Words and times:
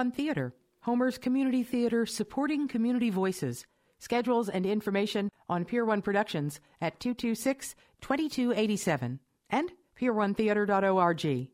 One 0.00 0.10
Theater, 0.10 0.54
Homer's 0.84 1.18
community 1.18 1.62
theater 1.62 2.06
supporting 2.06 2.68
community 2.68 3.10
voices. 3.10 3.66
Schedules 3.98 4.48
and 4.48 4.64
information 4.64 5.28
on 5.46 5.66
Pier 5.66 5.84
1 5.84 6.00
Productions 6.00 6.58
at 6.80 6.98
226 7.00 7.74
2287 8.00 9.20
and 9.50 9.70
pier1theater.org. 10.00 11.50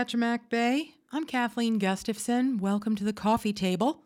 morning, 0.00 0.48
Bay. 0.48 0.94
I'm 1.12 1.26
Kathleen 1.26 1.78
Gustafson. 1.78 2.56
Welcome 2.56 2.96
to 2.96 3.04
the 3.04 3.12
coffee 3.12 3.52
table. 3.52 4.00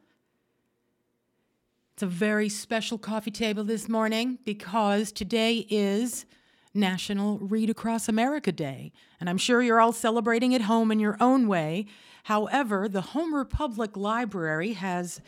It's 1.92 2.02
a 2.02 2.06
very 2.06 2.48
special 2.48 2.98
coffee 2.98 3.30
table 3.30 3.62
this 3.62 3.88
morning 3.88 4.40
because 4.44 5.12
today 5.12 5.68
is 5.70 6.26
National 6.74 7.38
Read 7.38 7.70
Across 7.70 8.08
America 8.08 8.50
Day, 8.50 8.90
and 9.20 9.30
I'm 9.30 9.38
sure 9.38 9.62
you're 9.62 9.80
all 9.80 9.92
celebrating 9.92 10.52
at 10.52 10.62
home 10.62 10.90
in 10.90 10.98
your 10.98 11.16
own 11.20 11.46
way. 11.46 11.86
However, 12.24 12.88
the 12.88 13.00
Homer 13.12 13.44
Public 13.44 13.96
Library 13.96 14.72
has 14.72 15.20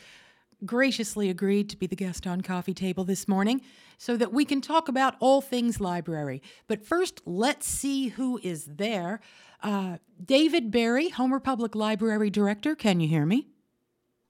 graciously 0.65 1.29
agreed 1.29 1.69
to 1.69 1.77
be 1.77 1.87
the 1.87 1.95
guest 1.95 2.25
on 2.25 2.41
Coffee 2.41 2.73
Table 2.73 3.03
this 3.03 3.27
morning 3.27 3.61
so 3.97 4.17
that 4.17 4.33
we 4.33 4.45
can 4.45 4.61
talk 4.61 4.87
about 4.87 5.15
all 5.19 5.41
things 5.41 5.79
library. 5.79 6.41
But 6.67 6.85
first, 6.85 7.21
let's 7.25 7.67
see 7.67 8.09
who 8.09 8.39
is 8.43 8.65
there. 8.65 9.19
Uh, 9.63 9.97
David 10.23 10.71
Berry, 10.71 11.09
Homer 11.09 11.39
Public 11.39 11.75
Library 11.75 12.29
Director. 12.29 12.75
Can 12.75 12.99
you 12.99 13.07
hear 13.07 13.25
me? 13.25 13.47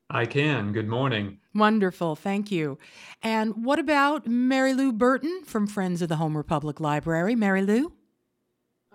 I 0.10 0.26
can. 0.26 0.72
Good 0.72 0.88
morning. 0.88 1.40
Wonderful. 1.54 2.16
Thank 2.16 2.50
you. 2.50 2.78
And 3.22 3.66
what 3.66 3.78
about 3.78 4.26
Mary 4.26 4.74
Lou 4.74 4.94
Burton 4.94 5.42
from 5.46 5.68
Friends 5.68 6.02
of 6.02 6.08
the 6.08 6.16
Homer 6.16 6.44
Public 6.44 6.80
Library? 6.80 7.36
Mary 7.36 7.62
Lou? 7.62 7.92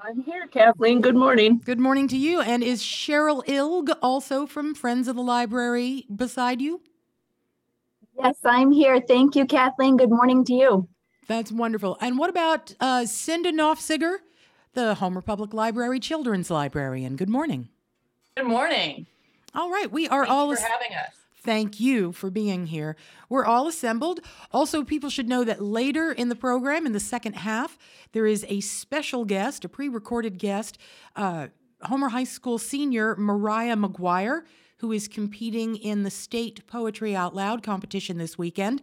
I'm 0.03 0.22
here, 0.22 0.47
Kathleen. 0.47 1.00
Good 1.00 1.14
morning. 1.14 1.60
Good 1.64 1.78
morning 1.78 2.09
to 2.09 2.16
you. 2.16 2.41
And 2.41 2.62
is 2.62 2.82
Cheryl 2.82 3.44
Ilg 3.47 3.94
also 4.03 4.47
from 4.47 4.75
Friends 4.75 5.06
of 5.06 5.14
the 5.16 5.22
Library 5.22 6.06
beside 6.14 6.60
you? 6.62 6.81
Yes, 8.19 8.37
I'm 8.45 8.71
here. 8.71 9.00
Thank 9.00 9.37
you, 9.37 9.47
Kathleen. 9.47 9.97
Good 9.97 10.11
morning 10.11 10.45
to 10.45 10.53
you. 10.53 10.89
That's 11.28 11.53
wonderful. 11.53 11.97
And 12.00 12.19
what 12.19 12.31
about 12.31 12.75
uh, 12.81 13.06
Cinda 13.06 13.53
Nofziger? 13.53 14.19
the 14.75 14.95
Homer 14.95 15.21
Public 15.21 15.53
Library 15.53 16.00
Children's 16.00 16.50
Librarian. 16.50 17.17
Good 17.17 17.28
morning. 17.28 17.69
Good 18.37 18.47
morning. 18.47 19.06
All 19.55 19.71
right, 19.71 19.91
we 19.91 20.09
are 20.09 20.25
Thank 20.25 20.33
all 20.33 20.49
you 20.49 20.56
for 20.56 20.62
having 20.62 20.97
us. 20.97 21.15
Thank 21.37 21.81
you 21.81 22.12
for 22.12 22.31
being 22.31 22.67
here. 22.67 22.97
We're 23.28 23.45
all 23.45 23.69
assembled. 23.69 24.21
Also, 24.53 24.84
people 24.84 25.11
should 25.11 25.29
know 25.29 25.44
that 25.44 25.61
later 25.61 26.12
in 26.12 26.29
the 26.29 26.37
program, 26.37 26.87
in 26.87 26.93
the 26.93 27.00
second 27.00 27.34
half, 27.34 27.77
there 28.12 28.27
is 28.27 28.47
a 28.49 28.61
special 28.61 29.25
guest, 29.25 29.65
a 29.65 29.69
pre 29.69 29.89
recorded 29.89 30.39
guest, 30.39 30.79
uh, 31.17 31.49
Homer 31.83 32.11
High 32.11 32.25
School 32.25 32.59
senior 32.59 33.17
Mariah 33.17 33.77
McGuire, 33.77 34.43
who 34.82 34.91
is 34.91 35.06
competing 35.06 35.76
in 35.76 36.03
the 36.03 36.10
state 36.10 36.66
Poetry 36.66 37.15
Out 37.15 37.37
Loud 37.37 37.62
competition 37.62 38.19
this 38.19 38.37
weekend. 38.37 38.82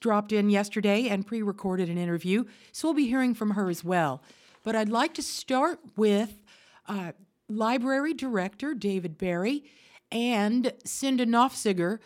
Dropped 0.00 0.32
in 0.32 0.48
yesterday 0.48 1.08
and 1.08 1.26
pre 1.26 1.42
recorded 1.42 1.90
an 1.90 1.98
interview, 1.98 2.44
so 2.72 2.88
we'll 2.88 2.94
be 2.94 3.06
hearing 3.06 3.34
from 3.34 3.50
her 3.50 3.68
as 3.68 3.84
well. 3.84 4.22
But 4.62 4.74
I'd 4.74 4.88
like 4.88 5.12
to 5.14 5.22
start 5.22 5.78
with 5.94 6.42
uh, 6.88 7.12
Library 7.50 8.14
Director 8.14 8.72
David 8.72 9.18
Berry 9.18 9.64
and 10.10 10.72
Cinda 10.86 11.26
Nofziger, 11.26 11.98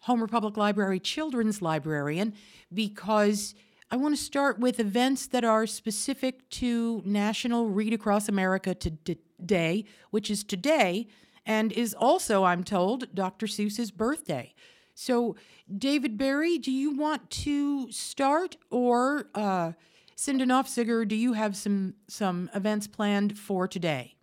Homer 0.00 0.26
Public 0.26 0.56
Library 0.56 0.98
Children's 0.98 1.60
Librarian, 1.60 2.32
because 2.72 3.54
I 3.90 3.96
want 3.96 4.16
to 4.16 4.22
start 4.22 4.58
with 4.58 4.80
events 4.80 5.26
that 5.26 5.44
are 5.44 5.66
specific 5.66 6.48
to 6.50 7.02
National 7.04 7.68
Read 7.68 7.92
Across 7.92 8.30
America 8.30 8.74
Today, 8.74 9.84
which 10.10 10.30
is 10.30 10.42
today 10.42 11.08
and 11.44 11.72
is 11.72 11.94
also, 11.94 12.44
I'm 12.44 12.64
told, 12.64 13.14
Dr. 13.14 13.46
Seuss's 13.46 13.90
birthday. 13.90 14.54
So, 14.94 15.36
David 15.78 16.18
Berry, 16.18 16.58
do 16.58 16.70
you 16.70 16.94
want 16.94 17.30
to 17.30 17.90
start 17.90 18.56
or 18.70 19.28
uh, 19.34 19.72
Nofziger, 20.16 21.06
do 21.06 21.16
you 21.16 21.32
have 21.32 21.56
some 21.56 21.94
some 22.08 22.50
events 22.54 22.86
planned 22.86 23.38
for 23.38 23.66
today? 23.66 24.14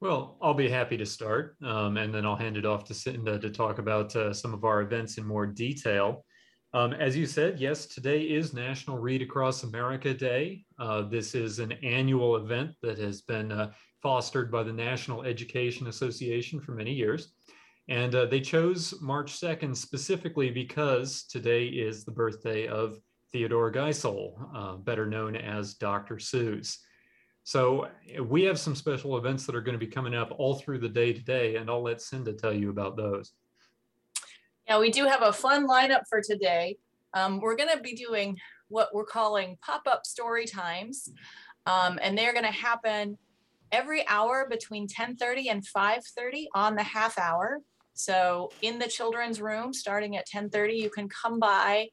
Well, 0.00 0.36
I'll 0.40 0.54
be 0.54 0.68
happy 0.68 0.96
to 0.96 1.06
start, 1.06 1.56
um, 1.62 1.96
and 1.96 2.14
then 2.14 2.24
I'll 2.24 2.36
hand 2.36 2.56
it 2.56 2.64
off 2.64 2.84
to 2.84 2.94
Cinda 2.94 3.38
to 3.38 3.50
talk 3.50 3.78
about 3.78 4.14
uh, 4.14 4.32
some 4.32 4.54
of 4.54 4.64
our 4.64 4.82
events 4.82 5.18
in 5.18 5.24
more 5.26 5.46
detail. 5.46 6.24
Um, 6.72 6.92
as 6.92 7.16
you 7.16 7.26
said, 7.26 7.58
yes, 7.58 7.86
today 7.86 8.20
is 8.20 8.52
National 8.52 8.98
Read 8.98 9.22
Across 9.22 9.64
America 9.64 10.14
Day. 10.14 10.64
Uh, 10.78 11.02
this 11.02 11.34
is 11.34 11.58
an 11.58 11.72
annual 11.82 12.36
event 12.36 12.72
that 12.82 12.98
has 12.98 13.22
been 13.22 13.50
uh, 13.50 13.72
fostered 14.02 14.50
by 14.50 14.62
the 14.62 14.72
National 14.72 15.22
Education 15.22 15.88
Association 15.88 16.60
for 16.60 16.72
many 16.72 16.92
years. 16.92 17.32
And 17.88 18.14
uh, 18.14 18.26
they 18.26 18.40
chose 18.40 18.94
March 19.00 19.40
2nd 19.40 19.76
specifically 19.76 20.50
because 20.50 21.24
today 21.24 21.66
is 21.66 22.04
the 22.04 22.10
birthday 22.10 22.66
of 22.66 22.98
Theodore 23.32 23.72
Geisel, 23.72 24.34
uh, 24.54 24.76
better 24.76 25.06
known 25.06 25.36
as 25.36 25.74
Dr. 25.74 26.16
Seuss. 26.16 26.78
So 27.44 27.88
we 28.22 28.42
have 28.42 28.58
some 28.58 28.74
special 28.74 29.16
events 29.16 29.46
that 29.46 29.54
are 29.54 29.62
going 29.62 29.78
to 29.78 29.84
be 29.84 29.90
coming 29.90 30.14
up 30.14 30.34
all 30.36 30.56
through 30.56 30.80
the 30.80 30.88
day 30.88 31.14
today, 31.14 31.56
and 31.56 31.70
I'll 31.70 31.82
let 31.82 32.02
Cinda 32.02 32.34
tell 32.34 32.52
you 32.52 32.68
about 32.68 32.96
those. 32.96 33.32
Yeah, 34.66 34.78
we 34.78 34.90
do 34.90 35.06
have 35.06 35.22
a 35.22 35.32
fun 35.32 35.66
lineup 35.66 36.02
for 36.10 36.20
today. 36.20 36.76
Um, 37.14 37.40
we're 37.40 37.56
going 37.56 37.74
to 37.74 37.82
be 37.82 37.94
doing 37.94 38.36
what 38.68 38.94
we're 38.94 39.06
calling 39.06 39.56
pop-up 39.62 40.04
story 40.04 40.44
times, 40.44 41.08
um, 41.64 41.98
and 42.02 42.18
they're 42.18 42.34
going 42.34 42.44
to 42.44 42.50
happen 42.50 43.16
every 43.72 44.06
hour 44.08 44.46
between 44.48 44.86
10:30 44.88 45.50
and 45.50 45.66
5:30 45.66 46.48
on 46.54 46.74
the 46.74 46.82
half 46.82 47.18
hour. 47.18 47.60
So 47.94 48.50
in 48.62 48.78
the 48.78 48.86
children's 48.86 49.40
room, 49.40 49.72
starting 49.72 50.16
at 50.16 50.26
10:30, 50.26 50.76
you 50.76 50.90
can 50.90 51.08
come 51.08 51.38
by 51.38 51.88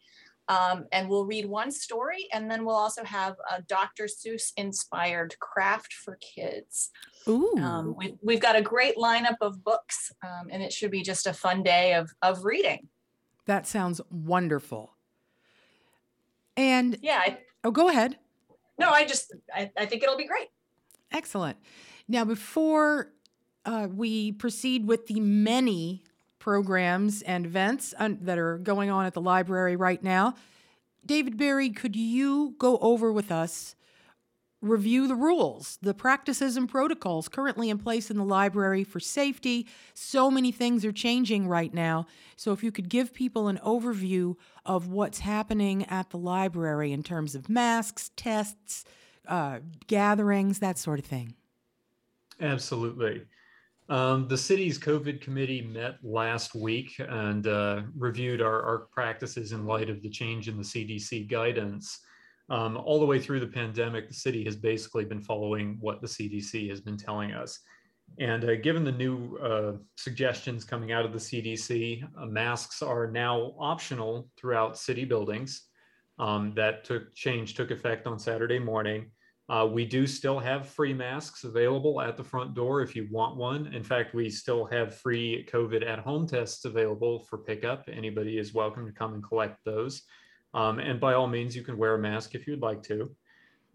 um, 0.47 0.85
and 0.91 1.09
we'll 1.09 1.25
read 1.25 1.45
one 1.45 1.71
story 1.71 2.27
and 2.31 2.49
then 2.49 2.65
we'll 2.65 2.75
also 2.75 3.03
have 3.03 3.35
a 3.51 3.61
Dr. 3.63 4.05
Seuss 4.05 4.51
inspired 4.57 5.35
craft 5.39 5.93
for 5.93 6.17
kids. 6.21 6.91
Ooh. 7.27 7.55
Um, 7.57 7.95
we, 7.97 8.15
we've 8.21 8.39
got 8.39 8.55
a 8.55 8.61
great 8.61 8.95
lineup 8.95 9.37
of 9.41 9.63
books 9.63 10.11
um, 10.23 10.47
and 10.51 10.61
it 10.61 10.71
should 10.71 10.91
be 10.91 11.01
just 11.01 11.25
a 11.25 11.33
fun 11.33 11.63
day 11.63 11.93
of, 11.93 12.11
of 12.21 12.45
reading. 12.45 12.89
That 13.47 13.65
sounds 13.65 14.01
wonderful. 14.11 14.95
And 16.55 16.97
yeah. 17.01 17.21
I, 17.25 17.39
oh, 17.63 17.71
go 17.71 17.89
ahead. 17.89 18.17
No, 18.77 18.89
I 18.89 19.05
just, 19.05 19.33
I, 19.53 19.71
I 19.77 19.85
think 19.85 20.03
it'll 20.03 20.17
be 20.17 20.27
great. 20.27 20.47
Excellent. 21.11 21.57
Now, 22.07 22.25
before 22.25 23.11
uh, 23.65 23.87
we 23.91 24.31
proceed 24.31 24.87
with 24.87 25.07
the 25.07 25.19
many 25.19 26.03
programs 26.39 27.23
and 27.23 27.45
events 27.45 27.93
that 27.99 28.37
are 28.37 28.59
going 28.59 28.91
on 28.91 29.05
at 29.07 29.15
the 29.15 29.21
library 29.21 29.75
right 29.75 30.03
now. 30.03 30.35
David 31.03 31.37
Berry, 31.37 31.71
could 31.71 31.95
you 31.95 32.53
go 32.59 32.77
over 32.77 33.11
with 33.11 33.31
us 33.31 33.75
review 34.61 35.07
the 35.07 35.15
rules, 35.15 35.77
the 35.81 35.93
practices 35.93 36.57
and 36.57 36.67
protocols 36.67 37.27
currently 37.27 37.69
in 37.69 37.77
place 37.77 38.09
in 38.09 38.17
the 38.17 38.23
library 38.23 38.83
for 38.83 38.99
safety. 38.99 39.67
So 39.93 40.31
many 40.31 40.51
things 40.51 40.83
are 40.83 40.91
changing 40.91 41.47
right 41.47 41.73
now. 41.73 42.07
So, 42.35 42.51
if 42.51 42.63
you 42.63 42.71
could 42.71 42.89
give 42.89 43.13
people 43.13 43.47
an 43.47 43.59
overview 43.63 44.35
of 44.65 44.87
what's 44.87 45.19
happening 45.19 45.85
at 45.85 46.09
the 46.09 46.17
library 46.17 46.91
in 46.91 47.03
terms 47.03 47.35
of 47.35 47.49
masks, 47.49 48.11
tests, 48.15 48.85
uh, 49.27 49.59
gatherings, 49.87 50.59
that 50.59 50.77
sort 50.77 50.99
of 50.99 51.05
thing. 51.05 51.35
Absolutely. 52.41 53.23
Um, 53.87 54.27
the 54.27 54.37
city's 54.37 54.79
COVID 54.79 55.21
committee 55.21 55.61
met 55.61 55.97
last 56.03 56.55
week 56.55 56.95
and 56.99 57.45
uh, 57.45 57.83
reviewed 57.95 58.41
our, 58.41 58.63
our 58.63 58.77
practices 58.91 59.51
in 59.51 59.65
light 59.65 59.89
of 59.89 60.01
the 60.01 60.09
change 60.09 60.47
in 60.47 60.57
the 60.57 60.63
CDC 60.63 61.29
guidance. 61.29 61.99
Um, 62.49 62.77
all 62.77 62.99
the 62.99 63.05
way 63.05 63.19
through 63.19 63.39
the 63.39 63.47
pandemic, 63.47 64.07
the 64.07 64.13
city 64.13 64.43
has 64.45 64.55
basically 64.55 65.05
been 65.05 65.21
following 65.21 65.77
what 65.79 66.01
the 66.01 66.07
CDC 66.07 66.69
has 66.69 66.81
been 66.81 66.97
telling 66.97 67.31
us. 67.31 67.59
And 68.19 68.43
uh, 68.45 68.55
given 68.55 68.83
the 68.83 68.91
new 68.91 69.37
uh, 69.37 69.73
suggestions 69.97 70.63
coming 70.63 70.91
out 70.91 71.05
of 71.05 71.11
the 71.11 71.19
CDC, 71.19 72.07
uh, 72.17 72.25
masks 72.25 72.81
are 72.81 73.07
now 73.07 73.53
optional 73.59 74.29
throughout 74.37 74.77
city 74.77 75.05
buildings. 75.05 75.67
Um, 76.17 76.53
that 76.55 76.85
took 76.85 77.13
change 77.13 77.55
took 77.55 77.71
effect 77.71 78.07
on 78.07 78.17
Saturday 78.17 78.59
morning. 78.59 79.11
Uh, 79.47 79.67
we 79.71 79.85
do 79.85 80.07
still 80.07 80.39
have 80.39 80.67
free 80.67 80.93
masks 80.93 81.43
available 81.43 82.01
at 82.01 82.17
the 82.17 82.23
front 82.23 82.55
door 82.55 82.81
if 82.81 82.95
you 82.95 83.07
want 83.11 83.35
one. 83.35 83.71
In 83.73 83.83
fact, 83.83 84.15
we 84.15 84.29
still 84.29 84.65
have 84.65 84.95
free 84.95 85.47
COVID 85.51 85.87
at 85.87 85.99
home 85.99 86.25
tests 86.25 86.65
available 86.65 87.19
for 87.29 87.37
pickup. 87.37 87.87
Anybody 87.91 88.39
is 88.39 88.55
welcome 88.55 88.87
to 88.87 88.91
come 88.91 89.13
and 89.13 89.23
collect 89.23 89.63
those. 89.63 90.01
Um, 90.55 90.79
and 90.79 90.99
by 90.99 91.13
all 91.13 91.27
means, 91.27 91.55
you 91.55 91.63
can 91.63 91.77
wear 91.77 91.93
a 91.93 91.99
mask 91.99 92.33
if 92.33 92.47
you'd 92.47 92.61
like 92.61 92.81
to. 92.83 93.13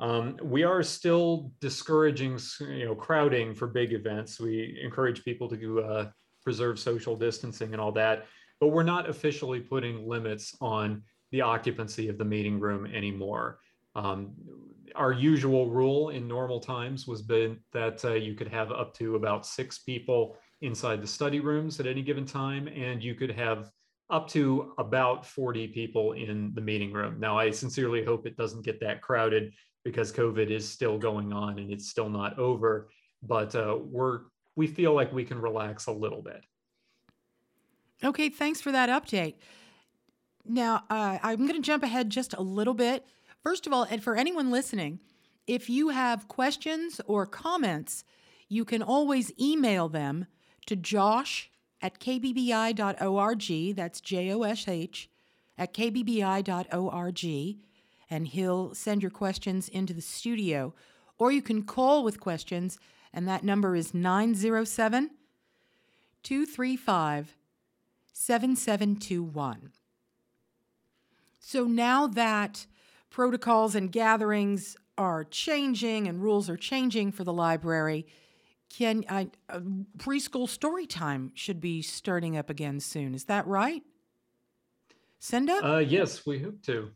Um, 0.00 0.38
we 0.42 0.64
are 0.64 0.82
still 0.82 1.52
discouraging, 1.60 2.38
you 2.60 2.87
know, 2.87 2.94
crowding 2.94 3.54
for 3.54 3.66
big 3.66 3.92
events. 3.92 4.40
We 4.40 4.81
encourage 4.82 5.22
people 5.25 5.48
to 5.50 5.81
uh, 5.82 6.10
preserve 6.42 6.81
social 6.81 7.14
distancing 7.14 7.72
and 7.72 7.81
all 7.81 7.92
that, 7.92 8.26
but 8.60 8.69
we're 8.69 8.82
not 8.82 9.08
officially 9.10 9.60
putting 9.60 10.08
limits 10.08 10.56
on 10.60 11.02
the 11.31 11.41
occupancy 11.41 12.09
of 12.09 12.19
the 12.19 12.25
meeting 12.25 12.59
room 12.59 12.87
anymore. 12.87 13.61
Um, 13.94 14.32
our 14.97 15.12
usual 15.12 15.69
rule 15.71 16.11
in 16.11 16.27
normal 16.27 16.61
times 16.61 17.06
was 17.06 17.23
been 17.23 17.59
that 17.73 18.05
uh, 18.05 18.15
you 18.15 18.35
could 18.35 18.49
have 18.49 18.73
up 18.73 18.94
to 18.94 19.17
about 19.17 19.47
six 19.47 19.79
people 19.79 20.37
inside 20.62 21.00
the 21.00 21.06
study 21.06 21.41
rooms 21.41 21.81
at 21.81 21.87
any 21.87 22.03
given 22.03 22.25
time, 22.25 22.69
and 22.69 23.03
you 23.03 23.15
could 23.15 23.31
have 23.31 23.71
up 24.11 24.29
to 24.29 24.73
about 24.79 25.25
40 25.25 25.69
people 25.69 26.12
in 26.12 26.53
the 26.55 26.61
meeting 26.61 26.93
room. 26.93 27.19
Now, 27.21 27.38
I 27.38 27.50
sincerely 27.50 28.05
hope 28.05 28.26
it 28.26 28.37
doesn't 28.37 28.65
get 28.65 28.81
that 28.81 29.00
crowded 29.00 29.53
because 29.85 30.12
COVID 30.12 30.50
is 30.50 30.69
still 30.69 30.99
going 30.99 31.33
on 31.33 31.59
and 31.59 31.73
it's 31.73 31.88
still 31.88 32.09
not 32.09 32.38
over, 32.38 32.91
but 33.23 33.55
uh, 33.55 33.79
we're 33.81 34.23
we 34.56 34.67
feel 34.67 34.93
like 34.94 35.12
we 35.12 35.25
can 35.25 35.41
relax 35.41 35.87
a 35.87 35.93
little 35.93 36.21
bit. 36.21 36.44
Okay, 38.03 38.29
thanks 38.29 38.61
for 38.61 38.73
that 38.73 38.88
update. 38.88 39.37
Now, 40.44 40.84
uh, 40.90 41.19
I'm 41.22 41.46
going 41.46 41.60
to 41.60 41.66
jump 41.66 41.82
ahead 41.82 42.10
just 42.10 42.34
a 42.34 42.42
little 42.42 42.75
bit. 42.75 43.06
First 43.42 43.66
of 43.66 43.72
all, 43.72 43.84
and 43.84 44.02
for 44.02 44.16
anyone 44.16 44.50
listening, 44.50 45.00
if 45.46 45.70
you 45.70 45.88
have 45.88 46.28
questions 46.28 47.00
or 47.06 47.26
comments, 47.26 48.04
you 48.48 48.64
can 48.64 48.82
always 48.82 49.32
email 49.40 49.88
them 49.88 50.26
to 50.66 50.76
josh 50.76 51.50
at 51.82 51.98
kbbi.org. 51.98 53.76
That's 53.76 54.00
J 54.00 54.32
O 54.32 54.42
S 54.42 54.69
H 54.69 55.10
at 55.56 55.72
kbbi.org. 55.75 57.56
And 58.12 58.26
he'll 58.26 58.75
send 58.75 59.02
your 59.02 59.10
questions 59.10 59.69
into 59.69 59.94
the 59.94 60.02
studio. 60.02 60.75
Or 61.19 61.31
you 61.31 61.42
can 61.42 61.62
call 61.62 62.02
with 62.02 62.19
questions, 62.19 62.78
and 63.12 63.28
that 63.28 63.44
number 63.44 63.76
is 63.76 63.94
907 63.94 65.10
235 66.22 67.37
7721. 68.12 69.72
So 71.40 71.64
now 71.64 72.06
that 72.06 72.66
protocols 73.10 73.75
and 73.75 73.90
gatherings 73.90 74.76
are 74.96 75.25
changing 75.25 76.06
and 76.06 76.22
rules 76.22 76.48
are 76.48 76.56
changing 76.56 77.10
for 77.10 77.25
the 77.25 77.32
library. 77.32 78.06
Can 78.69 79.04
I, 79.08 79.31
uh, 79.48 79.60
preschool 79.96 80.48
story 80.48 80.87
time 80.87 81.32
should 81.34 81.60
be 81.60 81.82
starting 81.82 82.37
up 82.37 82.50
again 82.50 82.78
soon? 82.78 83.14
Is 83.14 83.25
that 83.25 83.46
right? 83.46 83.82
Cinda? 85.19 85.60
Uh, 85.64 85.78
yes, 85.78 86.25
we 86.25 86.38
hope 86.38 86.62
to. 86.62 86.90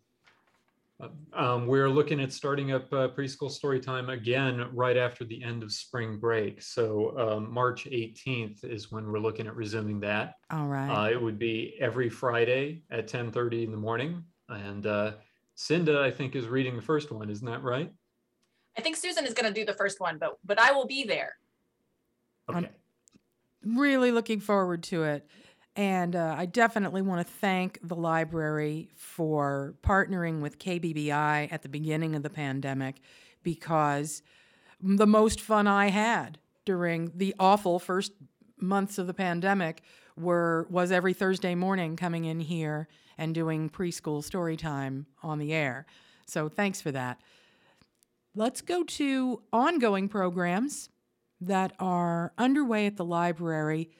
Uh, 1.03 1.09
um, 1.33 1.67
we're 1.67 1.89
looking 1.89 2.21
at 2.21 2.33
starting 2.33 2.73
up 2.73 2.93
uh, 2.93 3.09
preschool 3.09 3.51
story 3.51 3.81
time 3.81 4.09
again 4.11 4.65
right 4.73 4.97
after 4.97 5.25
the 5.25 5.43
end 5.43 5.63
of 5.63 5.73
spring 5.73 6.19
break. 6.19 6.63
So 6.63 7.19
um, 7.19 7.53
March 7.53 7.87
18th 7.87 8.65
is 8.65 8.93
when 8.93 9.11
we're 9.11 9.19
looking 9.19 9.47
at 9.47 9.57
resuming 9.57 9.99
that. 10.01 10.35
All 10.51 10.69
right. 10.69 10.89
Uh, 10.89 11.11
it 11.11 11.21
would 11.21 11.39
be 11.39 11.75
every 11.81 12.09
Friday 12.09 12.85
at 12.91 13.09
10:30 13.09 13.65
in 13.65 13.71
the 13.73 13.77
morning, 13.77 14.23
and 14.49 14.87
uh, 14.87 15.13
Cinda, 15.55 16.01
I 16.01 16.11
think, 16.11 16.35
is 16.35 16.47
reading 16.47 16.77
the 16.77 16.83
first 16.83 17.11
one. 17.11 17.31
Isn't 17.31 17.47
that 17.47 17.63
right? 17.63 17.91
I 18.77 18.81
think 18.81 18.97
Susan 18.97 19.25
is 19.25 19.35
going 19.35 19.53
to 19.53 19.59
do 19.59 19.65
the 19.65 19.75
first 19.75 20.01
one, 20.01 20.19
but 20.19 20.39
but 20.45 20.59
I 20.59 20.73
will 20.73 20.87
be 20.87 21.05
there. 21.05 21.37
Okay. 22.49 22.59
I'm 22.59 23.79
really 23.79 24.11
looking 24.11 24.41
forward 24.41 24.83
to 24.85 25.05
it. 25.05 25.27
And 25.77 26.15
uh, 26.15 26.37
I 26.39 26.47
definitely 26.47 27.03
want 27.03 27.27
to 27.27 27.33
thank 27.33 27.81
the 27.83 27.97
library 27.97 28.91
for 28.95 29.75
partnering 29.83 30.41
with 30.41 30.59
KBBI 30.59 31.49
at 31.51 31.63
the 31.63 31.69
beginning 31.69 32.15
of 32.15 32.23
the 32.23 32.31
pandemic 32.31 33.01
because 33.43 34.23
the 34.81 35.07
most 35.07 35.41
fun 35.41 35.67
I 35.67 35.89
had 35.89 36.39
during 36.65 37.11
the 37.15 37.35
awful 37.41 37.79
first 37.79 38.13
months 38.61 38.99
of 38.99 39.07
the 39.07 39.15
pandemic 39.15 39.83
were 40.17 40.69
was 40.71 40.93
every 40.93 41.13
Thursday 41.13 41.57
morning 41.57 41.97
coming 41.97 42.25
in 42.25 42.39
here 42.39 42.87
and 43.19 43.35
doing 43.35 43.71
preschool 43.71 44.23
story 44.23 44.57
time 44.57 45.07
on 45.23 45.39
the 45.39 45.53
air. 45.53 45.87
So 46.27 46.49
thanks 46.49 46.81
for 46.81 46.93
that. 46.93 47.21
Let's 48.35 48.61
go 48.61 48.83
to 48.83 49.43
ongoing 49.53 50.09
programs 50.09 50.89
that 51.41 51.73
are 51.79 52.33
underway 52.39 52.87
at 52.87 52.97
the 52.97 53.05
library. 53.05 53.91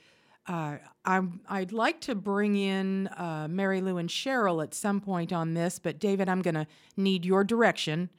Uh, 0.47 0.77
I'm, 1.05 1.41
I'd 1.49 1.73
like 1.73 2.01
to 2.03 2.15
bring 2.15 2.57
in 2.57 3.09
uh, 3.09 3.47
Mary 3.49 3.81
Lou 3.81 3.99
and 3.99 4.09
Cheryl 4.09 4.63
at 4.63 4.75
some 4.75 5.01
point 5.01 5.33
on 5.33 5.55
this, 5.55 5.79
but 5.79 5.99
David, 5.99 6.29
I'm 6.29 6.43
going 6.43 6.55
to 6.55 6.67
need 6.97 7.25
your 7.25 7.45
direction 7.45 8.11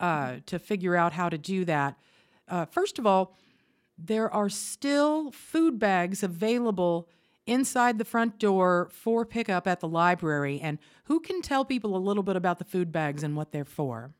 uh, 0.00 0.36
to 0.46 0.58
figure 0.58 0.96
out 0.96 1.12
how 1.12 1.28
to 1.28 1.38
do 1.38 1.64
that. 1.66 1.96
Uh, 2.48 2.64
first 2.64 2.98
of 2.98 3.06
all, 3.06 3.36
there 3.98 4.32
are 4.32 4.48
still 4.48 5.30
food 5.32 5.78
bags 5.78 6.22
available 6.22 7.08
inside 7.48 7.98
the 7.98 8.04
front 8.04 8.38
door 8.38 8.88
for 8.92 9.24
pickup 9.24 9.66
at 9.66 9.80
the 9.80 9.88
library. 9.88 10.60
And 10.60 10.78
who 11.04 11.18
can 11.20 11.42
tell 11.42 11.64
people 11.64 11.96
a 11.96 11.98
little 11.98 12.22
bit 12.22 12.36
about 12.36 12.58
the 12.58 12.64
food 12.64 12.92
bags 12.92 13.22
and 13.22 13.34
what 13.36 13.50
they're 13.50 13.64
for? 13.64 14.12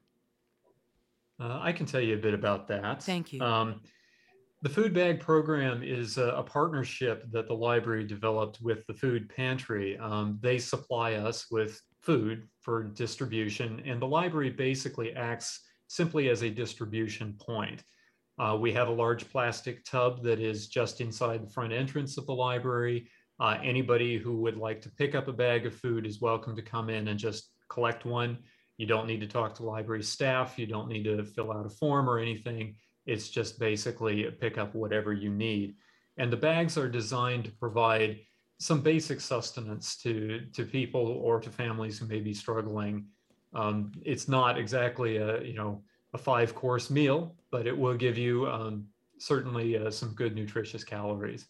Uh, 1.40 1.60
I 1.62 1.72
can 1.72 1.86
tell 1.86 2.00
you 2.00 2.14
a 2.14 2.18
bit 2.18 2.34
about 2.34 2.66
that. 2.68 3.02
Thank 3.02 3.32
you. 3.32 3.40
Um, 3.40 3.80
the 4.62 4.68
food 4.68 4.92
bag 4.92 5.20
program 5.20 5.84
is 5.84 6.18
a, 6.18 6.30
a, 6.30 6.42
partnership 6.42 7.30
that 7.30 7.46
the 7.46 7.54
library 7.54 8.04
developed 8.04 8.60
with 8.60 8.84
the 8.88 8.94
food 8.94 9.28
pantry. 9.28 9.96
Um, 9.98 10.36
they 10.42 10.58
supply 10.58 11.14
us 11.14 11.46
with 11.48 11.80
food 12.00 12.48
for 12.60 12.82
distribution, 12.82 13.80
and 13.86 14.02
the 14.02 14.06
library 14.06 14.50
basically 14.50 15.12
acts 15.14 15.60
simply 15.86 16.28
as 16.28 16.42
a 16.42 16.50
distribution 16.50 17.36
point. 17.38 17.84
Uh, 18.38 18.56
we 18.60 18.72
have 18.72 18.88
a 18.88 18.92
large 18.92 19.28
plastic 19.30 19.84
tub 19.84 20.22
that 20.22 20.40
is 20.40 20.68
just 20.68 21.00
inside 21.00 21.44
the 21.44 21.50
front 21.50 21.72
entrance 21.72 22.18
of 22.18 22.26
the 22.26 22.34
library. 22.34 23.08
Uh, 23.40 23.56
anybody 23.62 24.18
who 24.18 24.36
would 24.38 24.56
like 24.56 24.80
to 24.82 24.90
pick 24.90 25.14
up 25.14 25.28
a 25.28 25.32
bag 25.32 25.64
of 25.64 25.74
food 25.74 26.06
is 26.06 26.20
welcome 26.20 26.56
to 26.56 26.62
come 26.62 26.90
in 26.90 27.08
and 27.08 27.18
just 27.18 27.50
collect 27.68 28.04
one. 28.04 28.38
You 28.78 28.86
don't 28.86 29.06
need 29.06 29.20
to 29.20 29.26
talk 29.26 29.54
to 29.56 29.64
library 29.64 30.02
staff. 30.02 30.58
You 30.58 30.66
don't 30.66 30.88
need 30.88 31.04
to 31.04 31.24
fill 31.24 31.52
out 31.52 31.66
a 31.66 31.68
form 31.68 32.08
or 32.08 32.18
anything. 32.18 32.74
It's 33.06 33.28
just 33.28 33.58
basically 33.58 34.24
pick 34.40 34.58
up 34.58 34.74
whatever 34.74 35.12
you 35.12 35.30
need. 35.30 35.76
And 36.16 36.32
the 36.32 36.36
bags 36.36 36.76
are 36.76 36.88
designed 36.88 37.44
to 37.44 37.52
provide 37.52 38.18
some 38.58 38.80
basic 38.80 39.20
sustenance 39.20 39.96
to, 39.98 40.40
to 40.52 40.64
people 40.64 41.06
or 41.06 41.40
to 41.40 41.50
families 41.50 41.98
who 41.98 42.06
may 42.06 42.20
be 42.20 42.34
struggling. 42.34 43.06
Um, 43.54 43.92
it's 44.04 44.28
not 44.28 44.58
exactly 44.58 45.18
a, 45.18 45.42
you 45.42 45.54
know, 45.54 45.82
a 46.12 46.18
five 46.18 46.54
course 46.54 46.90
meal, 46.90 47.36
but 47.50 47.66
it 47.66 47.76
will 47.76 47.94
give 47.94 48.18
you 48.18 48.48
um, 48.48 48.86
certainly 49.18 49.78
uh, 49.78 49.90
some 49.90 50.10
good 50.14 50.34
nutritious 50.34 50.82
calories. 50.82 51.46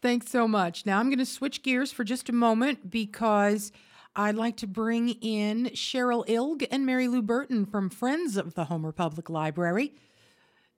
Thanks 0.00 0.30
so 0.30 0.46
much. 0.46 0.86
Now 0.86 1.00
I'm 1.00 1.08
going 1.08 1.18
to 1.18 1.26
switch 1.26 1.62
gears 1.62 1.90
for 1.90 2.04
just 2.04 2.28
a 2.28 2.32
moment 2.32 2.88
because 2.88 3.72
I'd 4.14 4.36
like 4.36 4.56
to 4.58 4.66
bring 4.66 5.10
in 5.10 5.66
Cheryl 5.74 6.26
Ilg 6.28 6.66
and 6.70 6.86
Mary 6.86 7.08
Lou 7.08 7.22
Burton 7.22 7.66
from 7.66 7.90
Friends 7.90 8.36
of 8.36 8.54
the 8.54 8.66
Homer 8.66 8.92
Public 8.92 9.28
Library. 9.28 9.92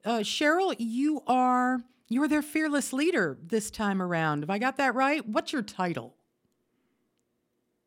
Uh, 0.04 0.18
Cheryl, 0.20 0.74
you 0.78 1.22
are 1.26 1.80
you're 2.08 2.28
their 2.28 2.42
fearless 2.42 2.92
leader 2.92 3.38
this 3.42 3.70
time 3.70 4.00
around. 4.02 4.42
Have 4.42 4.50
I 4.50 4.58
got 4.58 4.78
that 4.78 4.94
right? 4.94 5.26
What's 5.26 5.52
your 5.52 5.62
title? 5.62 6.16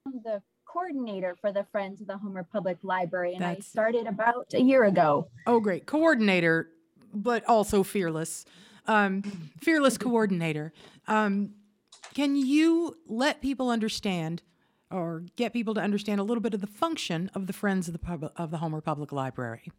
I'm 0.05 0.21
the 0.23 0.41
coordinator 0.65 1.35
for 1.41 1.51
the 1.51 1.65
Friends 1.71 1.99
of 2.01 2.07
the 2.07 2.17
Homer 2.17 2.43
Public 2.43 2.77
Library, 2.83 3.35
and 3.35 3.43
I 3.43 3.59
started 3.59 4.07
about 4.07 4.53
a 4.53 4.61
year 4.61 4.85
ago. 4.85 5.27
Oh, 5.45 5.59
great. 5.59 5.85
Coordinator, 5.85 6.69
but 7.13 7.43
also 7.47 7.83
fearless. 7.83 8.45
Um, 8.85 9.23
fearless 9.59 9.97
coordinator. 9.97 10.73
Um, 11.07 11.53
can 12.13 12.35
you 12.35 12.97
let 13.07 13.41
people 13.41 13.69
understand 13.69 14.41
or 14.91 15.23
get 15.35 15.53
people 15.53 15.73
to 15.73 15.81
understand 15.81 16.19
a 16.19 16.23
little 16.23 16.41
bit 16.41 16.53
of 16.53 16.61
the 16.61 16.67
function 16.67 17.31
of 17.33 17.47
the 17.47 17.53
Friends 17.53 17.87
of 17.87 17.93
the, 17.93 17.99
Pub- 17.99 18.31
of 18.37 18.51
the 18.51 18.57
Homer 18.57 18.81
Public 18.81 19.11
Library? 19.11 19.71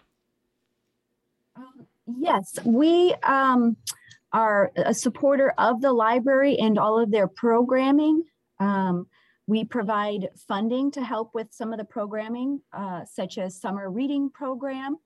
Yes, 2.06 2.58
we 2.64 3.14
um, 3.22 3.76
are 4.32 4.72
a 4.76 4.92
supporter 4.92 5.54
of 5.56 5.80
the 5.80 5.92
library 5.92 6.58
and 6.58 6.78
all 6.78 6.98
of 6.98 7.10
their 7.10 7.28
programming. 7.28 8.24
Um, 8.58 9.06
we 9.46 9.64
provide 9.64 10.30
funding 10.48 10.90
to 10.92 11.04
help 11.04 11.34
with 11.34 11.48
some 11.50 11.72
of 11.72 11.78
the 11.78 11.84
programming, 11.84 12.60
uh, 12.72 13.04
such 13.04 13.38
as 13.38 13.60
summer 13.60 13.90
reading 13.90 14.30
program. 14.30 14.96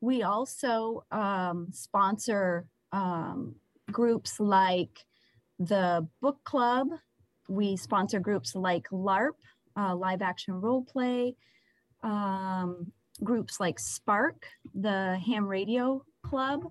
We 0.00 0.22
also 0.24 1.04
um, 1.12 1.68
sponsor 1.72 2.66
um, 2.92 3.54
groups 3.90 4.38
like 4.40 5.04
the 5.58 6.06
book 6.20 6.38
club. 6.44 6.88
We 7.48 7.76
sponsor 7.76 8.20
groups 8.20 8.54
like 8.54 8.88
LARP, 8.90 9.36
uh, 9.76 9.94
live 9.94 10.22
action 10.22 10.54
role 10.60 10.84
play, 10.84 11.36
um, 12.02 12.92
groups 13.22 13.60
like 13.60 13.78
Spark, 13.78 14.46
the 14.74 15.18
ham 15.26 15.46
radio 15.46 16.04
club, 16.22 16.70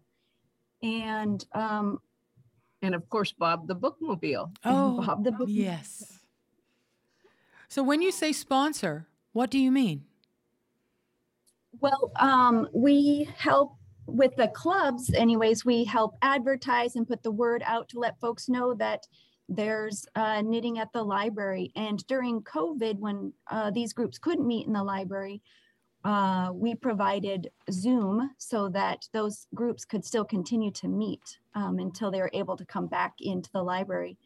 and 0.82 1.46
um, 1.54 2.00
And 2.82 2.96
of 2.96 3.08
course, 3.10 3.32
Bob 3.32 3.68
the 3.68 3.76
Bookmobile. 3.76 4.52
Oh, 4.66 5.02
Bob 5.06 5.24
the 5.24 5.32
Book. 5.32 5.50
yes. 5.52 6.20
So 7.68 7.84
when 7.84 8.02
you 8.02 8.12
say 8.12 8.32
sponsor, 8.34 9.08
what 9.34 9.50
do 9.52 9.60
you 9.60 9.72
mean? 9.72 10.06
Well, 11.80 12.12
um, 12.20 12.68
we 12.74 13.30
help 13.38 13.76
with 14.12 14.36
the 14.36 14.50
clubs, 14.50 15.14
anyways. 15.14 15.66
We 15.66 15.84
help 15.84 16.16
advertise 16.22 16.96
and 16.96 17.08
put 17.08 17.24
the 17.24 17.32
word 17.32 17.64
out 17.66 17.90
to 17.90 18.00
let 18.00 18.20
folks 18.20 18.50
know 18.50 18.74
that 18.76 19.08
there's 19.50 20.06
uh, 20.16 20.42
knitting 20.42 20.80
at 20.80 20.94
the 20.94 21.04
library. 21.04 21.72
And 21.76 22.06
during 22.08 22.42
COVID, 22.42 23.00
when 23.00 23.34
uh, 23.50 23.72
these 23.72 23.94
groups 23.94 24.18
couldn't 24.18 24.48
meet 24.48 24.68
in 24.68 24.74
the 24.74 24.84
library, 24.84 25.42
uh, 26.04 26.52
we 26.54 26.74
provided 26.74 27.52
Zoom 27.70 28.32
so 28.38 28.70
that 28.70 29.08
those 29.14 29.48
groups 29.54 29.86
could 29.86 30.04
still 30.04 30.26
continue 30.26 30.72
to 30.72 30.88
meet 30.88 31.38
um, 31.54 31.80
until 31.80 32.10
they 32.10 32.22
were 32.22 32.32
able 32.34 32.58
to 32.58 32.66
come 32.66 32.88
back 32.88 33.14
into 33.20 33.50
the 33.52 33.62
library. 33.62 34.18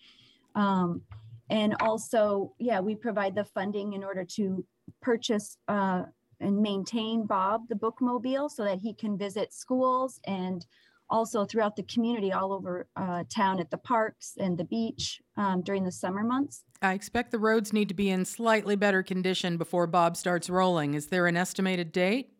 Um, 0.53 1.01
and 1.49 1.75
also, 1.81 2.53
yeah, 2.59 2.79
we 2.79 2.95
provide 2.95 3.35
the 3.35 3.43
funding 3.43 3.93
in 3.93 4.03
order 4.03 4.23
to 4.35 4.65
purchase 5.01 5.57
uh, 5.67 6.03
and 6.45 6.61
maintain 6.61 7.25
Bob 7.25 7.67
the 7.67 7.75
bookmobile 7.75 8.49
so 8.49 8.63
that 8.63 8.79
he 8.79 8.93
can 8.93 9.17
visit 9.17 9.53
schools 9.53 10.19
and 10.25 10.65
also 11.09 11.45
throughout 11.45 11.75
the 11.75 11.83
community 11.83 12.31
all 12.31 12.51
over 12.51 12.87
uh, 12.95 13.23
town 13.29 13.59
at 13.59 13.69
the 13.69 13.77
parks 13.77 14.33
and 14.39 14.57
the 14.57 14.63
beach 14.63 15.21
um, 15.37 15.61
during 15.61 15.83
the 15.83 15.91
summer 15.91 16.23
months. 16.23 16.63
I 16.81 16.93
expect 16.93 17.31
the 17.31 17.39
roads 17.39 17.73
need 17.73 17.89
to 17.89 17.93
be 17.93 18.09
in 18.09 18.25
slightly 18.25 18.75
better 18.75 19.03
condition 19.03 19.57
before 19.57 19.87
Bob 19.87 20.17
starts 20.17 20.49
rolling. 20.49 20.93
Is 20.93 21.07
there 21.07 21.27
an 21.27 21.37
estimated 21.37 21.91
date? 21.91 22.31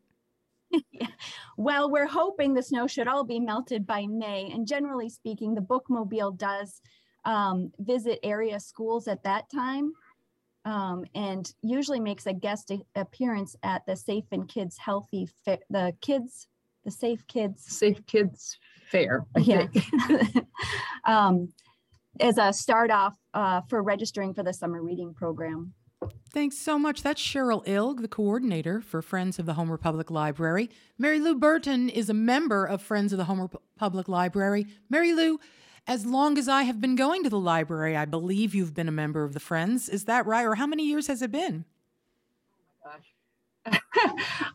Well, 1.58 1.90
we're 1.90 2.08
hoping 2.08 2.54
the 2.54 2.64
snow 2.64 2.86
should 2.86 3.08
all 3.08 3.24
be 3.24 3.40
melted 3.40 3.88
by 3.88 4.08
May. 4.08 4.52
And 4.54 4.68
generally 4.68 5.10
speaking, 5.10 5.56
the 5.56 5.62
bookmobile 5.62 6.38
does 6.38 6.82
um, 7.24 7.72
visit 7.80 8.20
area 8.24 8.60
schools 8.60 9.08
at 9.08 9.24
that 9.24 9.50
time 9.50 9.94
um, 10.66 11.06
and 11.14 11.54
usually 11.62 12.00
makes 12.00 12.26
a 12.26 12.34
guest 12.34 12.72
appearance 12.96 13.56
at 13.64 13.86
the 13.86 13.96
Safe 13.96 14.26
and 14.32 14.48
Kids 14.50 14.78
Healthy, 14.78 15.30
Fa- 15.46 15.60
the 15.70 15.94
kids, 16.02 16.48
the 16.84 16.92
Safe 16.92 17.26
Kids 17.28 17.64
Safe 17.66 18.06
Kids 18.08 18.58
Fair. 18.90 19.26
I 19.36 19.40
Yeah. 19.40 19.68
um, 21.06 21.50
as 22.20 22.38
a 22.38 22.52
start 22.54 22.92
off 22.92 23.16
uh, 23.34 23.62
for 23.70 23.84
registering 23.84 24.34
for 24.34 24.44
the 24.44 24.54
summer 24.54 24.82
reading 24.82 25.14
program. 25.14 25.74
Thanks 26.32 26.58
so 26.58 26.78
much. 26.78 27.02
That's 27.02 27.22
Cheryl 27.22 27.66
Ilg, 27.66 28.02
the 28.02 28.08
coordinator 28.08 28.82
for 28.82 29.02
Friends 29.02 29.40
of 29.40 29.46
the 29.46 29.54
Homer 29.54 29.78
Public 29.78 30.12
Library. 30.12 30.70
Mary 30.98 31.20
Lou 31.20 31.36
Burton 31.36 31.90
is 31.90 32.10
a 32.10 32.14
member 32.14 32.66
of 32.66 32.82
Friends 32.82 33.12
of 33.12 33.18
the 33.18 33.24
Homer 33.26 33.48
Pu- 33.48 33.62
Public 33.78 34.08
Library. 34.08 34.68
Mary 34.90 35.14
Lou, 35.14 35.40
as 35.88 36.06
long 36.06 36.38
as 36.38 36.48
I 36.48 36.64
have 36.64 36.82
been 36.82 36.96
going 36.96 37.24
to 37.24 37.30
the 37.30 37.40
library, 37.40 37.96
I 37.96 38.06
believe 38.06 38.56
you've 38.56 38.74
been 38.74 38.88
a 38.88 38.94
member 38.94 39.24
of 39.24 39.34
the 39.34 39.40
Friends. 39.40 39.88
Is 39.88 40.06
that 40.06 40.26
right? 40.26 40.46
Or 40.46 40.56
how 40.56 40.66
many 40.66 40.88
years 40.88 41.08
has 41.08 41.22
it 41.22 41.32
been? 41.32 41.66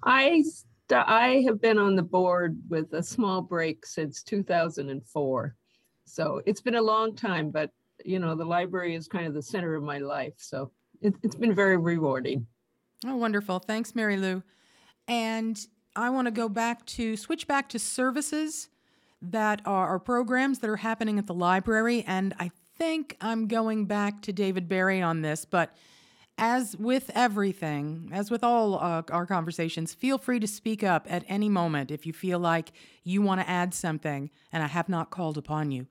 I 0.03 0.43
st- 0.43 0.65
I 0.93 1.43
have 1.47 1.61
been 1.61 1.79
on 1.79 1.95
the 1.95 2.03
board 2.03 2.59
with 2.69 2.93
a 2.93 3.03
small 3.03 3.43
break 3.43 3.87
since 3.87 4.23
2004. 4.23 5.55
So 6.05 6.43
it's 6.47 6.61
been 6.61 6.75
a 6.75 6.83
long 6.83 7.15
time, 7.15 7.51
but 7.51 7.71
you 8.05 8.19
know, 8.19 8.35
the 8.35 8.45
library 8.45 8.95
is 8.95 9.07
kind 9.07 9.27
of 9.27 9.35
the 9.35 9.43
center 9.43 9.75
of 9.75 9.83
my 9.85 9.99
life. 9.99 10.35
So 10.37 10.73
it, 11.01 11.15
it's 11.23 11.37
been 11.37 11.55
very 11.55 11.77
rewarding. 11.77 12.47
Oh, 13.07 13.17
wonderful. 13.17 13.61
Thanks, 13.61 13.95
Mary 13.95 14.17
Lou. 14.17 14.43
And 15.07 15.59
I 15.95 16.11
want 16.11 16.27
to 16.27 16.33
go 16.33 16.49
back 16.49 16.85
to 16.87 17.17
switch 17.17 17.47
back 17.47 17.69
to 17.71 17.79
services 17.79 18.70
that 19.23 19.61
are, 19.65 19.99
programs 19.99 20.61
that 20.61 20.71
are 20.71 20.77
happening 20.77 21.19
at 21.19 21.27
the 21.27 21.35
library. 21.35 22.05
And 22.07 22.35
I 22.39 22.51
think 22.77 23.17
I'm 23.21 23.47
going 23.47 23.87
back 23.87 24.23
to 24.23 24.33
David 24.33 24.69
Berry 24.69 25.03
on 25.03 25.23
this, 25.23 25.45
but 25.45 25.75
as 26.39 26.75
with 26.77 27.11
everything, 27.15 28.11
as 28.13 28.31
with 28.31 28.43
all 28.43 28.77
uh, 28.77 29.03
our 29.11 29.27
conversations, 29.27 29.93
feel 29.93 30.17
free 30.17 30.41
to 30.41 30.47
speak 30.47 30.83
up 30.83 31.07
at 31.09 31.23
any 31.29 31.51
moment 31.51 31.91
if 31.91 32.07
you 32.07 32.15
feel 32.15 32.39
like 32.39 32.73
you 33.05 33.21
want 33.21 33.43
to 33.43 33.49
add 33.49 33.75
something 33.75 34.31
and 34.51 34.63
I 34.63 34.67
have 34.67 34.89
not 34.89 35.11
called 35.11 35.37
upon 35.37 35.71
you. 35.71 35.87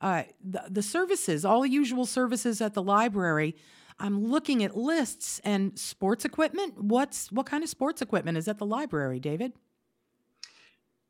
Uh, 0.00 0.22
the, 0.42 0.64
the 0.68 0.82
services, 0.82 1.44
all 1.44 1.60
the 1.60 1.68
usual 1.68 2.06
services 2.06 2.62
at 2.62 2.72
the 2.72 2.82
library, 2.82 3.54
I'm 4.00 4.24
looking 4.24 4.64
at 4.64 4.76
lists 4.76 5.40
and 5.44 5.78
sports 5.78 6.24
equipment. 6.24 6.82
What's 6.82 7.30
what 7.30 7.46
kind 7.46 7.62
of 7.62 7.68
sports 7.68 8.02
equipment 8.02 8.38
is 8.38 8.48
at 8.48 8.58
the 8.58 8.66
library, 8.66 9.20
David? 9.20 9.52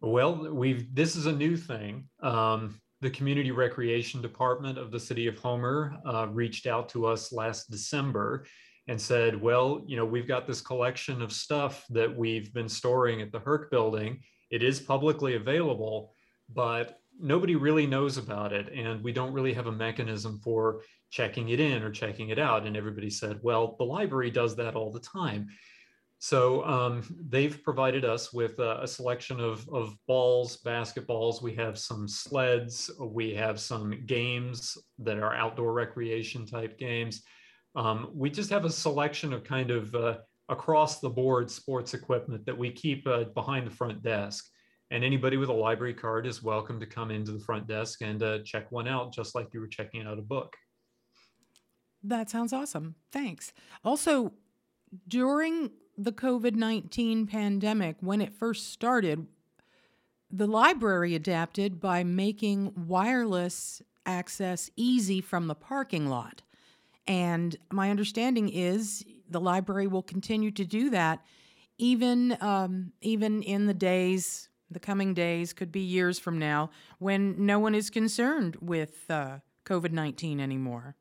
Well, 0.02 0.52
we've 0.52 0.92
this 0.92 1.14
is 1.14 1.26
a 1.26 1.32
new 1.32 1.56
thing. 1.56 2.08
Um, 2.24 2.80
the 3.00 3.10
Community 3.10 3.52
Recreation 3.52 4.20
Department 4.20 4.76
of 4.76 4.90
the 4.90 4.98
City 4.98 5.28
of 5.28 5.38
Homer 5.38 5.96
uh, 6.04 6.26
reached 6.28 6.66
out 6.66 6.88
to 6.90 7.06
us 7.06 7.32
last 7.32 7.70
December 7.70 8.44
and 8.88 9.00
said, 9.00 9.40
"Well, 9.40 9.84
you 9.86 9.96
know, 9.96 10.04
we've 10.04 10.26
got 10.26 10.48
this 10.48 10.60
collection 10.60 11.22
of 11.22 11.30
stuff 11.30 11.84
that 11.90 12.14
we've 12.14 12.52
been 12.52 12.68
storing 12.68 13.22
at 13.22 13.30
the 13.30 13.38
Herc 13.38 13.70
Building. 13.70 14.18
It 14.50 14.64
is 14.64 14.80
publicly 14.80 15.36
available, 15.36 16.12
but 16.52 16.98
nobody 17.20 17.54
really 17.54 17.86
knows 17.86 18.18
about 18.18 18.52
it, 18.52 18.72
and 18.72 19.04
we 19.04 19.12
don't 19.12 19.32
really 19.32 19.52
have 19.52 19.68
a 19.68 19.72
mechanism 19.72 20.40
for 20.42 20.82
checking 21.10 21.50
it 21.50 21.60
in 21.60 21.80
or 21.80 21.92
checking 21.92 22.30
it 22.30 22.40
out." 22.40 22.66
And 22.66 22.76
everybody 22.76 23.08
said, 23.08 23.38
"Well, 23.42 23.76
the 23.78 23.84
library 23.84 24.32
does 24.32 24.56
that 24.56 24.74
all 24.74 24.90
the 24.90 24.98
time." 24.98 25.46
So 26.22 26.64
um, 26.66 27.02
they've 27.28 27.60
provided 27.64 28.04
us 28.04 28.32
with 28.32 28.60
a, 28.60 28.86
selection 28.86 29.40
of, 29.40 29.68
of 29.70 29.96
balls, 30.06 30.58
basketballs. 30.64 31.42
We 31.42 31.52
have 31.56 31.76
some 31.76 32.06
sleds. 32.06 32.92
We 33.00 33.34
have 33.34 33.58
some 33.58 34.04
games 34.06 34.78
that 35.00 35.18
are 35.18 35.34
outdoor 35.34 35.72
recreation 35.72 36.46
type 36.46 36.78
games. 36.78 37.24
Um, 37.74 38.08
we 38.14 38.30
just 38.30 38.50
have 38.50 38.64
a 38.64 38.70
selection 38.70 39.32
of 39.32 39.42
kind 39.42 39.72
of 39.72 39.92
uh, 39.96 40.18
across 40.48 41.00
the 41.00 41.10
board 41.10 41.50
sports 41.50 41.92
equipment 41.92 42.46
that 42.46 42.56
we 42.56 42.70
keep 42.70 43.04
uh, 43.08 43.24
behind 43.34 43.66
the 43.66 43.74
front 43.74 44.00
desk. 44.04 44.46
And 44.92 45.02
anybody 45.02 45.38
with 45.38 45.48
a 45.48 45.52
library 45.52 45.94
card 45.94 46.24
is 46.24 46.40
welcome 46.40 46.78
to 46.78 46.86
come 46.86 47.10
into 47.10 47.32
the 47.32 47.40
front 47.40 47.66
desk 47.66 48.00
and 48.00 48.22
uh, 48.22 48.38
check 48.44 48.70
one 48.70 48.86
out, 48.86 49.12
just 49.12 49.34
like 49.34 49.48
you 49.52 49.58
were 49.58 49.66
checking 49.66 50.06
out 50.06 50.20
a 50.20 50.22
book. 50.22 50.54
That 52.04 52.30
sounds 52.30 52.52
awesome. 52.52 52.94
Thanks. 53.10 53.52
Also, 53.82 54.32
during 55.08 55.72
the 55.96 56.12
COVID 56.12 56.54
19 56.54 57.26
pandemic, 57.26 57.96
when 58.00 58.20
it 58.20 58.32
first 58.32 58.72
started, 58.72 59.26
the 60.30 60.46
library 60.46 61.14
adapted 61.14 61.80
by 61.80 62.02
making 62.02 62.72
wireless 62.86 63.82
access 64.06 64.70
easy 64.76 65.20
from 65.20 65.46
the 65.46 65.54
parking 65.54 66.08
lot. 66.08 66.42
And 67.06 67.56
my 67.70 67.90
understanding 67.90 68.48
is 68.48 69.04
the 69.28 69.40
library 69.40 69.86
will 69.86 70.02
continue 70.02 70.50
to 70.52 70.64
do 70.64 70.90
that 70.90 71.20
even 71.82 72.36
um, 72.40 72.92
even 73.00 73.42
in 73.42 73.66
the 73.66 73.74
days, 73.74 74.48
the 74.70 74.78
coming 74.78 75.14
days, 75.14 75.52
could 75.52 75.72
be 75.72 75.80
years 75.80 76.18
from 76.18 76.38
now, 76.38 76.70
when 76.98 77.44
no 77.44 77.58
one 77.58 77.74
is 77.74 77.90
concerned 77.90 78.56
with 78.60 79.10
uh, 79.10 79.38
COVID 79.64 79.90
19 79.90 80.40
anymore. 80.40 80.94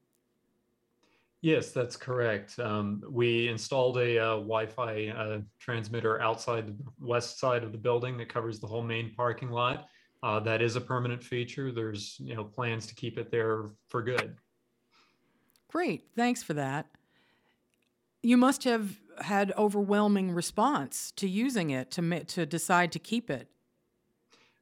Yes, 1.41 1.71
that's 1.71 1.98
correct. 1.98 2.60
Um, 2.60 3.01
we 3.10 3.48
installed 3.48 3.98
a 3.98 4.19
uh, 4.19 4.36
Wi-Fi 4.36 5.07
uh, 5.07 5.39
transmitter 5.60 6.21
outside 6.21 6.67
the 6.67 6.75
west 7.00 7.39
side 7.39 7.63
of 7.63 7.71
the 7.71 7.79
building 7.79 8.15
that 8.17 8.29
covers 8.29 8.60
the 8.60 8.67
whole 8.67 8.83
main 8.83 9.12
parking 9.15 9.50
lot. 9.50 9.88
Uh, 10.21 10.39
that 10.41 10.62
is 10.62 10.75
a 10.75 10.81
permanent 10.81 11.24
feature. 11.24 11.71
There's 11.71 12.17
you 12.19 12.36
know 12.36 12.43
plans 12.43 12.86
to 12.88 12.95
keep 12.95 13.17
it 13.17 13.31
there 13.31 13.65
for 13.89 14.03
good. 14.03 14.36
Great, 15.67 16.10
thanks 16.15 16.43
for 16.43 16.53
that. 16.53 16.86
You 18.21 18.38
must 18.38 18.63
have 18.65 19.00
had 19.21 19.51
overwhelming 19.57 20.31
response 20.31 21.12
to 21.15 21.27
using 21.27 21.71
it 21.71 21.89
to 21.91 22.24
to 22.24 22.45
decide 22.45 22.91
to 22.91 23.00
keep 23.00 23.31
it. 23.31 23.48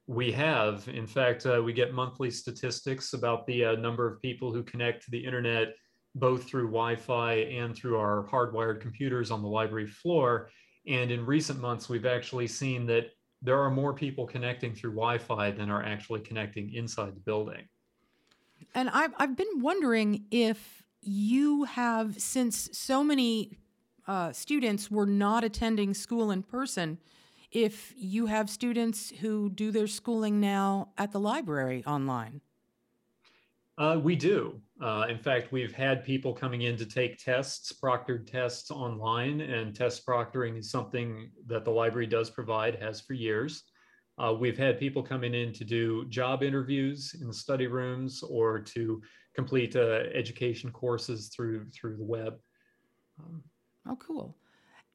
We 0.06 0.32
have. 0.32 0.88
In 0.88 1.06
fact, 1.06 1.44
uh, 1.44 1.60
we 1.62 1.74
get 1.74 1.92
monthly 1.92 2.30
statistics 2.30 3.12
about 3.12 3.46
the 3.46 3.66
uh, 3.66 3.72
number 3.76 4.10
of 4.10 4.22
people 4.22 4.50
who 4.50 4.62
connect 4.62 5.04
to 5.04 5.10
the 5.10 5.22
internet 5.22 5.74
both 6.14 6.44
through 6.44 6.66
Wi 6.66 6.96
Fi 6.96 7.34
and 7.34 7.74
through 7.76 7.96
our 7.96 8.26
hardwired 8.30 8.80
computers 8.80 9.30
on 9.30 9.42
the 9.42 9.48
library 9.48 9.86
floor. 9.86 10.50
And 10.86 11.10
in 11.10 11.24
recent 11.24 11.60
months, 11.60 11.88
we've 11.88 12.06
actually 12.06 12.46
seen 12.46 12.86
that 12.86 13.10
there 13.42 13.60
are 13.60 13.70
more 13.70 13.94
people 13.94 14.26
connecting 14.26 14.74
through 14.74 14.90
Wi 14.90 15.18
Fi 15.18 15.50
than 15.50 15.70
are 15.70 15.82
actually 15.82 16.20
connecting 16.20 16.74
inside 16.74 17.14
the 17.14 17.20
building. 17.20 17.68
And 18.74 18.90
I've, 18.90 19.12
I've 19.16 19.36
been 19.36 19.60
wondering 19.60 20.24
if 20.30 20.82
you 21.00 21.64
have, 21.64 22.20
since 22.20 22.68
so 22.72 23.02
many 23.02 23.56
uh, 24.06 24.32
students 24.32 24.90
were 24.90 25.06
not 25.06 25.44
attending 25.44 25.94
school 25.94 26.30
in 26.30 26.42
person, 26.42 26.98
if 27.50 27.94
you 27.96 28.26
have 28.26 28.50
students 28.50 29.10
who 29.20 29.50
do 29.50 29.70
their 29.70 29.86
schooling 29.86 30.40
now 30.40 30.90
at 30.98 31.12
the 31.12 31.20
library 31.20 31.82
online. 31.86 32.40
Uh, 33.80 33.98
we 33.98 34.14
do. 34.14 34.60
Uh, 34.82 35.06
in 35.08 35.16
fact, 35.16 35.52
we've 35.52 35.72
had 35.72 36.04
people 36.04 36.34
coming 36.34 36.62
in 36.62 36.76
to 36.76 36.84
take 36.84 37.16
tests, 37.16 37.72
proctored 37.72 38.30
tests 38.30 38.70
online, 38.70 39.40
and 39.40 39.74
test 39.74 40.06
proctoring 40.06 40.58
is 40.58 40.70
something 40.70 41.30
that 41.46 41.64
the 41.64 41.70
library 41.70 42.06
does 42.06 42.28
provide, 42.28 42.74
has 42.74 43.00
for 43.00 43.14
years. 43.14 43.64
Uh, 44.18 44.34
we've 44.38 44.58
had 44.58 44.78
people 44.78 45.02
coming 45.02 45.32
in 45.32 45.50
to 45.50 45.64
do 45.64 46.04
job 46.10 46.42
interviews 46.42 47.16
in 47.22 47.32
study 47.32 47.68
rooms 47.68 48.22
or 48.22 48.58
to 48.58 49.00
complete 49.34 49.74
uh, 49.74 50.02
education 50.12 50.70
courses 50.70 51.28
through 51.28 51.66
through 51.70 51.96
the 51.96 52.04
web. 52.04 52.34
Um, 53.18 53.42
oh, 53.88 53.96
cool. 53.96 54.36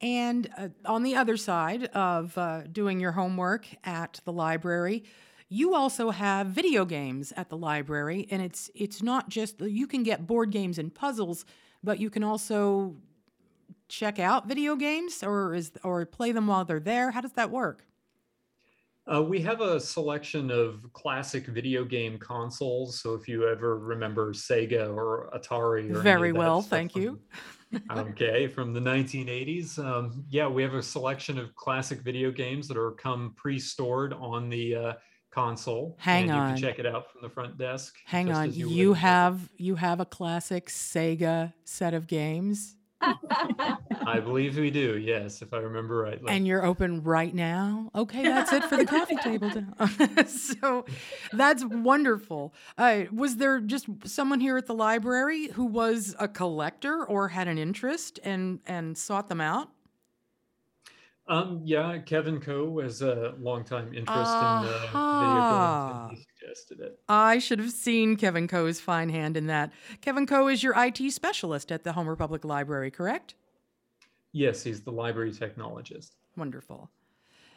And 0.00 0.48
uh, 0.56 0.68
on 0.84 1.02
the 1.02 1.16
other 1.16 1.36
side 1.36 1.86
of 1.86 2.38
uh, 2.38 2.62
doing 2.70 3.00
your 3.00 3.12
homework 3.12 3.66
at 3.82 4.20
the 4.24 4.32
library, 4.32 5.02
you 5.48 5.74
also 5.74 6.10
have 6.10 6.48
video 6.48 6.84
games 6.84 7.32
at 7.36 7.48
the 7.48 7.56
library, 7.56 8.26
and 8.30 8.42
it's 8.42 8.70
it's 8.74 9.02
not 9.02 9.28
just 9.28 9.60
you 9.60 9.86
can 9.86 10.02
get 10.02 10.26
board 10.26 10.50
games 10.50 10.78
and 10.78 10.94
puzzles, 10.94 11.44
but 11.82 12.00
you 12.00 12.10
can 12.10 12.24
also 12.24 12.96
check 13.88 14.18
out 14.18 14.48
video 14.48 14.74
games 14.74 15.22
or 15.22 15.54
is 15.54 15.72
or 15.84 16.04
play 16.04 16.32
them 16.32 16.46
while 16.46 16.64
they're 16.64 16.80
there. 16.80 17.12
How 17.12 17.20
does 17.20 17.32
that 17.32 17.50
work? 17.50 17.84
Uh, 19.12 19.22
we 19.22 19.40
have 19.40 19.60
a 19.60 19.78
selection 19.78 20.50
of 20.50 20.92
classic 20.92 21.46
video 21.46 21.84
game 21.84 22.18
consoles. 22.18 23.00
So 23.00 23.14
if 23.14 23.28
you 23.28 23.48
ever 23.48 23.78
remember 23.78 24.32
Sega 24.32 24.92
or 24.92 25.30
Atari, 25.32 25.94
or 25.94 26.00
very 26.00 26.32
well, 26.32 26.60
thank 26.60 26.90
from, 26.90 27.02
you. 27.02 27.20
okay, 27.92 28.48
from 28.48 28.72
the 28.72 28.80
1980s, 28.80 29.78
um, 29.78 30.24
yeah, 30.28 30.48
we 30.48 30.60
have 30.64 30.74
a 30.74 30.82
selection 30.82 31.38
of 31.38 31.54
classic 31.54 32.00
video 32.00 32.32
games 32.32 32.66
that 32.66 32.76
are 32.76 32.90
come 32.92 33.32
pre-stored 33.36 34.12
on 34.12 34.48
the 34.48 34.74
uh, 34.74 34.92
console. 35.36 35.94
Hang 35.98 36.30
on. 36.30 36.48
You 36.48 36.54
can 36.54 36.62
check 36.62 36.78
it 36.78 36.86
out 36.86 37.12
from 37.12 37.20
the 37.20 37.28
front 37.28 37.58
desk. 37.58 37.94
Hang 38.06 38.32
on. 38.32 38.54
You, 38.54 38.70
you 38.70 38.94
have 38.94 39.50
you 39.58 39.76
have 39.76 40.00
a 40.00 40.06
classic 40.06 40.68
Sega 40.68 41.52
set 41.64 41.92
of 41.92 42.06
games. 42.06 42.76
I 43.02 44.20
believe 44.24 44.56
we 44.56 44.70
do. 44.70 44.96
Yes, 44.96 45.42
if 45.42 45.52
I 45.52 45.58
remember 45.58 45.98
right. 45.98 46.18
And 46.26 46.46
you're 46.46 46.64
open 46.64 47.02
right 47.02 47.34
now. 47.34 47.90
Okay, 47.94 48.22
that's 48.22 48.50
it 48.52 48.64
for 48.64 48.78
the 48.78 48.86
coffee 48.86 49.16
table. 49.16 49.50
so 50.26 50.86
that's 51.32 51.64
wonderful. 51.64 52.54
Uh, 52.78 53.02
was 53.12 53.36
there 53.36 53.60
just 53.60 53.86
someone 54.04 54.40
here 54.40 54.56
at 54.56 54.66
the 54.66 54.74
library 54.74 55.48
who 55.48 55.66
was 55.66 56.16
a 56.18 56.28
collector 56.28 57.04
or 57.04 57.28
had 57.28 57.46
an 57.46 57.58
interest 57.58 58.18
and 58.24 58.60
and 58.66 58.96
sought 58.96 59.28
them 59.28 59.42
out? 59.42 59.68
Um, 61.28 61.60
yeah, 61.64 61.98
Kevin 61.98 62.40
Coe 62.40 62.78
has 62.80 63.02
a 63.02 63.34
longtime 63.40 63.88
interest 63.88 64.10
uh-huh. 64.10 64.64
in 64.64 64.70
the 64.70 64.78
video 64.78 66.08
games. 66.08 66.20
he 66.20 66.24
suggested 66.38 66.80
it. 66.80 67.00
I 67.08 67.38
should 67.38 67.58
have 67.58 67.72
seen 67.72 68.16
Kevin 68.16 68.46
Coe's 68.46 68.78
fine 68.78 69.08
hand 69.08 69.36
in 69.36 69.48
that. 69.48 69.72
Kevin 70.00 70.26
Coe 70.26 70.46
is 70.46 70.62
your 70.62 70.74
IT 70.76 71.10
specialist 71.10 71.72
at 71.72 71.82
the 71.82 71.92
Homer 71.94 72.14
Public 72.14 72.44
Library, 72.44 72.92
correct? 72.92 73.34
Yes, 74.32 74.62
he's 74.62 74.82
the 74.82 74.92
library 74.92 75.32
technologist. 75.32 76.10
Wonderful. 76.36 76.90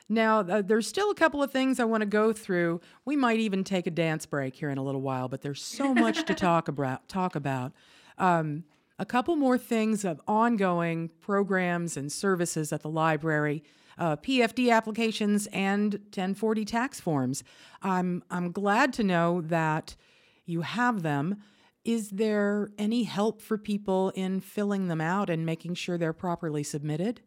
Now, 0.07 0.39
uh, 0.39 0.63
there's 0.63 0.87
still 0.87 1.11
a 1.11 1.15
couple 1.15 1.43
of 1.43 1.51
things 1.51 1.79
I 1.79 1.83
want 1.83 2.01
to 2.01 2.07
go 2.07 2.33
through. 2.33 2.81
We 3.05 3.15
might 3.15 3.39
even 3.39 3.63
take 3.63 3.85
a 3.85 3.91
dance 3.91 4.25
break 4.25 4.55
here 4.55 4.71
in 4.71 4.79
a 4.79 4.83
little 4.83 5.01
while, 5.01 5.27
but 5.27 5.41
there's 5.41 5.61
so 5.61 5.93
much 5.93 6.25
to 6.25 6.33
talk 6.33 6.67
about. 6.67 7.07
Talk 7.07 7.35
about. 7.35 7.73
Um, 8.17 8.63
a 8.99 9.05
couple 9.05 9.37
more 9.37 9.57
things 9.57 10.03
of 10.03 10.21
ongoing 10.27 11.09
programs 11.21 11.95
and 11.95 12.11
services 12.11 12.73
at 12.73 12.81
the 12.81 12.89
library. 12.89 13.63
Uh, 13.97 14.15
PFD 14.17 14.71
applications 14.71 15.47
and 15.47 15.93
1040 15.93 16.65
tax 16.65 16.99
forms. 16.99 17.43
I'm, 17.81 18.23
I'm 18.29 18.51
glad 18.51 18.93
to 18.93 19.03
know 19.03 19.41
that 19.41 19.95
you 20.45 20.61
have 20.61 21.01
them. 21.01 21.37
Is 21.85 22.09
there 22.09 22.71
any 22.77 23.03
help 23.03 23.41
for 23.41 23.57
people 23.57 24.11
in 24.11 24.41
filling 24.41 24.89
them 24.89 25.01
out 25.01 25.29
and 25.29 25.45
making 25.45 25.75
sure 25.75 25.97
they're 25.97 26.13
properly 26.13 26.63
submitted? 26.63 27.21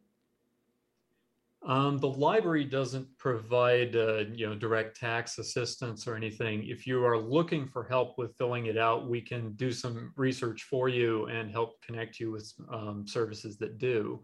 Um, 1.65 1.99
the 1.99 2.09
library 2.09 2.65
doesn't 2.65 3.07
provide, 3.19 3.95
uh, 3.95 4.25
you 4.33 4.49
know, 4.49 4.55
direct 4.55 4.99
tax 4.99 5.39
assistance 5.39 6.09
or 6.09 6.17
anything. 6.17 6.67
If 6.67 6.89
you 6.89 7.05
are 7.05 7.17
looking 7.17 7.69
for 7.69 7.85
help 7.85 8.19
with 8.19 8.37
filling 8.37 8.67
it 8.67 8.77
out, 8.77 9.09
we 9.09 9.21
can 9.21 9.53
do 9.53 9.71
some 9.71 10.13
research 10.17 10.65
for 10.65 10.89
you 10.89 11.27
and 11.27 11.53
help 11.53 11.81
connect 11.83 12.19
you 12.19 12.33
with 12.33 12.53
um, 12.73 13.05
services 13.07 13.59
that 13.59 13.79
do. 13.79 14.21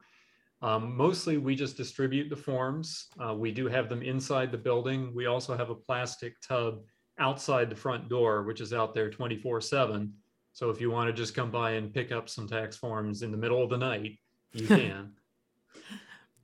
Um, 0.62 0.96
mostly, 0.96 1.38
we 1.38 1.54
just 1.54 1.76
distribute 1.76 2.28
the 2.28 2.36
forms. 2.36 3.06
Uh, 3.24 3.34
we 3.34 3.52
do 3.52 3.68
have 3.68 3.88
them 3.88 4.02
inside 4.02 4.50
the 4.50 4.58
building. 4.58 5.14
We 5.14 5.26
also 5.26 5.56
have 5.56 5.70
a 5.70 5.76
plastic 5.76 6.34
tub 6.40 6.80
outside 7.20 7.70
the 7.70 7.76
front 7.76 8.08
door, 8.08 8.42
which 8.42 8.60
is 8.60 8.72
out 8.72 8.94
there 8.94 9.10
24 9.10 9.60
7. 9.60 10.12
So 10.54 10.70
if 10.70 10.80
you 10.80 10.90
want 10.90 11.08
to 11.08 11.12
just 11.12 11.36
come 11.36 11.52
by 11.52 11.72
and 11.72 11.94
pick 11.94 12.10
up 12.10 12.28
some 12.28 12.48
tax 12.48 12.76
forms 12.76 13.22
in 13.22 13.30
the 13.30 13.36
middle 13.36 13.62
of 13.62 13.70
the 13.70 13.78
night, 13.78 14.18
you 14.52 14.66
can. 14.66 15.12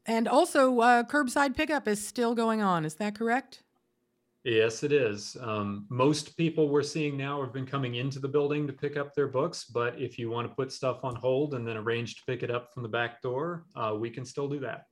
And 0.07 0.29
also, 0.29 0.81
uh, 0.81 1.03
curbside 1.05 1.57
pickup 1.57 1.89
is 1.89 2.07
still 2.07 2.35
going 2.35 2.61
on. 2.61 2.85
Is 2.85 2.95
that 2.97 3.15
correct? 3.15 3.63
Yes, 4.45 4.83
it 4.83 4.93
is. 4.93 5.39
Um, 5.41 5.87
most 5.89 6.37
people 6.37 6.69
we're 6.69 6.83
seeing 6.83 7.17
now 7.17 7.41
have 7.41 7.55
been 7.55 7.65
coming 7.65 7.95
into 7.95 8.19
the 8.19 8.29
building 8.29 8.67
to 8.67 8.75
pick 8.75 8.99
up 8.99 9.15
their 9.15 9.27
books, 9.27 9.65
but 9.65 9.99
if 9.99 10.19
you 10.19 10.29
want 10.29 10.47
to 10.47 10.55
put 10.55 10.71
stuff 10.71 11.03
on 11.03 11.15
hold 11.17 11.55
and 11.55 11.67
then 11.67 11.79
arrange 11.79 12.17
to 12.17 12.23
pick 12.27 12.43
it 12.43 12.51
up 12.51 12.73
from 12.75 12.83
the 12.83 12.89
back 12.89 13.23
door, 13.23 13.65
uh, 13.75 13.97
we 13.99 14.11
can 14.11 14.27
still 14.27 14.47
do 14.47 14.61
that. 14.61 14.85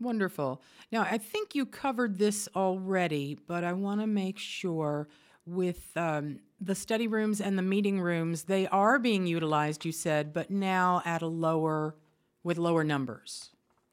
Wonderful. 0.00 0.62
Now, 0.90 1.02
I 1.02 1.18
think 1.18 1.54
you 1.54 1.66
covered 1.66 2.16
this 2.16 2.48
already, 2.56 3.38
but 3.46 3.62
I 3.62 3.74
want 3.74 4.00
to 4.00 4.06
make 4.06 4.38
sure 4.38 5.08
with 5.44 5.94
um, 5.94 6.38
the 6.58 6.74
study 6.74 7.06
rooms 7.06 7.42
and 7.42 7.58
the 7.58 7.62
meeting 7.62 8.00
rooms, 8.00 8.44
they 8.44 8.66
are 8.68 8.98
being 8.98 9.26
utilized, 9.26 9.84
you 9.84 9.92
said, 9.92 10.32
but 10.32 10.50
now 10.50 11.02
at 11.04 11.20
a 11.20 11.26
lower, 11.26 11.94
with 12.42 12.56
lower 12.56 12.84
numbers 12.84 13.50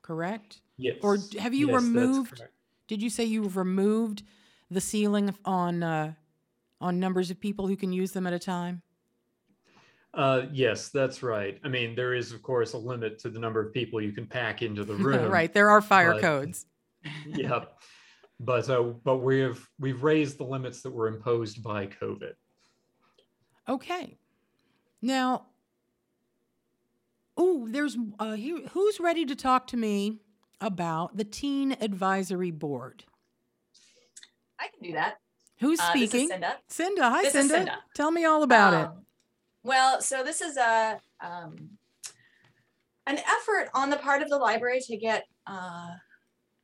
correct? 0.10 0.62
Yes. 0.78 0.96
Or 1.04 1.20
have 1.38 1.54
you 1.54 1.68
yes, 1.68 1.76
removed? 1.76 2.42
Did 2.88 3.00
you 3.00 3.12
say 3.12 3.26
you've 3.26 3.58
removed 3.58 4.24
the 4.72 4.82
ceiling 4.82 5.36
on 5.46 5.84
uh, 5.84 6.14
on 6.82 7.00
numbers 7.00 7.30
of 7.30 7.40
people 7.40 7.68
who 7.68 7.76
can 7.76 7.94
use 7.94 8.12
them 8.12 8.26
at 8.26 8.34
a 8.34 8.40
time? 8.40 8.82
Uh, 10.16 10.48
yes, 10.52 10.90
that's 10.90 11.22
right. 11.22 11.60
I 11.64 11.68
mean, 11.68 11.94
there 11.94 12.16
is 12.16 12.32
of 12.32 12.42
course 12.42 12.74
a 12.74 12.78
limit 12.80 13.20
to 13.20 13.30
the 13.30 13.38
number 13.38 13.60
of 13.64 13.72
people 13.72 14.02
you 14.02 14.12
can 14.12 14.26
pack 14.26 14.64
into 14.64 14.84
the 14.84 14.96
room. 15.08 15.32
right. 15.32 15.54
There 15.54 15.70
are 15.70 15.82
fire 15.82 16.14
but, 16.14 16.22
codes. 16.22 16.66
yeah. 17.28 17.66
But 18.40 18.68
uh, 18.68 18.82
but 19.04 19.18
we 19.18 19.42
have 19.42 19.60
we've 19.78 20.02
raised 20.02 20.40
the 20.40 20.46
limits 20.46 20.82
that 20.82 20.92
were 20.92 21.08
imposed 21.08 21.62
by 21.62 21.86
COVID. 21.86 22.34
Okay. 23.68 24.18
Now, 25.04 25.49
Oh, 27.42 27.68
there's 27.70 27.98
uh, 28.20 28.34
here, 28.34 28.60
who's 28.74 29.00
ready 29.00 29.26
to 29.26 29.34
talk 29.34 29.66
to 29.68 29.78
me 29.78 30.20
about 30.60 31.16
the 31.16 31.24
Teen 31.24 31.72
Advisory 31.80 32.52
Board? 32.52 33.06
I 34.60 34.68
can 34.68 34.84
do 34.84 34.94
that. 34.94 35.20
Who's 35.62 35.80
uh, 35.80 35.90
speaking? 35.90 36.28
Cinda. 36.28 36.58
Cinda. 36.68 37.10
Hi, 37.10 37.30
Cinda. 37.30 37.54
Cinda. 37.54 37.78
Tell 37.96 38.12
me 38.12 38.26
all 38.26 38.44
about 38.44 38.74
um, 38.74 38.82
it. 38.82 38.90
Well, 39.64 40.02
so 40.02 40.22
this 40.22 40.42
is 40.42 40.58
a 40.58 41.00
um, 41.22 41.70
an 43.08 43.20
effort 43.20 43.70
on 43.74 43.90
the 43.90 43.98
part 43.98 44.22
of 44.22 44.30
the 44.30 44.38
library 44.38 44.82
to 44.82 44.98
get 44.98 45.24
uh, 45.48 45.92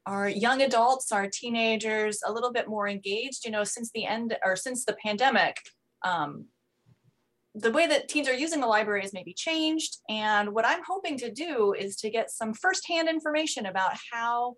our 0.05 0.27
young 0.27 0.61
adults, 0.61 1.13
our 1.13 1.29
teenagers, 1.29 2.19
a 2.27 2.31
little 2.33 2.51
bit 2.51 2.67
more 2.67 2.89
engaged. 2.89 3.45
You 3.45 3.51
know, 3.51 3.63
since 3.63 3.91
the 3.91 4.05
end 4.05 4.37
or 4.43 4.57
since 4.57 4.83
the 4.83 4.97
pandemic, 5.01 5.55
um, 6.03 6.47
the 7.55 7.71
way 7.71 7.87
that 7.87 8.09
teens 8.09 8.27
are 8.27 8.33
using 8.33 8.59
the 8.59 8.67
library 8.67 9.01
has 9.01 9.13
maybe 9.13 9.33
changed. 9.33 9.97
And 10.09 10.53
what 10.53 10.65
I'm 10.67 10.83
hoping 10.85 11.17
to 11.19 11.31
do 11.31 11.73
is 11.73 11.95
to 11.97 12.09
get 12.09 12.29
some 12.29 12.53
firsthand 12.53 13.07
information 13.07 13.65
about 13.65 13.93
how 14.11 14.55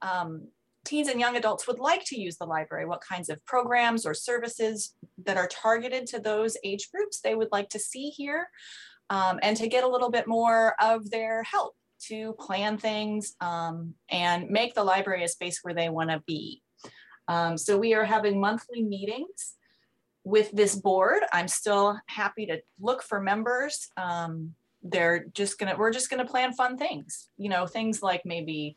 um, 0.00 0.48
teens 0.84 1.08
and 1.08 1.20
young 1.20 1.36
adults 1.36 1.66
would 1.66 1.78
like 1.78 2.04
to 2.06 2.18
use 2.18 2.38
the 2.38 2.46
library, 2.46 2.86
what 2.86 3.02
kinds 3.02 3.28
of 3.28 3.44
programs 3.44 4.06
or 4.06 4.14
services 4.14 4.94
that 5.26 5.36
are 5.36 5.48
targeted 5.48 6.06
to 6.06 6.20
those 6.20 6.56
age 6.64 6.88
groups 6.92 7.20
they 7.20 7.34
would 7.34 7.52
like 7.52 7.68
to 7.70 7.78
see 7.78 8.08
here. 8.08 8.48
um, 9.10 9.38
and 9.42 9.56
to 9.56 9.68
get 9.68 9.84
a 9.84 9.88
little 9.88 10.10
bit 10.10 10.26
more 10.26 10.74
of 10.80 11.10
their 11.10 11.42
help 11.42 11.74
to 12.00 12.34
plan 12.34 12.78
things 12.78 13.34
um, 13.40 13.94
and 14.10 14.48
make 14.50 14.74
the 14.74 14.84
library 14.84 15.24
a 15.24 15.28
space 15.28 15.60
where 15.62 15.74
they 15.74 15.88
want 15.88 16.10
to 16.10 16.22
be. 16.26 16.62
Um, 17.26 17.58
so 17.58 17.76
we 17.76 17.94
are 17.94 18.04
having 18.04 18.40
monthly 18.40 18.82
meetings 18.82 19.54
with 20.28 20.50
this 20.52 20.76
board. 20.76 21.22
I'm 21.32 21.48
still 21.48 21.98
happy 22.06 22.44
to 22.46 22.60
look 22.78 23.02
for 23.02 23.18
members. 23.18 23.88
Um, 23.96 24.54
they're 24.82 25.24
just 25.32 25.58
gonna, 25.58 25.74
we're 25.76 25.90
just 25.90 26.10
gonna 26.10 26.26
plan 26.26 26.52
fun 26.52 26.76
things, 26.76 27.30
you 27.38 27.48
know, 27.48 27.66
things 27.66 28.02
like 28.02 28.26
maybe 28.26 28.76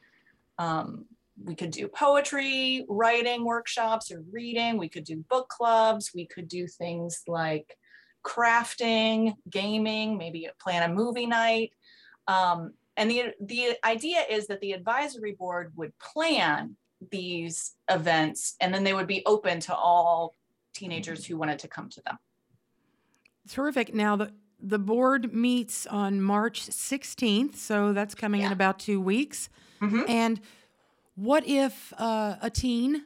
um, 0.58 1.06
we 1.44 1.56
could 1.56 1.72
do 1.72 1.90
poetry, 1.90 2.86
writing 2.88 3.44
workshops 3.44 4.12
or 4.12 4.24
reading. 4.32 4.78
We 4.78 4.88
could 4.88 5.04
do 5.04 5.26
book 5.30 5.50
clubs. 5.50 6.12
We 6.16 6.26
could 6.26 6.48
do 6.48 6.68
things 6.68 7.22
like 7.28 7.78
crafting, 8.26 9.36
gaming, 9.50 10.18
maybe 10.18 10.48
plan 10.58 10.90
a 10.90 10.94
movie 10.94 11.26
night. 11.26 11.74
Um, 12.28 12.76
and 12.96 13.12
the, 13.12 13.34
the 13.42 13.78
idea 13.84 14.24
is 14.30 14.48
that 14.48 14.62
the 14.62 14.72
advisory 14.72 15.34
board 15.34 15.74
would 15.76 15.98
plan 16.00 16.78
these 17.12 17.76
events 17.90 18.56
and 18.62 18.74
then 18.74 18.86
they 18.86 18.94
would 18.94 19.08
be 19.08 19.24
open 19.26 19.60
to 19.62 19.76
all 19.76 20.36
teenagers 20.74 21.26
who 21.26 21.38
wanted 21.38 21.60
to 21.60 21.68
come 21.68 21.90
to 21.90 22.02
them. 22.02 22.18
Terrific. 23.50 23.94
Now, 23.94 24.16
the, 24.16 24.32
the 24.60 24.80
board 24.80 25.34
meets 25.34 25.86
on 25.88 26.22
March 26.22 26.68
16th, 26.68 27.56
so 27.56 27.94
that's 27.94 28.16
coming 28.16 28.42
in 28.42 28.52
about 28.52 28.80
two 28.80 29.02
weeks. 29.02 29.50
Mhm. 29.82 30.08
And 30.10 30.42
what 31.16 31.48
if 31.48 31.94
uh, 31.98 32.36
a 32.42 32.50
teen 32.50 33.06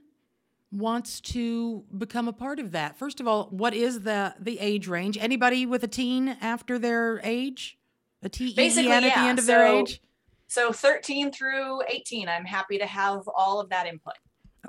wants 0.71 1.21
to 1.21 1.85
become 1.97 2.27
a 2.27 2.33
part 2.33 2.59
of 2.59 2.71
that? 2.71 2.97
First 2.97 3.21
of 3.21 3.27
all, 3.27 3.45
what 3.49 3.73
is 3.73 4.01
the 4.01 4.35
the 4.39 4.59
age 4.59 4.87
range? 4.87 5.17
Anybody 5.17 5.65
with 5.65 5.83
a 5.83 5.87
teen 5.87 6.29
after 6.41 6.77
their 6.77 7.21
age? 7.23 7.77
A 8.21 8.29
T 8.29 8.47
E 8.47 8.53
Basically, 8.53 8.91
at 8.91 9.01
the 9.01 9.17
end 9.17 9.39
of 9.39 9.45
their 9.45 9.65
age? 9.65 10.01
So 10.47 10.71
13 10.71 11.31
through 11.31 11.81
18, 11.89 12.29
I'm 12.29 12.45
happy 12.45 12.77
to 12.77 12.85
have 12.85 13.27
all 13.35 13.59
of 13.59 13.69
that 13.69 13.87
input. 13.87 14.13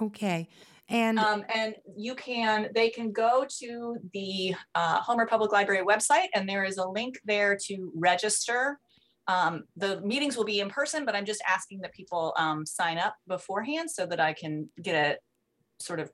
Okay. 0.00 0.48
And 0.88 1.18
Um, 1.18 1.44
and 1.52 1.74
you 1.96 2.14
can, 2.14 2.68
they 2.74 2.90
can 2.90 3.12
go 3.12 3.44
to 3.58 3.96
the 4.12 4.54
uh, 4.74 5.00
Homer 5.00 5.26
Public 5.26 5.52
Library 5.52 5.84
website 5.84 6.28
and 6.34 6.48
there 6.48 6.64
is 6.64 6.78
a 6.78 6.86
link 6.86 7.18
there 7.24 7.58
to 7.66 7.92
register. 7.94 8.78
Um, 9.26 9.64
the 9.76 10.00
meetings 10.02 10.36
will 10.36 10.44
be 10.44 10.60
in 10.60 10.68
person, 10.68 11.04
but 11.04 11.16
I'm 11.16 11.24
just 11.24 11.42
asking 11.48 11.80
that 11.80 11.92
people 11.92 12.32
um, 12.38 12.64
sign 12.64 12.98
up 12.98 13.16
beforehand 13.26 13.90
so 13.90 14.06
that 14.06 14.20
I 14.20 14.32
can 14.32 14.68
get 14.80 14.94
a 14.94 15.82
sort 15.82 15.98
of 15.98 16.12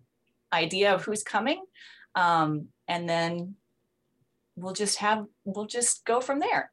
idea 0.53 0.95
of 0.95 1.05
who's 1.05 1.23
coming. 1.23 1.63
Um, 2.15 2.69
and 2.89 3.07
then 3.07 3.57
we'll 4.57 4.73
just 4.73 4.99
have, 4.99 5.27
we'll 5.45 5.67
just 5.67 6.05
go 6.07 6.23
from 6.23 6.41
there. 6.41 6.71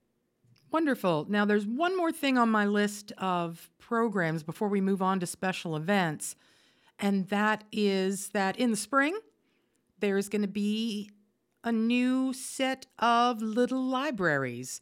Wonderful. 0.71 1.25
Now, 1.29 1.45
there's 1.45 1.65
one 1.65 1.97
more 1.97 2.11
thing 2.11 2.37
on 2.37 2.49
my 2.49 2.65
list 2.65 3.11
of 3.17 3.69
programs 3.79 4.43
before 4.43 4.69
we 4.69 4.81
move 4.81 5.01
on 5.01 5.19
to 5.19 5.25
special 5.25 5.75
events, 5.75 6.35
and 6.99 7.27
that 7.29 7.63
is 7.71 8.29
that 8.29 8.59
in 8.59 8.71
the 8.71 8.77
spring, 8.77 9.17
there's 9.99 10.29
going 10.29 10.41
to 10.41 10.47
be 10.47 11.09
a 11.63 11.71
new 11.71 12.33
set 12.33 12.85
of 12.99 13.41
little 13.41 13.83
libraries. 13.83 14.81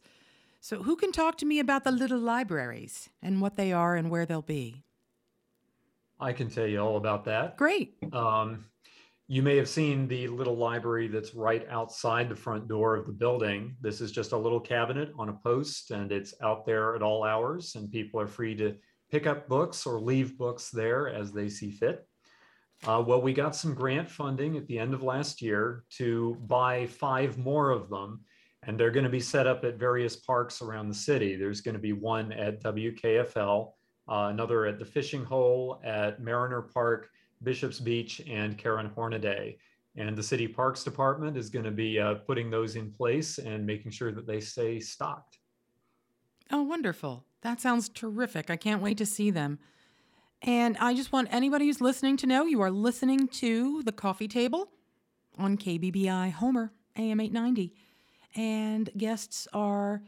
So, 0.60 0.82
who 0.82 0.96
can 0.96 1.12
talk 1.12 1.38
to 1.38 1.46
me 1.46 1.60
about 1.60 1.84
the 1.84 1.92
little 1.92 2.18
libraries 2.18 3.08
and 3.22 3.40
what 3.40 3.56
they 3.56 3.72
are 3.72 3.94
and 3.94 4.10
where 4.10 4.26
they'll 4.26 4.42
be? 4.42 4.84
I 6.20 6.32
can 6.32 6.50
tell 6.50 6.66
you 6.66 6.80
all 6.80 6.96
about 6.96 7.24
that. 7.26 7.56
Great. 7.56 7.94
Um, 8.12 8.64
you 9.28 9.42
may 9.42 9.56
have 9.56 9.68
seen 9.68 10.08
the 10.08 10.26
little 10.26 10.56
library 10.56 11.06
that's 11.06 11.34
right 11.34 11.66
outside 11.70 12.28
the 12.28 12.34
front 12.34 12.66
door 12.66 12.96
of 12.96 13.06
the 13.06 13.12
building. 13.12 13.76
This 13.80 14.00
is 14.00 14.10
just 14.10 14.32
a 14.32 14.36
little 14.36 14.58
cabinet 14.58 15.12
on 15.18 15.28
a 15.28 15.34
post 15.34 15.90
and 15.90 16.10
it's 16.10 16.34
out 16.42 16.64
there 16.64 16.96
at 16.96 17.02
all 17.02 17.24
hours 17.24 17.74
and 17.76 17.92
people 17.92 18.18
are 18.18 18.26
free 18.26 18.56
to 18.56 18.74
pick 19.10 19.26
up 19.26 19.48
books 19.48 19.86
or 19.86 20.00
leave 20.00 20.38
books 20.38 20.70
there 20.70 21.08
as 21.08 21.32
they 21.32 21.48
see 21.48 21.70
fit. 21.70 22.06
Uh, 22.86 23.02
well, 23.04 23.20
we 23.20 23.32
got 23.32 23.56
some 23.56 23.74
grant 23.74 24.08
funding 24.08 24.56
at 24.56 24.66
the 24.66 24.78
end 24.78 24.94
of 24.94 25.02
last 25.02 25.42
year 25.42 25.84
to 25.90 26.36
buy 26.46 26.86
five 26.86 27.36
more 27.36 27.70
of 27.70 27.88
them 27.88 28.20
and 28.64 28.78
they're 28.78 28.90
going 28.90 29.04
to 29.04 29.10
be 29.10 29.20
set 29.20 29.46
up 29.46 29.64
at 29.64 29.78
various 29.78 30.16
parks 30.16 30.60
around 30.60 30.88
the 30.88 30.94
city. 30.94 31.36
There's 31.36 31.60
going 31.60 31.74
to 31.74 31.80
be 31.80 31.92
one 31.92 32.32
at 32.32 32.62
WKFL, 32.62 33.72
uh, 34.08 34.28
another 34.30 34.66
at 34.66 34.78
the 34.78 34.84
Fishing 34.84 35.24
Hole, 35.24 35.80
at 35.84 36.20
Mariner 36.20 36.62
Park, 36.62 37.08
Bishop's 37.42 37.78
Beach, 37.78 38.20
and 38.28 38.58
Karen 38.58 38.90
Hornaday. 38.94 39.58
And 39.96 40.16
the 40.16 40.22
City 40.22 40.46
Parks 40.46 40.84
Department 40.84 41.36
is 41.36 41.50
going 41.50 41.64
to 41.64 41.70
be 41.70 41.98
uh, 41.98 42.14
putting 42.26 42.50
those 42.50 42.76
in 42.76 42.90
place 42.90 43.38
and 43.38 43.64
making 43.64 43.90
sure 43.90 44.12
that 44.12 44.26
they 44.26 44.40
stay 44.40 44.80
stocked. 44.80 45.38
Oh, 46.50 46.62
wonderful. 46.62 47.24
That 47.42 47.60
sounds 47.60 47.88
terrific. 47.88 48.50
I 48.50 48.56
can't 48.56 48.82
wait 48.82 48.98
to 48.98 49.06
see 49.06 49.30
them. 49.30 49.58
And 50.42 50.76
I 50.78 50.94
just 50.94 51.12
want 51.12 51.28
anybody 51.32 51.66
who's 51.66 51.80
listening 51.80 52.16
to 52.18 52.26
know 52.26 52.44
you 52.44 52.60
are 52.60 52.70
listening 52.70 53.28
to 53.28 53.82
The 53.82 53.92
Coffee 53.92 54.28
Table 54.28 54.70
on 55.36 55.56
KBBI 55.56 56.32
Homer, 56.32 56.72
AM 56.96 57.20
890. 57.20 57.74
And 58.36 58.90
guests 58.96 59.48
are 59.52 60.02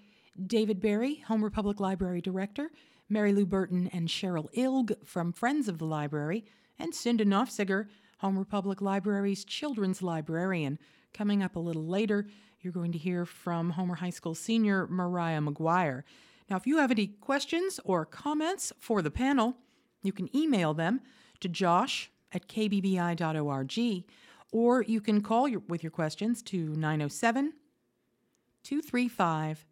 David 0.47 0.81
Berry, 0.81 1.25
Homer 1.27 1.51
Public 1.51 1.81
Library 1.81 2.21
Director, 2.21 2.71
Mary 3.09 3.33
Lou 3.33 3.45
Burton 3.45 3.91
and 3.93 4.09
Cheryl 4.09 4.53
Ilg 4.55 4.95
from 5.05 5.33
Friends 5.33 5.69
of 5.69 5.79
the 5.79 5.85
Library, 5.85 6.45
and 6.79 6.95
Cinda 6.95 7.25
Nofziger, 7.25 7.89
Homer 8.19 8.45
Public 8.45 8.81
Library's 8.81 9.45
children's 9.45 10.03
librarian. 10.03 10.79
Coming 11.13 11.43
up 11.43 11.57
a 11.57 11.61
little 11.61 11.87
later, 11.87 12.27
you're 12.61 12.73
going 12.73 12.93
to 12.93 12.99
hear 12.99 13.25
from 13.27 13.71
Homer 13.71 13.97
High 13.97 14.11
School 14.11 14.35
senior 14.35 14.87
Mariah 14.87 15.41
McGuire. 15.41 16.05
Now, 16.51 16.57
if 16.57 16.67
you 16.67 16.79
have 16.79 16.91
any 16.91 17.07
questions 17.07 17.79
or 17.85 18.05
comments 18.05 18.73
for 18.81 19.03
the 19.03 19.11
panel, 19.11 19.57
you 20.03 20.13
can 20.13 20.35
email 20.37 20.75
them 20.75 21.01
to 21.39 21.49
josh 21.49 22.11
at 22.33 22.49
kbbi.org, 22.49 24.05
or 24.53 24.83
you 24.83 25.01
can 25.01 25.23
call 25.23 25.47
your, 25.49 25.63
with 25.69 25.85
your 25.85 25.93
questions 25.93 26.43
to 26.43 26.75
907 26.75 27.53
235 28.65 29.65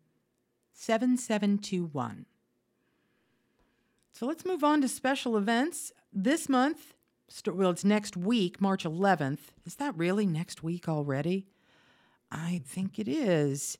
7721. 0.72 2.26
So 4.12 4.26
let's 4.26 4.44
move 4.44 4.62
on 4.62 4.80
to 4.80 4.88
special 4.88 5.36
events. 5.36 5.92
This 6.12 6.48
month, 6.48 6.94
well, 7.46 7.70
it's 7.70 7.84
next 7.84 8.16
week, 8.16 8.60
March 8.60 8.84
11th. 8.84 9.50
Is 9.66 9.74
that 9.76 9.96
really 9.96 10.26
next 10.26 10.62
week 10.62 10.88
already? 10.88 11.48
I 12.30 12.62
think 12.64 12.98
it 12.98 13.08
is. 13.08 13.78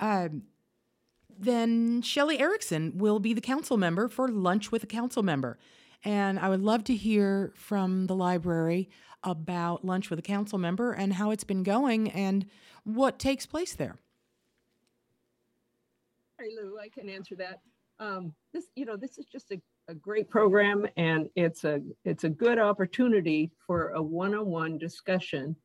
Um, 0.00 0.42
then 1.38 2.02
Shelley 2.02 2.38
Erickson 2.40 2.98
will 2.98 3.20
be 3.20 3.32
the 3.32 3.40
council 3.40 3.76
member 3.76 4.08
for 4.08 4.28
Lunch 4.28 4.72
with 4.72 4.82
a 4.82 4.86
Council 4.86 5.22
Member. 5.22 5.58
And 6.04 6.38
I 6.38 6.48
would 6.48 6.62
love 6.62 6.84
to 6.84 6.94
hear 6.94 7.52
from 7.54 8.06
the 8.06 8.14
library 8.14 8.88
about 9.22 9.84
Lunch 9.84 10.10
with 10.10 10.18
a 10.18 10.22
Council 10.22 10.58
Member 10.58 10.92
and 10.92 11.12
how 11.12 11.30
it's 11.30 11.44
been 11.44 11.62
going 11.62 12.10
and 12.10 12.46
what 12.84 13.18
takes 13.18 13.46
place 13.46 13.74
there. 13.74 13.98
Hi, 16.40 16.46
Lou, 16.56 16.78
I 16.78 16.88
can 16.88 17.08
answer 17.08 17.34
that. 17.36 17.60
Um, 18.00 18.32
this, 18.52 18.66
you 18.76 18.84
know, 18.84 18.96
this 18.96 19.18
is 19.18 19.26
just 19.26 19.50
a, 19.50 19.60
a 19.88 19.94
great 19.94 20.30
program 20.30 20.86
and 20.96 21.28
it's 21.34 21.64
a, 21.64 21.80
it's 22.04 22.24
a 22.24 22.28
good 22.28 22.58
opportunity 22.58 23.50
for 23.66 23.90
a 23.90 24.02
one-on-one 24.02 24.78
discussion 24.78 25.56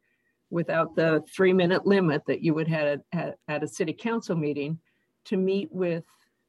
without 0.50 0.96
the 0.96 1.24
three-minute 1.36 1.86
limit 1.86 2.24
that 2.28 2.42
you 2.42 2.54
would 2.56 2.68
have 2.68 3.00
at, 3.14 3.38
at 3.48 3.64
a 3.64 3.68
city 3.68 3.94
council 3.94 4.36
meeting 4.36 4.80
to 5.26 5.38
meet 5.38 5.72
with 5.72 6.04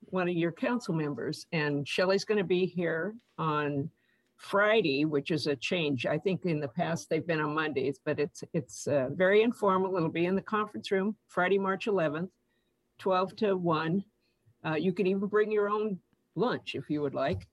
one 0.06 0.28
of 0.28 0.34
your 0.34 0.52
council 0.52 0.94
members. 0.94 1.46
And 1.52 1.86
Shelley's 1.86 2.24
going 2.24 2.38
to 2.38 2.44
be 2.44 2.66
here 2.66 3.14
on 3.38 3.90
Friday, 4.36 5.04
which 5.04 5.30
is 5.30 5.46
a 5.46 5.56
change. 5.56 6.06
I 6.06 6.18
think 6.18 6.44
in 6.44 6.60
the 6.60 6.68
past 6.68 7.08
they've 7.08 7.26
been 7.26 7.40
on 7.40 7.54
Mondays, 7.54 7.98
but 8.04 8.18
it's, 8.18 8.44
it's 8.52 8.86
uh, 8.86 9.08
very 9.12 9.42
informal. 9.42 9.96
It'll 9.96 10.08
be 10.08 10.26
in 10.26 10.34
the 10.34 10.42
conference 10.42 10.90
room, 10.90 11.16
Friday, 11.28 11.58
March 11.58 11.86
11th, 11.86 12.28
12 12.98 13.36
to 13.36 13.56
1. 13.56 14.04
Uh, 14.66 14.74
you 14.74 14.92
can 14.92 15.06
even 15.06 15.28
bring 15.28 15.50
your 15.50 15.68
own 15.68 15.98
lunch 16.34 16.74
if 16.74 16.90
you 16.90 17.00
would 17.02 17.14
like. 17.14 17.46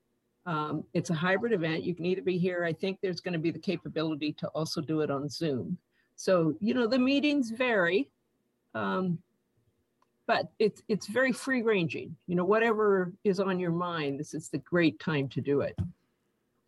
Um, 0.45 0.83
it's 0.93 1.11
a 1.11 1.15
hybrid 1.15 1.53
event. 1.53 1.83
You 1.83 1.93
can 1.93 2.05
either 2.05 2.21
be 2.21 2.37
here. 2.37 2.63
I 2.65 2.73
think 2.73 2.97
there's 3.01 3.19
going 3.21 3.33
to 3.33 3.39
be 3.39 3.51
the 3.51 3.59
capability 3.59 4.33
to 4.33 4.47
also 4.49 4.81
do 4.81 5.01
it 5.01 5.11
on 5.11 5.29
Zoom. 5.29 5.77
So, 6.15 6.55
you 6.59 6.73
know, 6.73 6.87
the 6.87 6.99
meetings 6.99 7.51
vary, 7.51 8.09
um, 8.73 9.19
but 10.27 10.51
it's, 10.59 10.81
it's 10.87 11.07
very 11.07 11.31
free 11.31 11.61
ranging. 11.61 12.15
You 12.27 12.35
know, 12.35 12.45
whatever 12.45 13.13
is 13.23 13.39
on 13.39 13.59
your 13.59 13.71
mind, 13.71 14.19
this 14.19 14.33
is 14.33 14.49
the 14.49 14.59
great 14.59 14.99
time 14.99 15.27
to 15.29 15.41
do 15.41 15.61
it. 15.61 15.77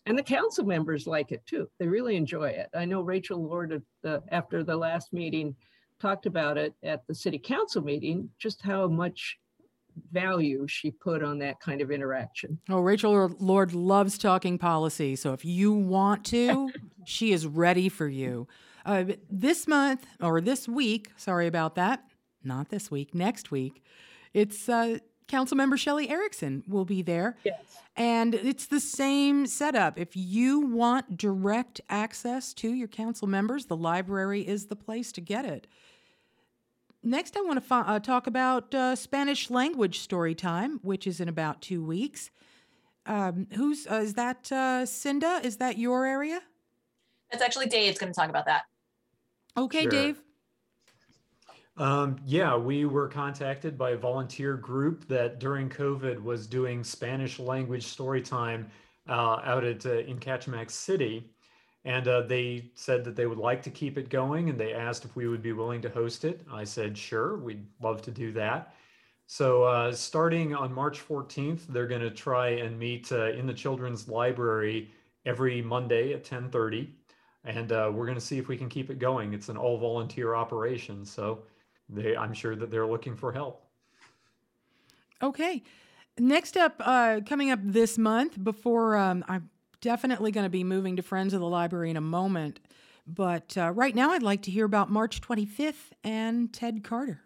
And 0.06 0.18
the 0.18 0.24
council 0.24 0.66
members 0.66 1.08
like 1.08 1.32
it 1.32 1.46
too. 1.46 1.70
They 1.80 1.88
really 1.88 2.16
enjoy 2.18 2.50
it. 2.50 2.70
I 2.76 2.86
know 2.86 3.02
Rachel 3.02 3.42
Lord, 3.42 3.82
the, 4.02 4.22
after 4.30 4.64
the 4.64 4.76
last 4.76 5.14
meeting, 5.14 5.56
talked 6.02 6.26
about 6.26 6.58
it 6.58 6.74
at 6.84 7.08
the 7.08 7.16
city 7.16 7.40
council 7.40 7.82
meeting, 7.82 8.30
just 8.38 8.62
how 8.62 8.88
much 8.88 9.40
value 10.12 10.68
she 10.68 10.92
put 10.92 11.24
on 11.24 11.40
that 11.40 11.60
kind 11.62 11.80
of 11.80 11.92
interaction. 11.92 12.60
Oh, 12.70 12.82
Rachel 12.82 13.34
Lord 13.40 13.74
loves 13.74 14.18
talking 14.18 14.58
policy. 14.58 15.16
So 15.16 15.34
if 15.34 15.46
you 15.46 15.72
want 15.72 16.26
to, 16.26 16.72
she 17.06 17.32
is 17.32 17.48
ready 17.48 17.88
for 17.90 18.08
you. 18.08 18.48
Uh, 18.86 19.06
this 19.30 19.68
month 19.68 20.06
or 20.20 20.42
this 20.42 20.68
week, 20.68 21.12
sorry 21.16 21.48
about 21.48 21.76
that, 21.76 22.04
not 22.46 22.70
this 22.70 22.90
week, 22.92 23.14
next 23.14 23.52
week, 23.52 23.84
It's 24.34 24.68
uh, 24.68 24.98
Councilmember 25.28 25.78
Shelley 25.78 26.10
Erickson 26.10 26.64
will 26.68 26.86
be 26.86 27.02
there. 27.02 27.38
Yes. 27.44 27.62
And 27.96 28.34
it's 28.34 28.66
the 28.66 28.80
same 28.80 29.46
setup. 29.46 30.00
If 30.00 30.16
you 30.16 30.60
want 30.60 31.18
direct 31.18 31.80
access 31.90 32.54
to 32.56 32.74
your 32.74 32.88
council 32.88 33.28
members, 33.28 33.68
the 33.68 33.78
library 33.78 34.42
is 34.48 34.66
the 34.66 34.76
place 34.76 35.12
to 35.14 35.22
get 35.22 35.46
it. 35.46 35.68
Next, 37.04 37.38
I 37.38 37.42
want 37.42 37.58
to 37.58 37.62
fi- 37.62 37.82
uh, 37.82 38.00
talk 38.00 38.26
about 38.28 38.74
uh, 38.74 38.96
Spanish 38.96 39.50
language 39.52 40.00
story 40.00 40.34
time, 40.34 40.80
which 40.82 41.06
is 41.06 41.20
in 41.20 41.30
about 41.30 41.62
two 41.62 41.84
weeks. 41.84 42.32
Um, 43.06 43.48
who's 43.54 43.86
uh, 43.86 43.96
is 43.96 44.14
that? 44.16 44.50
Uh, 44.52 44.86
Cinda, 44.86 45.42
is 45.44 45.58
that 45.58 45.78
your 45.78 46.06
area? 46.06 46.40
That's 47.32 47.44
actually 47.44 47.68
Dave's 47.68 48.00
going 48.00 48.12
to 48.14 48.18
talk 48.18 48.30
about 48.30 48.46
that. 48.46 48.64
Okay, 49.58 49.82
Sure. 49.84 49.92
Dave. 49.92 50.24
Um, 51.76 52.18
yeah, 52.26 52.56
we 52.56 52.86
were 52.86 53.08
contacted 53.08 53.78
by 53.78 53.92
a 53.92 53.98
volunteer 53.98 54.56
group 54.56 55.08
that 55.08 55.40
during 55.40 55.70
COVID 55.70 56.22
was 56.22 56.46
doing 56.46 56.84
Spanish 56.84 57.40
language 57.40 57.84
story 57.84 58.22
time 58.22 58.70
uh, 59.10 59.40
out 59.44 59.64
at 59.64 59.86
uh, 59.86 60.00
in 60.00 60.20
Kachemak 60.20 60.70
City, 60.70 61.32
and 61.84 62.08
uh, 62.08 62.22
they 62.22 62.72
said 62.76 63.04
that 63.06 63.16
they 63.16 63.26
would 63.26 63.40
like 63.40 63.64
to 63.64 63.72
keep 63.72 63.98
it 63.98 64.10
going, 64.10 64.50
and 64.50 64.60
they 64.60 64.74
asked 64.74 65.04
if 65.04 65.16
we 65.16 65.28
would 65.28 65.42
be 65.42 65.52
willing 65.52 65.82
to 65.82 65.90
host 65.90 66.26
it. 66.26 66.46
I 66.52 66.64
said 66.64 66.96
sure, 66.98 67.38
we'd 67.38 67.66
love 67.82 68.04
to 68.04 68.12
do 68.12 68.32
that. 68.34 68.76
So 69.26 69.64
uh, 69.64 69.92
starting 69.94 70.54
on 70.54 70.72
March 70.72 71.06
14th, 71.06 71.66
they're 71.68 71.88
going 71.88 72.02
to 72.02 72.12
try 72.12 72.50
and 72.50 72.78
meet 72.78 73.12
uh, 73.12 73.32
in 73.32 73.48
the 73.48 73.54
children's 73.54 74.08
library 74.08 74.92
every 75.26 75.62
Monday 75.64 76.14
at 76.14 76.24
10:30, 76.24 76.90
and 77.46 77.72
uh, 77.72 77.92
we're 77.92 78.06
going 78.06 78.18
to 78.18 78.22
see 78.22 78.38
if 78.38 78.48
we 78.48 78.58
can 78.58 78.70
keep 78.70 78.92
it 78.92 79.00
going. 79.00 79.34
It's 79.34 79.50
an 79.50 79.58
all 79.58 79.80
volunteer 79.80 80.36
operation, 80.36 81.04
so 81.04 81.44
they 81.90 82.16
I'm 82.16 82.34
sure 82.34 82.56
that 82.56 82.72
they're 82.72 82.88
looking 82.88 83.16
for 83.16 83.32
help. 83.32 83.66
Okay. 85.22 85.64
Next 86.20 86.58
up, 86.58 86.76
uh, 86.80 87.22
coming 87.26 87.50
up 87.50 87.60
this 87.64 87.98
month, 87.98 88.44
before 88.44 88.96
um, 88.98 89.24
I'm 89.28 89.50
definitely 89.82 90.32
going 90.32 90.46
to 90.46 90.50
be 90.50 90.64
moving 90.64 90.96
to 90.98 91.02
Friends 91.02 91.34
of 91.34 91.40
the 91.40 91.48
Library 91.48 91.90
in 91.90 91.98
a 91.98 92.02
moment. 92.02 92.60
But 93.08 93.58
uh, 93.58 93.72
right 93.72 93.96
now, 93.96 94.12
I'd 94.12 94.24
like 94.24 94.44
to 94.44 94.52
hear 94.52 94.66
about 94.66 94.90
March 94.90 95.22
25th 95.22 95.92
and 96.04 96.54
Ted 96.54 96.84
Carter. 96.84 97.22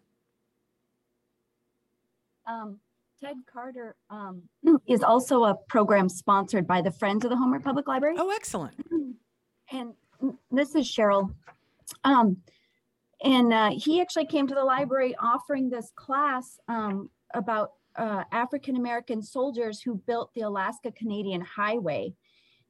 Um, 2.48 2.80
Ted 3.22 3.38
Carter 3.52 3.96
um, 4.10 4.44
is 4.88 5.04
also 5.04 5.44
a 5.44 5.56
program 5.68 6.08
sponsored 6.08 6.66
by 6.66 6.82
the 6.82 6.92
Friends 6.92 7.26
of 7.26 7.32
the 7.32 7.38
Homer 7.38 7.60
Public 7.60 7.88
Library. 7.88 8.16
Oh, 8.18 8.32
excellent. 8.32 8.74
and 9.72 9.94
this 10.50 10.76
is 10.76 10.88
Cheryl. 10.90 11.34
Um, 12.04 12.38
and 13.24 13.52
uh, 13.52 13.72
he 13.72 14.02
actually 14.02 14.26
came 14.26 14.48
to 14.48 14.56
the 14.56 14.64
library 14.64 15.16
offering 15.20 15.70
this 15.70 15.92
class 15.96 16.60
um, 16.68 17.10
about 17.34 17.74
uh, 17.96 18.24
African 18.32 18.76
American 18.76 19.22
soldiers 19.22 19.82
who 19.82 19.96
built 19.96 20.32
the 20.36 20.42
Alaska 20.42 20.92
Canadian 20.92 21.42
Highway. 21.42 22.14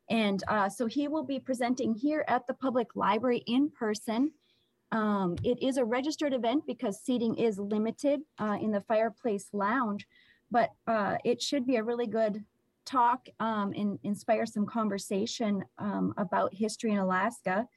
And 0.10 0.42
uh, 0.48 0.70
so 0.70 0.86
he 0.86 1.10
will 1.10 1.24
be 1.24 1.40
presenting 1.40 1.94
here 1.94 2.24
at 2.30 2.48
the 2.48 2.54
public 2.54 2.96
library 2.96 3.44
in 3.46 3.70
person. 3.70 4.32
Um, 4.94 5.36
it 5.44 5.62
is 5.62 5.76
a 5.76 5.84
registered 5.84 6.34
event 6.34 6.64
because 6.66 7.02
seating 7.02 7.36
is 7.36 7.60
limited 7.60 8.22
uh, 8.40 8.58
in 8.62 8.72
the 8.72 8.80
fireplace 8.82 9.50
lounge, 9.52 10.08
but 10.50 10.70
uh, 10.88 11.18
it 11.26 11.42
should 11.42 11.68
be 11.68 11.76
a 11.76 11.84
really 11.84 12.08
good 12.08 12.46
talk 12.86 13.28
um, 13.42 13.74
and 13.76 14.00
inspire 14.04 14.46
some 14.46 14.66
conversation 14.66 15.62
um, 15.78 16.14
about 16.16 16.54
history 16.54 16.92
in 16.92 17.00
Alaska. 17.00 17.68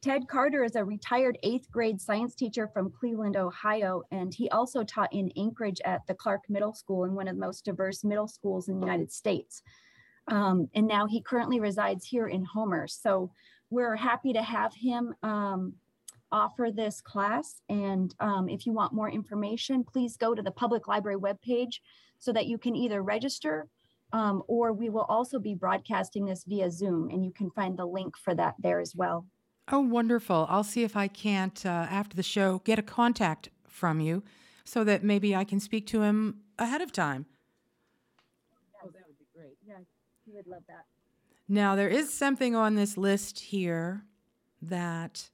Ted 0.00 0.28
Carter 0.28 0.62
is 0.62 0.76
a 0.76 0.84
retired 0.84 1.38
eighth 1.42 1.68
grade 1.72 2.00
science 2.00 2.36
teacher 2.36 2.68
from 2.68 2.92
Cleveland, 2.92 3.36
Ohio, 3.36 4.02
and 4.12 4.32
he 4.32 4.48
also 4.50 4.84
taught 4.84 5.12
in 5.12 5.32
Anchorage 5.36 5.80
at 5.84 6.06
the 6.06 6.14
Clark 6.14 6.42
Middle 6.48 6.72
School 6.72 7.02
in 7.02 7.14
one 7.14 7.26
of 7.26 7.34
the 7.34 7.40
most 7.40 7.64
diverse 7.64 8.04
middle 8.04 8.28
schools 8.28 8.68
in 8.68 8.78
the 8.78 8.86
United 8.86 9.10
States. 9.10 9.60
Um, 10.28 10.68
and 10.74 10.86
now 10.86 11.08
he 11.08 11.20
currently 11.20 11.58
resides 11.58 12.06
here 12.06 12.28
in 12.28 12.44
Homer. 12.44 12.86
So 12.86 13.32
we're 13.70 13.96
happy 13.96 14.32
to 14.34 14.42
have 14.42 14.72
him 14.72 15.14
um, 15.24 15.72
offer 16.30 16.68
this 16.70 17.00
class. 17.00 17.60
And 17.68 18.14
um, 18.20 18.48
if 18.48 18.66
you 18.66 18.72
want 18.72 18.92
more 18.92 19.10
information, 19.10 19.82
please 19.82 20.16
go 20.16 20.32
to 20.32 20.42
the 20.42 20.52
public 20.52 20.86
library 20.86 21.18
webpage 21.18 21.80
so 22.20 22.32
that 22.34 22.46
you 22.46 22.56
can 22.56 22.76
either 22.76 23.02
register 23.02 23.66
um, 24.12 24.44
or 24.46 24.72
we 24.72 24.90
will 24.90 25.06
also 25.08 25.40
be 25.40 25.54
broadcasting 25.54 26.24
this 26.24 26.44
via 26.44 26.70
Zoom, 26.70 27.10
and 27.10 27.24
you 27.24 27.32
can 27.32 27.50
find 27.50 27.76
the 27.76 27.84
link 27.84 28.16
for 28.16 28.34
that 28.36 28.54
there 28.58 28.80
as 28.80 28.94
well. 28.94 29.26
Oh, 29.70 29.80
wonderful. 29.80 30.46
I'll 30.48 30.64
see 30.64 30.82
if 30.82 30.96
I 30.96 31.08
can't, 31.08 31.64
uh, 31.66 31.68
after 31.68 32.16
the 32.16 32.22
show, 32.22 32.60
get 32.64 32.78
a 32.78 32.82
contact 32.82 33.50
from 33.66 34.00
you 34.00 34.22
so 34.64 34.82
that 34.84 35.04
maybe 35.04 35.36
I 35.36 35.44
can 35.44 35.60
speak 35.60 35.86
to 35.88 36.02
him 36.02 36.40
ahead 36.58 36.80
of 36.80 36.90
time. 36.90 37.26
Oh, 38.82 38.88
that 38.88 39.02
would 39.06 39.18
be 39.18 39.26
great. 39.34 39.56
Yeah, 39.66 39.74
he 40.24 40.32
would 40.32 40.46
love 40.46 40.62
that. 40.68 40.86
Now, 41.48 41.76
there 41.76 41.88
is 41.88 42.12
something 42.12 42.56
on 42.56 42.76
this 42.76 42.96
list 42.96 43.38
here 43.38 44.04
that 44.62 45.28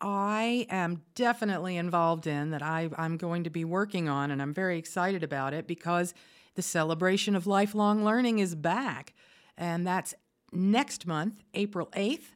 I 0.00 0.66
am 0.70 1.02
definitely 1.14 1.76
involved 1.76 2.26
in, 2.26 2.50
that 2.50 2.62
I, 2.62 2.88
I'm 2.96 3.16
going 3.16 3.44
to 3.44 3.50
be 3.50 3.64
working 3.64 4.08
on, 4.08 4.30
and 4.30 4.40
I'm 4.40 4.54
very 4.54 4.78
excited 4.78 5.22
about 5.22 5.52
it 5.52 5.66
because 5.66 6.14
the 6.54 6.62
celebration 6.62 7.36
of 7.36 7.46
lifelong 7.46 8.04
learning 8.04 8.38
is 8.38 8.54
back. 8.54 9.14
And 9.56 9.86
that's 9.86 10.14
next 10.52 11.06
month, 11.06 11.42
April 11.52 11.88
8th. 11.92 12.34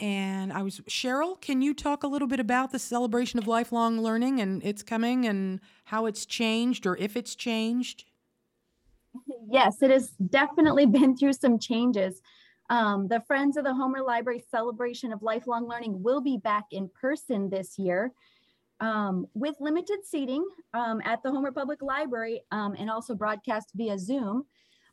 And 0.00 0.50
I 0.52 0.62
was, 0.62 0.80
Cheryl, 0.88 1.38
can 1.40 1.60
you 1.60 1.74
talk 1.74 2.02
a 2.02 2.06
little 2.06 2.26
bit 2.26 2.40
about 2.40 2.72
the 2.72 2.78
celebration 2.78 3.38
of 3.38 3.46
lifelong 3.46 4.00
learning 4.00 4.40
and 4.40 4.64
it's 4.64 4.82
coming 4.82 5.26
and 5.26 5.60
how 5.84 6.06
it's 6.06 6.24
changed 6.24 6.86
or 6.86 6.96
if 6.96 7.16
it's 7.16 7.34
changed? 7.34 8.04
Yes, 9.50 9.82
it 9.82 9.90
has 9.90 10.10
definitely 10.30 10.86
been 10.98 11.16
through 11.16 11.34
some 11.34 11.58
changes. 11.58 12.22
Um, 12.70 13.08
the 13.08 13.20
Friends 13.26 13.56
of 13.56 13.64
the 13.64 13.74
Homer 13.74 14.00
Library 14.00 14.42
celebration 14.50 15.12
of 15.12 15.22
lifelong 15.22 15.68
learning 15.68 16.02
will 16.02 16.22
be 16.22 16.38
back 16.38 16.64
in 16.70 16.88
person 16.88 17.50
this 17.50 17.78
year 17.78 18.12
um, 18.80 19.26
with 19.34 19.56
limited 19.60 20.04
seating 20.04 20.46
um, 20.72 21.00
at 21.04 21.22
the 21.22 21.30
Homer 21.30 21.52
Public 21.52 21.82
Library 21.82 22.40
um, 22.52 22.74
and 22.78 22.90
also 22.90 23.14
broadcast 23.14 23.72
via 23.74 23.98
Zoom. 23.98 24.46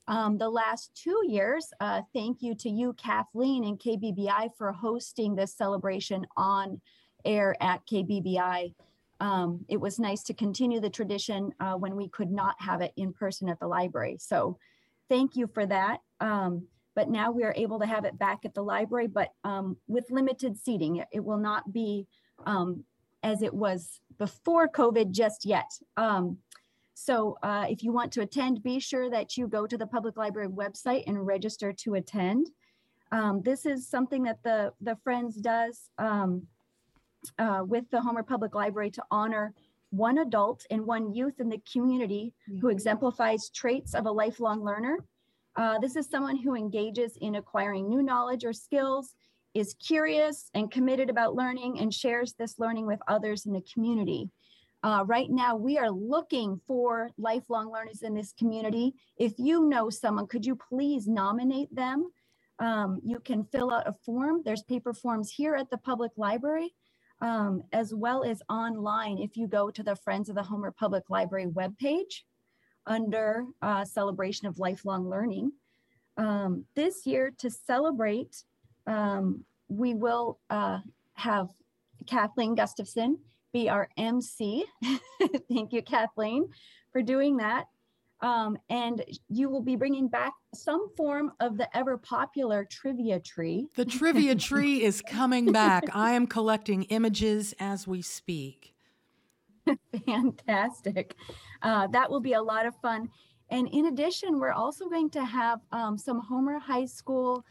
Um, 0.07 0.37
the 0.37 0.49
last 0.49 0.91
two 0.95 1.21
years, 1.27 1.67
uh, 1.81 2.01
thank 2.13 2.41
you 2.41 2.55
to 2.55 2.69
you, 2.69 2.93
Kathleen 2.93 3.65
and 3.65 3.79
KBBI 3.79 4.55
for 4.57 4.71
hosting 4.71 5.35
this 5.35 5.53
celebration 5.53 6.25
on 6.37 6.79
air 7.25 7.55
at 7.61 7.85
KBBI. 7.85 8.73
Um, 9.19 9.65
it 9.67 9.77
was 9.81 9.99
nice 9.99 10.23
to 10.23 10.33
continue 10.33 10.79
the 10.79 10.89
tradition 10.89 11.51
uh, 11.59 11.73
when 11.73 11.95
we 11.95 12.07
could 12.07 12.31
not 12.31 12.55
have 12.59 12.81
it 12.81 12.93
in 12.95 13.11
person 13.11 13.49
at 13.49 13.59
the 13.59 13.67
library. 13.67 14.17
So 14.19 14.57
thank 15.09 15.35
you 15.35 15.47
for 15.47 15.65
that. 15.65 15.99
Um, 16.21 16.67
but 16.95 17.09
now 17.09 17.31
we 17.31 17.43
are 17.43 17.53
able 17.57 17.79
to 17.79 17.85
have 17.85 18.05
it 18.05 18.17
back 18.17 18.39
at 18.45 18.53
the 18.53 18.63
library, 18.63 19.07
but 19.07 19.33
um, 19.43 19.77
with 19.87 20.09
limited 20.09 20.57
seating. 20.57 20.97
It, 20.97 21.07
it 21.11 21.23
will 21.23 21.37
not 21.37 21.71
be 21.73 22.07
um, 22.45 22.85
as 23.23 23.41
it 23.41 23.53
was 23.53 23.99
before 24.17 24.67
COVID 24.67 25.11
just 25.11 25.45
yet. 25.45 25.69
Um, 25.97 26.37
so 26.99 27.37
uh, 27.43 27.67
if 27.69 27.83
you 27.83 27.93
want 27.93 28.11
to 28.13 28.21
attend, 28.21 28.63
be 28.63 28.79
sure 28.79 29.07
that 29.11 29.37
you 29.37 29.47
go 29.47 29.67
to 29.67 29.77
the 29.77 29.85
public 29.85 30.17
library 30.17 30.49
website 30.49 31.03
and 31.05 31.27
register 31.27 31.71
to 31.71 31.93
attend. 31.93 32.49
Um, 33.11 33.43
this 33.43 33.67
is 33.67 33.87
something 33.87 34.23
that 34.23 34.41
the, 34.43 34.73
the 34.81 34.95
Friends 35.03 35.35
does 35.35 35.91
um, 35.99 36.47
uh, 37.37 37.63
with 37.67 37.87
the 37.91 38.01
Homer 38.01 38.23
Public 38.23 38.55
Library 38.55 38.89
to 38.91 39.03
honor 39.11 39.53
one 39.91 40.17
adult 40.17 40.65
and 40.71 40.87
one 40.87 41.13
youth 41.13 41.39
in 41.39 41.49
the 41.49 41.61
community 41.71 42.33
who 42.59 42.69
exemplifies 42.69 43.49
traits 43.49 43.93
of 43.93 44.07
a 44.07 44.11
lifelong 44.11 44.63
learner. 44.63 44.97
Uh, 45.55 45.77
this 45.77 45.95
is 45.95 46.09
someone 46.09 46.35
who 46.35 46.55
engages 46.55 47.15
in 47.21 47.35
acquiring 47.35 47.87
new 47.87 48.01
knowledge 48.01 48.43
or 48.43 48.53
skills, 48.53 49.13
is 49.53 49.75
curious 49.75 50.49
and 50.55 50.71
committed 50.71 51.11
about 51.11 51.35
learning, 51.35 51.79
and 51.79 51.93
shares 51.93 52.33
this 52.33 52.57
learning 52.57 52.87
with 52.87 52.99
others 53.07 53.45
in 53.45 53.53
the 53.53 53.63
community. 53.71 54.31
Uh, 54.83 55.03
right 55.07 55.29
now, 55.29 55.55
we 55.55 55.77
are 55.77 55.89
looking 55.89 56.61
for 56.67 57.09
lifelong 57.17 57.71
learners 57.71 58.03
in 58.03 58.13
this 58.13 58.33
community. 58.37 58.93
If 59.17 59.33
you 59.37 59.67
know 59.67 59.89
someone, 59.89 60.27
could 60.27 60.45
you 60.45 60.55
please 60.55 61.07
nominate 61.07 61.73
them? 61.73 62.09
Um, 62.59 62.99
you 63.03 63.19
can 63.19 63.43
fill 63.45 63.71
out 63.71 63.87
a 63.87 63.93
form. 64.05 64.41
There's 64.45 64.63
paper 64.63 64.93
forms 64.93 65.31
here 65.31 65.55
at 65.55 65.69
the 65.69 65.77
public 65.77 66.11
library, 66.15 66.73
um, 67.21 67.63
as 67.73 67.93
well 67.93 68.23
as 68.23 68.41
online 68.49 69.17
if 69.17 69.35
you 69.35 69.47
go 69.47 69.69
to 69.71 69.83
the 69.83 69.95
Friends 69.95 70.29
of 70.29 70.35
the 70.35 70.43
Homer 70.43 70.71
Public 70.71 71.09
Library 71.09 71.47
webpage 71.47 72.21
under 72.85 73.45
uh, 73.61 73.83
Celebration 73.83 74.47
of 74.47 74.59
Lifelong 74.59 75.09
Learning. 75.09 75.51
Um, 76.17 76.65
this 76.75 77.05
year, 77.05 77.31
to 77.39 77.49
celebrate, 77.49 78.43
um, 78.87 79.43
we 79.67 79.93
will 79.93 80.39
uh, 80.49 80.79
have 81.13 81.49
Kathleen 82.07 82.55
Gustafson 82.55 83.19
be 83.53 83.69
our 83.69 83.89
MC. 83.97 84.65
Thank 85.49 85.73
you, 85.73 85.81
Kathleen, 85.81 86.49
for 86.91 87.01
doing 87.01 87.37
that. 87.37 87.65
Um, 88.21 88.57
and 88.69 89.03
you 89.29 89.47
will 89.49 89.61
be 89.61 89.75
bringing 89.75 90.07
back 90.07 90.33
some 90.53 90.89
form 90.95 91.31
of 91.39 91.57
the 91.57 91.75
ever 91.77 91.97
popular 91.97 92.65
trivia 92.65 93.19
tree. 93.19 93.67
The 93.75 93.85
trivia 93.85 94.35
tree 94.35 94.83
is 94.83 95.01
coming 95.01 95.51
back. 95.51 95.83
I 95.93 96.13
am 96.13 96.25
collecting 96.25 96.83
images 96.83 97.53
as 97.59 97.87
we 97.87 98.01
speak. 98.01 98.73
Fantastic. 100.05 101.15
Uh, 101.61 101.87
that 101.87 102.09
will 102.09 102.21
be 102.21 102.33
a 102.33 102.41
lot 102.41 102.65
of 102.65 102.75
fun. 102.81 103.09
And 103.49 103.69
in 103.71 103.87
addition, 103.87 104.39
we're 104.39 104.51
also 104.51 104.89
going 104.89 105.09
to 105.11 105.23
have 105.23 105.59
um, 105.71 105.97
some 105.97 106.19
Homer 106.19 106.59
High 106.59 106.85
School 106.85 107.45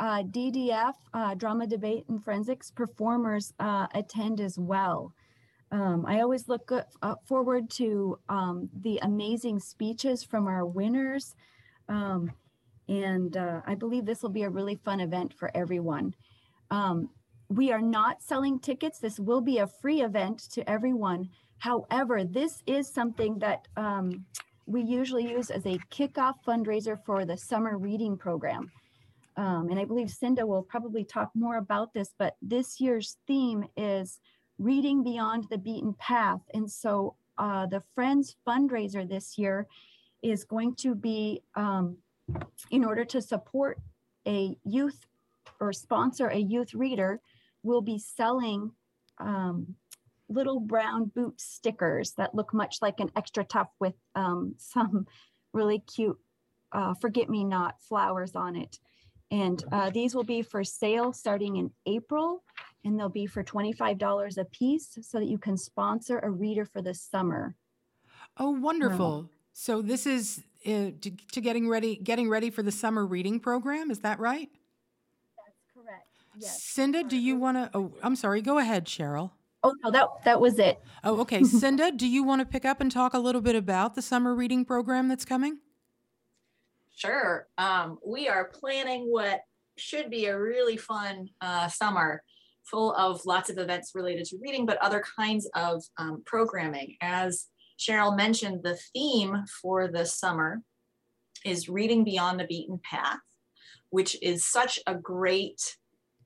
uh, 0.00 0.22
DDF, 0.22 0.94
uh, 1.14 1.34
Drama 1.34 1.66
Debate 1.66 2.04
and 2.08 2.22
Forensics 2.22 2.70
performers 2.70 3.52
uh, 3.58 3.86
attend 3.94 4.40
as 4.40 4.58
well. 4.58 5.12
Um, 5.70 6.04
I 6.06 6.20
always 6.20 6.48
look 6.48 6.72
uh, 6.72 7.14
forward 7.26 7.70
to 7.72 8.18
um, 8.28 8.68
the 8.82 8.98
amazing 9.02 9.60
speeches 9.60 10.22
from 10.22 10.46
our 10.46 10.64
winners. 10.64 11.34
Um, 11.88 12.30
and 12.88 13.36
uh, 13.36 13.60
I 13.66 13.74
believe 13.74 14.06
this 14.06 14.22
will 14.22 14.30
be 14.30 14.44
a 14.44 14.50
really 14.50 14.76
fun 14.76 15.00
event 15.00 15.34
for 15.34 15.50
everyone. 15.54 16.14
Um, 16.70 17.10
we 17.50 17.70
are 17.72 17.82
not 17.82 18.22
selling 18.22 18.58
tickets. 18.58 18.98
This 18.98 19.18
will 19.18 19.40
be 19.40 19.58
a 19.58 19.66
free 19.66 20.02
event 20.02 20.50
to 20.52 20.68
everyone. 20.68 21.28
However, 21.58 22.24
this 22.24 22.62
is 22.66 22.88
something 22.88 23.38
that 23.38 23.66
um, 23.76 24.24
we 24.66 24.82
usually 24.82 25.28
use 25.30 25.50
as 25.50 25.66
a 25.66 25.78
kickoff 25.90 26.34
fundraiser 26.46 26.98
for 27.04 27.24
the 27.24 27.36
summer 27.36 27.78
reading 27.78 28.16
program. 28.16 28.70
Um, 29.36 29.68
and 29.70 29.78
I 29.78 29.84
believe 29.84 30.10
Cinda 30.10 30.46
will 30.46 30.62
probably 30.62 31.04
talk 31.04 31.30
more 31.34 31.56
about 31.56 31.94
this, 31.94 32.12
but 32.18 32.36
this 32.42 32.80
year's 32.80 33.16
theme 33.26 33.64
is 33.76 34.20
reading 34.58 35.02
beyond 35.02 35.46
the 35.50 35.58
beaten 35.58 35.94
path. 35.94 36.40
And 36.54 36.70
so 36.70 37.14
uh, 37.38 37.66
the 37.66 37.82
Friends 37.94 38.36
fundraiser 38.46 39.08
this 39.08 39.38
year 39.38 39.66
is 40.22 40.44
going 40.44 40.74
to 40.76 40.94
be 40.94 41.42
um, 41.54 41.96
in 42.70 42.84
order 42.84 43.04
to 43.04 43.22
support 43.22 43.78
a 44.26 44.56
youth 44.64 45.06
or 45.60 45.72
sponsor 45.72 46.28
a 46.28 46.38
youth 46.38 46.74
reader, 46.74 47.20
we'll 47.62 47.80
be 47.80 47.98
selling 47.98 48.70
um, 49.18 49.74
little 50.28 50.60
brown 50.60 51.06
boot 51.06 51.40
stickers 51.40 52.12
that 52.12 52.34
look 52.34 52.52
much 52.52 52.78
like 52.82 53.00
an 53.00 53.10
extra 53.16 53.44
tough 53.44 53.70
with 53.80 53.94
um, 54.14 54.54
some 54.58 55.06
really 55.52 55.78
cute 55.80 56.18
uh, 56.72 56.94
forget 56.94 57.30
me 57.30 57.44
not 57.44 57.80
flowers 57.80 58.34
on 58.34 58.56
it. 58.56 58.78
And 59.30 59.62
uh, 59.72 59.90
these 59.90 60.14
will 60.14 60.24
be 60.24 60.42
for 60.42 60.64
sale 60.64 61.12
starting 61.12 61.56
in 61.56 61.70
April 61.86 62.42
and 62.84 62.98
they'll 62.98 63.08
be 63.08 63.26
for 63.26 63.42
$25 63.42 64.38
a 64.38 64.44
piece 64.46 64.98
so 65.02 65.18
that 65.18 65.26
you 65.26 65.38
can 65.38 65.56
sponsor 65.56 66.18
a 66.20 66.30
reader 66.30 66.64
for 66.64 66.82
the 66.82 66.94
summer. 66.94 67.54
Oh, 68.36 68.50
wonderful. 68.50 69.30
So 69.52 69.82
this 69.82 70.06
is 70.06 70.42
uh, 70.64 70.92
to, 71.00 71.10
to, 71.32 71.40
getting 71.40 71.68
ready 71.68 71.96
getting 71.96 72.28
ready 72.28 72.50
for 72.50 72.62
the 72.62 72.72
summer 72.72 73.04
reading 73.04 73.40
program, 73.40 73.90
is 73.90 74.00
that 74.00 74.20
right? 74.20 74.48
That's 75.36 75.58
correct. 75.74 76.06
Yes. 76.38 76.62
Cinda, 76.62 77.02
do 77.02 77.16
you 77.16 77.36
want 77.36 77.56
to 77.56 77.70
Oh, 77.74 77.92
I'm 78.02 78.14
sorry. 78.16 78.42
Go 78.42 78.58
ahead, 78.58 78.84
Cheryl. 78.84 79.32
Oh, 79.64 79.74
no, 79.82 79.90
that 79.90 80.06
that 80.24 80.40
was 80.40 80.58
it. 80.58 80.80
Oh, 81.02 81.20
okay. 81.20 81.42
Cinda, 81.44 81.90
do 81.90 82.06
you 82.06 82.22
want 82.22 82.40
to 82.40 82.46
pick 82.46 82.64
up 82.64 82.80
and 82.80 82.92
talk 82.92 83.14
a 83.14 83.18
little 83.18 83.40
bit 83.40 83.56
about 83.56 83.94
the 83.94 84.02
summer 84.02 84.34
reading 84.34 84.64
program 84.64 85.08
that's 85.08 85.24
coming? 85.24 85.58
Sure. 86.94 87.48
Um, 87.58 87.98
we 88.04 88.28
are 88.28 88.44
planning 88.44 89.04
what 89.10 89.40
should 89.76 90.10
be 90.10 90.26
a 90.26 90.38
really 90.38 90.76
fun 90.76 91.28
uh, 91.40 91.68
summer 91.68 92.22
full 92.70 92.94
of 92.94 93.24
lots 93.24 93.50
of 93.50 93.58
events 93.58 93.92
related 93.94 94.24
to 94.26 94.38
reading, 94.40 94.66
but 94.66 94.78
other 94.78 95.02
kinds 95.18 95.48
of 95.54 95.82
um, 95.96 96.22
programming. 96.26 96.96
As 97.00 97.46
Cheryl 97.78 98.16
mentioned, 98.16 98.62
the 98.62 98.78
theme 98.92 99.44
for 99.62 99.88
the 99.88 100.04
summer 100.04 100.62
is 101.44 101.68
Reading 101.68 102.04
Beyond 102.04 102.40
the 102.40 102.46
Beaten 102.46 102.80
Path, 102.82 103.20
which 103.90 104.16
is 104.22 104.44
such 104.44 104.80
a 104.86 104.94
great 104.94 105.76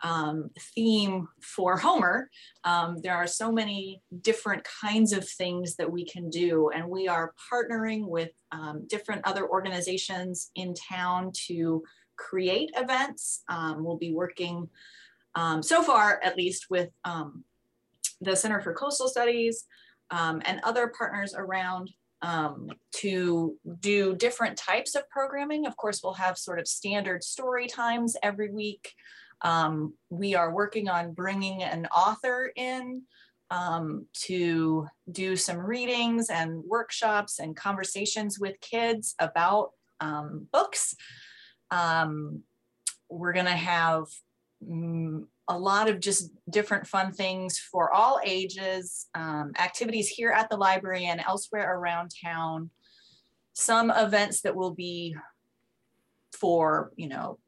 um, 0.02 0.50
theme 0.74 1.28
for 1.40 1.76
Homer. 1.76 2.28
Um, 2.64 2.98
there 3.02 3.14
are 3.14 3.26
so 3.26 3.52
many 3.52 4.02
different 4.20 4.66
kinds 4.80 5.12
of 5.12 5.28
things 5.28 5.76
that 5.76 5.90
we 5.90 6.04
can 6.04 6.28
do, 6.28 6.70
and 6.74 6.88
we 6.88 7.06
are 7.08 7.34
partnering 7.52 8.08
with 8.08 8.30
um, 8.50 8.86
different 8.88 9.22
other 9.24 9.48
organizations 9.48 10.50
in 10.56 10.74
town 10.74 11.30
to 11.46 11.84
create 12.16 12.70
events. 12.76 13.42
Um, 13.48 13.84
we'll 13.84 13.96
be 13.96 14.12
working 14.12 14.68
um, 15.34 15.62
so 15.62 15.82
far, 15.82 16.20
at 16.22 16.36
least 16.36 16.66
with 16.70 16.90
um, 17.04 17.44
the 18.20 18.36
Center 18.36 18.60
for 18.60 18.74
Coastal 18.74 19.08
Studies 19.08 19.64
um, 20.10 20.42
and 20.44 20.60
other 20.62 20.92
partners 20.96 21.34
around 21.36 21.90
um, 22.20 22.70
to 22.96 23.56
do 23.80 24.14
different 24.14 24.56
types 24.56 24.94
of 24.94 25.08
programming. 25.08 25.66
Of 25.66 25.76
course, 25.76 26.02
we'll 26.02 26.12
have 26.14 26.38
sort 26.38 26.60
of 26.60 26.68
standard 26.68 27.24
story 27.24 27.66
times 27.66 28.16
every 28.22 28.50
week. 28.50 28.94
Um, 29.40 29.94
we 30.08 30.34
are 30.34 30.54
working 30.54 30.88
on 30.88 31.14
bringing 31.14 31.62
an 31.62 31.86
author 31.86 32.52
in 32.54 33.02
um, 33.50 34.06
to 34.12 34.86
do 35.10 35.36
some 35.36 35.58
readings 35.58 36.30
and 36.30 36.62
workshops 36.64 37.38
and 37.38 37.56
conversations 37.56 38.38
with 38.38 38.60
kids 38.60 39.14
about 39.18 39.70
books. 40.52 40.94
we're 43.10 43.32
going 43.32 43.46
to 43.46 43.52
have 43.52 44.06
Mm, 44.68 45.26
a 45.48 45.58
lot 45.58 45.88
of 45.88 46.00
just 46.00 46.30
different 46.48 46.86
fun 46.86 47.12
things 47.12 47.58
for 47.58 47.92
all 47.92 48.20
ages, 48.24 49.08
um, 49.14 49.52
activities 49.58 50.08
here 50.08 50.30
at 50.30 50.48
the 50.48 50.56
library 50.56 51.06
and 51.06 51.20
elsewhere 51.20 51.76
around 51.76 52.12
town. 52.24 52.70
Some 53.52 53.90
events 53.90 54.42
that 54.42 54.54
will 54.54 54.72
be 54.72 55.16
for, 56.32 56.92
you 56.96 57.08
know, 57.08 57.38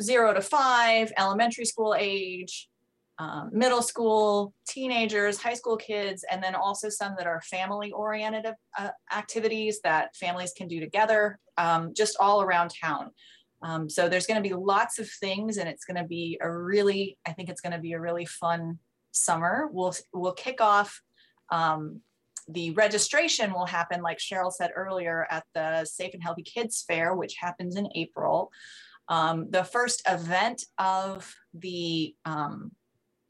zero 0.00 0.34
to 0.34 0.42
five, 0.42 1.12
elementary 1.16 1.64
school 1.64 1.94
age, 1.98 2.68
um, 3.18 3.50
middle 3.52 3.82
school, 3.82 4.52
teenagers, 4.68 5.40
high 5.40 5.54
school 5.54 5.76
kids, 5.76 6.24
and 6.30 6.42
then 6.42 6.54
also 6.54 6.88
some 6.88 7.14
that 7.16 7.26
are 7.26 7.40
family 7.40 7.90
oriented 7.92 8.46
uh, 8.78 8.88
activities 9.14 9.80
that 9.84 10.14
families 10.14 10.52
can 10.54 10.68
do 10.68 10.80
together, 10.80 11.38
um, 11.56 11.94
just 11.94 12.16
all 12.20 12.42
around 12.42 12.70
town. 12.82 13.10
Um, 13.62 13.88
so 13.88 14.08
there's 14.08 14.26
going 14.26 14.42
to 14.42 14.48
be 14.48 14.54
lots 14.54 14.98
of 14.98 15.08
things, 15.08 15.56
and 15.56 15.68
it's 15.68 15.84
going 15.84 16.00
to 16.00 16.08
be 16.08 16.38
a 16.40 16.50
really, 16.50 17.18
I 17.26 17.32
think 17.32 17.48
it's 17.48 17.60
going 17.60 17.72
to 17.72 17.78
be 17.78 17.92
a 17.92 18.00
really 18.00 18.26
fun 18.26 18.78
summer. 19.12 19.68
We'll 19.72 19.94
we'll 20.12 20.32
kick 20.32 20.60
off. 20.60 21.00
Um, 21.50 22.00
the 22.48 22.70
registration 22.70 23.52
will 23.52 23.66
happen, 23.66 24.02
like 24.02 24.18
Cheryl 24.18 24.52
said 24.52 24.70
earlier, 24.76 25.26
at 25.30 25.44
the 25.54 25.84
Safe 25.84 26.14
and 26.14 26.22
Healthy 26.22 26.42
Kids 26.42 26.84
Fair, 26.86 27.14
which 27.14 27.34
happens 27.40 27.76
in 27.76 27.88
April. 27.94 28.52
Um, 29.08 29.50
the 29.50 29.64
first 29.64 30.02
event 30.08 30.64
of 30.78 31.32
the 31.54 32.14
um, 32.24 32.72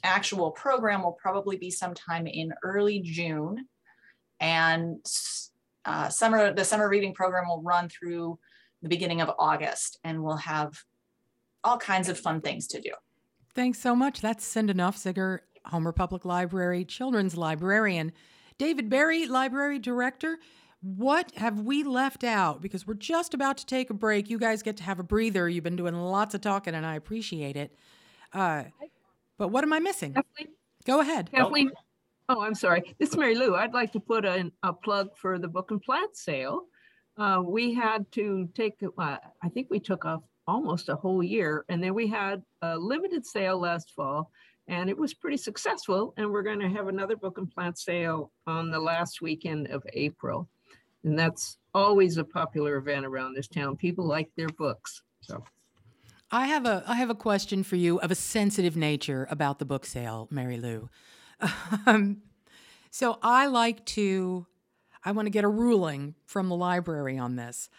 actual 0.03 0.51
program 0.51 1.03
will 1.03 1.13
probably 1.13 1.57
be 1.57 1.71
sometime 1.71 2.27
in 2.27 2.53
early 2.63 3.01
June, 3.01 3.67
and 4.41 5.05
uh, 5.85 6.09
summer 6.09 6.53
the 6.53 6.65
summer 6.65 6.89
reading 6.89 7.15
program 7.15 7.49
will 7.49 7.63
run 7.63 7.89
through 7.89 8.39
the 8.83 8.89
beginning 8.89 9.21
of 9.21 9.31
August, 9.39 9.99
and 10.05 10.23
we'll 10.23 10.37
have 10.37 10.85
all 11.65 11.79
kinds 11.79 12.09
of 12.09 12.19
fun 12.19 12.41
things 12.41 12.67
to 12.69 12.81
do. 12.81 12.93
Thanks 13.55 13.81
so 13.81 13.97
much. 13.97 14.21
That's 14.21 14.45
Cinda 14.45 14.75
Nofziger, 14.75 15.41
Homer 15.65 15.93
Public 15.93 16.25
Library 16.25 16.85
children's 16.85 17.37
librarian. 17.37 18.13
David 18.59 18.89
Berry, 18.89 19.27
library 19.27 19.79
director. 19.79 20.39
What 20.83 21.33
have 21.37 21.61
we 21.61 21.83
left 21.83 22.23
out? 22.23 22.61
Because 22.61 22.87
we're 22.87 22.95
just 22.95 23.35
about 23.35 23.57
to 23.59 23.67
take 23.67 23.91
a 23.91 23.95
break. 23.95 24.31
You 24.31 24.39
guys 24.39 24.63
get 24.63 24.77
to 24.79 24.83
have 24.85 25.01
a 25.01 25.03
breather. 25.03 25.49
You've 25.49 25.65
been 25.65 25.77
doing 25.77 25.95
lots 25.95 26.35
of 26.35 26.43
talking, 26.43 26.75
and 26.75 26.87
I 26.87 26.95
appreciate 26.95 27.57
it. 27.57 27.75
Uh, 28.33 28.65
but 29.39 29.49
what 29.49 29.65
am 29.65 29.73
I 29.73 29.81
missing? 29.81 30.15
Kathleen? 30.15 30.55
Go 30.85 31.01
ahead. 31.01 31.31
Kathleen. 31.33 31.73
Oh, 32.29 32.43
I'm 32.43 32.55
sorry. 32.55 32.95
This 32.99 33.11
is 33.11 33.17
Mary 33.17 33.35
Lou. 33.35 33.55
I'd 33.55 33.73
like 33.73 33.93
to 33.93 34.01
put 34.01 34.25
a, 34.25 34.51
a 34.63 34.73
plug 34.73 35.09
for 35.17 35.39
the 35.39 35.49
book 35.49 35.71
and 35.71 35.81
plant 35.81 36.17
sale 36.17 36.63
uh, 37.19 37.43
we 37.45 37.73
had 37.75 38.11
to 38.13 38.49
take, 38.55 38.75
uh, 38.83 39.17
I 39.43 39.49
think 39.49 39.69
we 39.71 39.81
took 39.81 40.05
off 40.05 40.23
almost 40.47 40.89
a 40.89 40.97
whole 40.97 41.23
year. 41.23 41.65
And 41.69 41.83
then 41.83 41.95
we 41.95 42.07
had 42.07 42.43
a 42.63 42.77
limited 42.77 43.27
sale 43.27 43.59
last 43.59 43.93
fall 43.95 44.31
and 44.69 44.91
it 44.91 44.99
was 44.99 45.15
pretty 45.15 45.37
successful. 45.37 46.13
And 46.17 46.31
we're 46.31 46.43
going 46.43 46.61
to 46.61 46.69
have 46.69 46.89
another 46.89 47.17
book 47.17 47.39
and 47.39 47.51
plant 47.51 47.79
sale 47.79 48.33
on 48.47 48.71
the 48.71 48.81
last 48.81 49.21
weekend 49.21 49.69
of 49.69 49.83
April. 49.93 50.49
And 51.05 51.19
that's 51.19 51.59
always 51.75 52.17
a 52.17 52.25
popular 52.25 52.77
event 52.77 53.07
around 53.07 53.35
this 53.35 53.49
town. 53.49 53.77
People 53.77 54.07
like 54.07 54.29
their 54.37 54.49
books. 54.49 55.03
So 55.21 55.45
I 56.31 56.47
have 56.47 56.67
a 56.67 56.83
I 56.87 56.97
have 56.97 57.11
a 57.11 57.15
question 57.15 57.63
for 57.63 57.77
you 57.77 58.01
of 58.01 58.11
a 58.11 58.17
sensitive 58.17 58.77
nature 58.77 59.29
about 59.31 59.61
the 59.61 59.65
book 59.65 59.87
sale, 59.87 60.27
Mary 60.31 60.59
Lou. 60.59 60.89
Um, 61.87 62.23
so 62.91 63.19
I 63.23 63.47
like 63.47 63.85
to 63.87 64.47
I 65.07 65.13
want 65.13 65.27
to 65.27 65.31
get 65.31 65.45
a 65.45 65.49
ruling 65.49 66.17
from 66.27 66.49
the 66.49 66.57
library 66.57 67.17
on 67.17 67.37
this. 67.37 67.71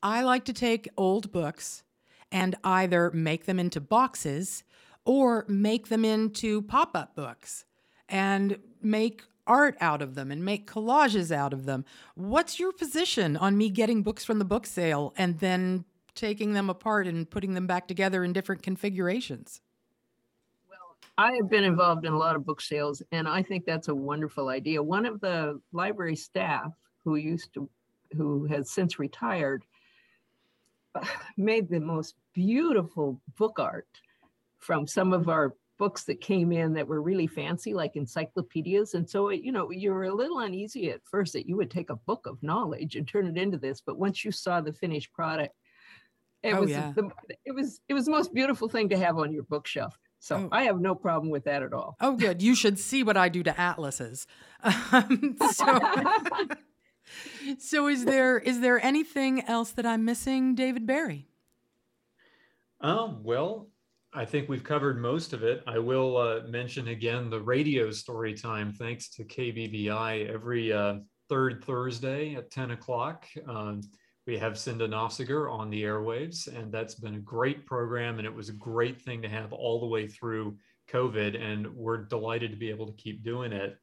I 0.00 0.22
like 0.22 0.44
to 0.44 0.52
take 0.52 0.88
old 0.96 1.32
books 1.32 1.82
and 2.30 2.54
either 2.62 3.10
make 3.10 3.46
them 3.46 3.58
into 3.58 3.80
boxes 3.80 4.62
or 5.04 5.44
make 5.48 5.88
them 5.88 6.04
into 6.04 6.62
pop 6.62 6.96
up 6.96 7.16
books 7.16 7.64
and 8.08 8.58
make 8.80 9.24
art 9.44 9.76
out 9.80 10.02
of 10.02 10.14
them 10.14 10.30
and 10.30 10.44
make 10.44 10.70
collages 10.70 11.32
out 11.32 11.52
of 11.52 11.64
them. 11.64 11.84
What's 12.14 12.60
your 12.60 12.70
position 12.70 13.36
on 13.36 13.58
me 13.58 13.70
getting 13.70 14.04
books 14.04 14.24
from 14.24 14.38
the 14.38 14.44
book 14.44 14.64
sale 14.64 15.12
and 15.16 15.40
then 15.40 15.84
taking 16.14 16.52
them 16.52 16.70
apart 16.70 17.08
and 17.08 17.28
putting 17.28 17.54
them 17.54 17.66
back 17.66 17.88
together 17.88 18.22
in 18.22 18.32
different 18.32 18.62
configurations? 18.62 19.60
I 21.18 21.32
have 21.32 21.50
been 21.50 21.64
involved 21.64 22.06
in 22.06 22.12
a 22.12 22.18
lot 22.18 22.36
of 22.36 22.46
book 22.46 22.60
sales, 22.60 23.02
and 23.10 23.26
I 23.26 23.42
think 23.42 23.64
that's 23.64 23.88
a 23.88 23.94
wonderful 23.94 24.48
idea. 24.48 24.80
One 24.82 25.04
of 25.04 25.20
the 25.20 25.60
library 25.72 26.14
staff 26.14 26.72
who 27.04 27.16
used 27.16 27.52
to, 27.54 27.68
who 28.16 28.44
has 28.46 28.70
since 28.70 29.00
retired, 29.00 29.64
made 31.36 31.68
the 31.68 31.80
most 31.80 32.14
beautiful 32.34 33.20
book 33.36 33.58
art 33.58 33.88
from 34.58 34.86
some 34.86 35.12
of 35.12 35.28
our 35.28 35.56
books 35.76 36.04
that 36.04 36.20
came 36.20 36.52
in 36.52 36.72
that 36.74 36.86
were 36.86 37.02
really 37.02 37.26
fancy, 37.26 37.74
like 37.74 37.96
encyclopedias. 37.96 38.94
And 38.94 39.08
so, 39.08 39.30
you 39.30 39.52
know, 39.52 39.70
you 39.70 39.92
were 39.92 40.04
a 40.04 40.14
little 40.14 40.38
uneasy 40.40 40.90
at 40.90 41.04
first 41.04 41.32
that 41.32 41.48
you 41.48 41.56
would 41.56 41.70
take 41.70 41.90
a 41.90 41.96
book 41.96 42.26
of 42.26 42.42
knowledge 42.42 42.96
and 42.96 43.06
turn 43.06 43.26
it 43.26 43.36
into 43.36 43.58
this. 43.58 43.80
But 43.80 43.98
once 43.98 44.24
you 44.24 44.30
saw 44.32 44.60
the 44.60 44.72
finished 44.72 45.12
product, 45.12 45.54
it 46.42 46.54
Oh, 46.54 46.60
was 46.62 46.70
yeah. 46.70 46.92
the, 46.94 47.10
it 47.44 47.52
was 47.52 47.80
it 47.88 47.94
was 47.94 48.04
the 48.04 48.12
most 48.12 48.32
beautiful 48.32 48.68
thing 48.68 48.88
to 48.90 48.96
have 48.98 49.18
on 49.18 49.32
your 49.32 49.42
bookshelf. 49.44 49.98
So 50.20 50.36
Oh. 50.36 50.48
I 50.50 50.64
have 50.64 50.80
no 50.80 50.94
problem 50.94 51.30
with 51.30 51.44
that 51.44 51.62
at 51.62 51.72
all. 51.72 51.96
Oh, 52.00 52.16
good. 52.16 52.42
You 52.42 52.54
should 52.54 52.78
see 52.78 53.02
what 53.02 53.16
I 53.16 53.28
do 53.28 53.42
to 53.42 53.60
atlases. 53.60 54.26
Um, 54.92 55.36
so, 55.52 55.80
so 57.58 57.86
is 57.86 58.04
there 58.04 58.38
is 58.38 58.60
there 58.60 58.84
anything 58.84 59.44
else 59.44 59.70
that 59.72 59.86
I'm 59.86 60.04
missing, 60.04 60.56
David 60.56 60.84
Berry? 60.84 61.28
Um, 62.80 63.22
well, 63.22 63.68
I 64.12 64.24
think 64.24 64.48
we've 64.48 64.64
covered 64.64 65.00
most 65.00 65.32
of 65.32 65.42
it. 65.44 65.62
I 65.66 65.78
will 65.78 66.16
uh, 66.16 66.40
mention 66.48 66.88
again 66.88 67.30
the 67.30 67.40
radio 67.40 67.90
story 67.90 68.34
time, 68.34 68.72
thanks 68.72 69.08
to 69.10 69.24
KBBI 69.24 70.28
every 70.32 70.72
uh, 70.72 70.96
third 71.28 71.62
Thursday 71.64 72.34
at 72.34 72.50
10 72.50 72.72
o'clock. 72.72 73.26
Um, 73.46 73.80
we 74.28 74.36
have 74.36 74.58
Cinda 74.58 74.86
Nofziger 74.86 75.50
on 75.50 75.70
the 75.70 75.82
airwaves, 75.82 76.54
and 76.54 76.70
that's 76.70 76.94
been 76.94 77.14
a 77.14 77.20
great 77.20 77.64
program. 77.64 78.18
And 78.18 78.26
it 78.26 78.34
was 78.34 78.50
a 78.50 78.52
great 78.52 79.00
thing 79.00 79.22
to 79.22 79.28
have 79.28 79.54
all 79.54 79.80
the 79.80 79.86
way 79.86 80.06
through 80.06 80.58
COVID. 80.92 81.42
And 81.42 81.66
we're 81.74 82.04
delighted 82.04 82.50
to 82.50 82.58
be 82.58 82.68
able 82.68 82.86
to 82.86 82.92
keep 82.92 83.24
doing 83.24 83.52
it. 83.52 83.78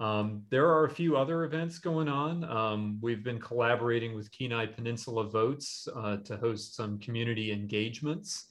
Um, 0.00 0.42
there 0.50 0.66
are 0.66 0.86
a 0.86 0.90
few 0.90 1.16
other 1.16 1.44
events 1.44 1.78
going 1.78 2.08
on. 2.08 2.42
Um, 2.42 2.98
we've 3.00 3.22
been 3.22 3.38
collaborating 3.38 4.16
with 4.16 4.32
Kenai 4.32 4.66
Peninsula 4.66 5.28
Votes 5.28 5.86
uh, 5.94 6.16
to 6.16 6.36
host 6.36 6.74
some 6.74 6.98
community 6.98 7.52
engagements, 7.52 8.46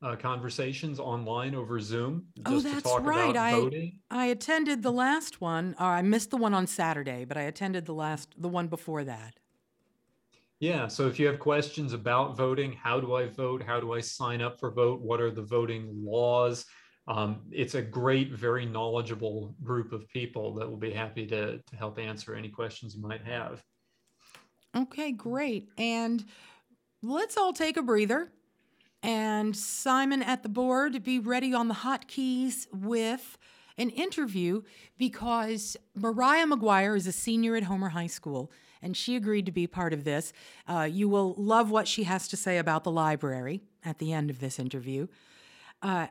uh, 0.00 0.16
conversations 0.16 0.98
online 0.98 1.54
over 1.54 1.80
Zoom. 1.80 2.24
Oh, 2.46 2.60
that's 2.60 2.82
talk 2.82 3.04
right. 3.04 3.30
About 3.32 3.36
I- 3.36 3.52
voting. 3.52 3.98
I 4.10 4.26
attended 4.26 4.82
the 4.82 4.92
last 4.92 5.38
one. 5.38 5.74
Or 5.78 5.86
I 5.86 6.00
missed 6.00 6.30
the 6.30 6.38
one 6.38 6.54
on 6.54 6.66
Saturday, 6.66 7.26
but 7.26 7.36
I 7.36 7.42
attended 7.42 7.84
the 7.84 7.94
last 7.94 8.34
the 8.38 8.48
one 8.48 8.68
before 8.68 9.04
that. 9.04 9.34
Yeah. 10.62 10.86
So 10.86 11.08
if 11.08 11.18
you 11.18 11.26
have 11.26 11.40
questions 11.40 11.92
about 11.92 12.36
voting, 12.36 12.72
how 12.72 13.00
do 13.00 13.16
I 13.16 13.26
vote? 13.26 13.64
How 13.64 13.80
do 13.80 13.94
I 13.94 14.00
sign 14.00 14.40
up 14.40 14.60
for 14.60 14.70
vote? 14.70 15.00
What 15.00 15.20
are 15.20 15.32
the 15.32 15.42
voting 15.42 15.90
laws? 15.92 16.64
Um, 17.08 17.40
it's 17.50 17.74
a 17.74 17.82
great, 17.82 18.30
very 18.30 18.64
knowledgeable 18.64 19.56
group 19.64 19.92
of 19.92 20.08
people 20.08 20.54
that 20.54 20.70
will 20.70 20.76
be 20.76 20.92
happy 20.92 21.26
to, 21.26 21.58
to 21.58 21.76
help 21.76 21.98
answer 21.98 22.36
any 22.36 22.48
questions 22.48 22.94
you 22.94 23.02
might 23.02 23.24
have. 23.24 23.60
Okay, 24.76 25.10
great. 25.10 25.66
And 25.78 26.24
let's 27.02 27.36
all 27.36 27.52
take 27.52 27.76
a 27.76 27.82
breather. 27.82 28.30
And 29.02 29.56
Simon 29.56 30.22
at 30.22 30.44
the 30.44 30.48
board, 30.48 31.02
be 31.02 31.18
ready 31.18 31.52
on 31.52 31.66
the 31.66 31.74
hotkeys 31.74 32.68
with 32.72 33.36
an 33.78 33.90
interview 33.90 34.62
because 34.96 35.76
Mariah 35.96 36.46
McGuire 36.46 36.96
is 36.96 37.08
a 37.08 37.12
senior 37.12 37.56
at 37.56 37.64
Homer 37.64 37.88
High 37.88 38.06
School 38.06 38.52
and 38.82 38.96
she 38.96 39.16
agreed 39.16 39.46
to 39.46 39.52
be 39.52 39.66
part 39.66 39.92
of 39.92 40.04
this. 40.04 40.32
Uh, 40.68 40.88
you 40.90 41.08
will 41.08 41.34
love 41.38 41.70
what 41.70 41.88
she 41.88 42.04
has 42.04 42.28
to 42.28 42.36
say 42.36 42.58
about 42.58 42.84
the 42.84 42.90
library 42.90 43.62
at 43.84 43.98
the 43.98 44.12
end 44.12 44.30
of 44.30 44.40
this 44.40 44.58
interview. 44.58 45.06
Uh, 45.80 46.08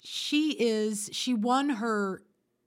she 0.00 0.52
is, 0.52 1.10
she 1.12 1.34
won 1.34 1.70
her 1.70 2.22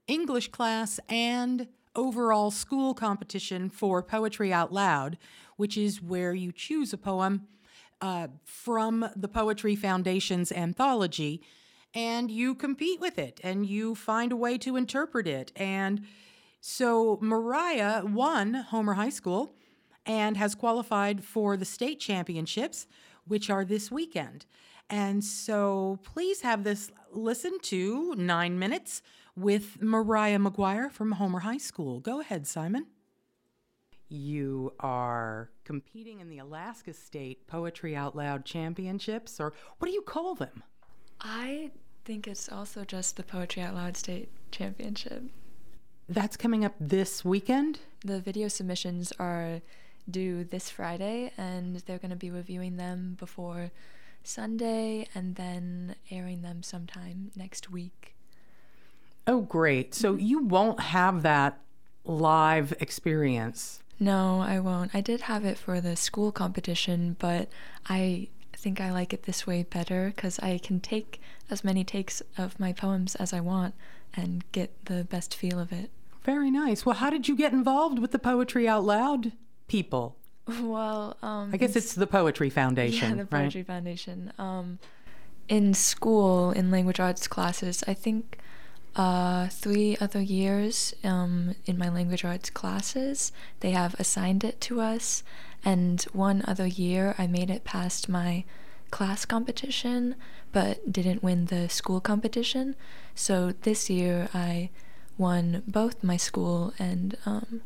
English 0.06 0.48
class 0.48 1.00
and 1.08 1.68
overall 1.96 2.50
school 2.50 2.94
competition 2.94 3.68
for 3.68 4.02
Poetry 4.02 4.52
Out 4.52 4.72
Loud, 4.72 5.18
which 5.56 5.76
is 5.76 6.02
where 6.02 6.34
you 6.34 6.52
choose 6.52 6.92
a 6.92 6.98
poem 6.98 7.46
uh, 8.00 8.28
from 8.44 9.08
the 9.16 9.28
Poetry 9.28 9.76
Foundation's 9.76 10.52
anthology 10.52 11.42
and 11.94 12.30
you 12.30 12.54
compete 12.54 13.00
with 13.00 13.18
it 13.18 13.40
and 13.42 13.66
you 13.66 13.94
find 13.94 14.32
a 14.32 14.36
way 14.36 14.56
to 14.58 14.76
interpret 14.76 15.26
it. 15.26 15.52
And 15.56 16.06
so 16.60 17.18
Mariah 17.20 18.04
won 18.04 18.54
Homer 18.54 18.94
High 18.94 19.10
School 19.10 19.54
and 20.06 20.36
has 20.36 20.54
qualified 20.54 21.24
for 21.24 21.56
the 21.56 21.64
state 21.64 22.00
championships, 22.00 22.86
which 23.26 23.48
are 23.50 23.64
this 23.64 23.90
weekend. 23.90 24.46
And 24.88 25.24
so 25.24 26.00
please 26.02 26.40
have 26.42 26.64
this 26.64 26.90
listen 27.12 27.58
to 27.62 28.14
nine 28.16 28.58
minutes 28.58 29.02
with 29.36 29.80
Mariah 29.80 30.38
McGuire 30.38 30.90
from 30.90 31.12
Homer 31.12 31.40
High 31.40 31.58
School. 31.58 32.00
Go 32.00 32.20
ahead, 32.20 32.46
Simon. 32.46 32.86
You 34.08 34.72
are 34.80 35.50
competing 35.64 36.18
in 36.18 36.28
the 36.28 36.38
Alaska 36.38 36.92
State 36.92 37.46
Poetry 37.46 37.94
Out 37.94 38.16
Loud 38.16 38.44
Championships, 38.44 39.38
or 39.38 39.52
what 39.78 39.86
do 39.86 39.94
you 39.94 40.02
call 40.02 40.34
them? 40.34 40.64
I 41.20 41.70
think 42.04 42.26
it's 42.26 42.50
also 42.50 42.84
just 42.84 43.16
the 43.16 43.22
Poetry 43.22 43.62
Out 43.62 43.74
Loud 43.74 43.96
State 43.96 44.28
Championship. 44.50 45.22
That's 46.10 46.36
coming 46.36 46.64
up 46.64 46.74
this 46.80 47.24
weekend. 47.24 47.78
The 48.04 48.18
video 48.20 48.48
submissions 48.48 49.12
are 49.20 49.60
due 50.10 50.42
this 50.42 50.68
Friday, 50.68 51.30
and 51.38 51.76
they're 51.86 51.98
going 51.98 52.10
to 52.10 52.16
be 52.16 52.32
reviewing 52.32 52.78
them 52.78 53.16
before 53.16 53.70
Sunday 54.24 55.06
and 55.14 55.36
then 55.36 55.94
airing 56.10 56.42
them 56.42 56.64
sometime 56.64 57.30
next 57.36 57.70
week. 57.70 58.16
Oh, 59.28 59.42
great. 59.42 59.94
So 59.94 60.14
mm-hmm. 60.14 60.26
you 60.26 60.42
won't 60.42 60.80
have 60.80 61.22
that 61.22 61.60
live 62.04 62.74
experience. 62.80 63.80
No, 64.00 64.40
I 64.40 64.58
won't. 64.58 64.92
I 64.92 65.00
did 65.00 65.20
have 65.22 65.44
it 65.44 65.58
for 65.58 65.80
the 65.80 65.94
school 65.94 66.32
competition, 66.32 67.14
but 67.20 67.48
I 67.88 68.26
think 68.52 68.80
I 68.80 68.90
like 68.90 69.12
it 69.12 69.22
this 69.22 69.46
way 69.46 69.62
better 69.62 70.12
because 70.12 70.40
I 70.40 70.58
can 70.58 70.80
take 70.80 71.20
as 71.48 71.62
many 71.62 71.84
takes 71.84 72.20
of 72.36 72.58
my 72.58 72.72
poems 72.72 73.14
as 73.14 73.32
I 73.32 73.38
want 73.38 73.76
and 74.12 74.44
get 74.50 74.86
the 74.86 75.04
best 75.04 75.36
feel 75.36 75.60
of 75.60 75.72
it. 75.72 75.90
Very 76.24 76.50
nice. 76.50 76.84
Well, 76.84 76.96
how 76.96 77.10
did 77.10 77.28
you 77.28 77.36
get 77.36 77.52
involved 77.52 77.98
with 77.98 78.12
the 78.12 78.18
Poetry 78.18 78.68
Out 78.68 78.84
Loud 78.84 79.32
people? 79.68 80.16
Well, 80.60 81.16
um, 81.22 81.50
I 81.52 81.56
guess 81.56 81.76
it's 81.76 81.94
the 81.94 82.06
Poetry 82.06 82.50
Foundation, 82.50 83.10
Yeah, 83.10 83.24
the 83.24 83.28
right? 83.30 83.42
Poetry 83.42 83.62
Foundation. 83.62 84.32
Um, 84.38 84.78
in 85.48 85.74
school, 85.74 86.50
in 86.50 86.70
language 86.70 87.00
arts 87.00 87.26
classes, 87.26 87.82
I 87.86 87.94
think 87.94 88.38
uh, 88.96 89.48
three 89.48 89.96
other 90.00 90.20
years 90.20 90.94
um, 91.04 91.54
in 91.66 91.78
my 91.78 91.88
language 91.88 92.24
arts 92.24 92.50
classes, 92.50 93.32
they 93.60 93.70
have 93.70 93.94
assigned 93.98 94.44
it 94.44 94.60
to 94.62 94.80
us. 94.80 95.22
And 95.64 96.02
one 96.12 96.42
other 96.46 96.66
year, 96.66 97.14
I 97.18 97.26
made 97.26 97.50
it 97.50 97.64
past 97.64 98.08
my 98.08 98.44
class 98.90 99.24
competition, 99.24 100.16
but 100.52 100.90
didn't 100.90 101.22
win 101.22 101.46
the 101.46 101.68
school 101.68 102.00
competition. 102.00 102.74
So 103.14 103.52
this 103.62 103.88
year, 103.88 104.28
I 104.34 104.70
won 105.20 105.62
both 105.66 106.02
my 106.02 106.16
school 106.16 106.72
and 106.78 107.16
um, 107.26 107.60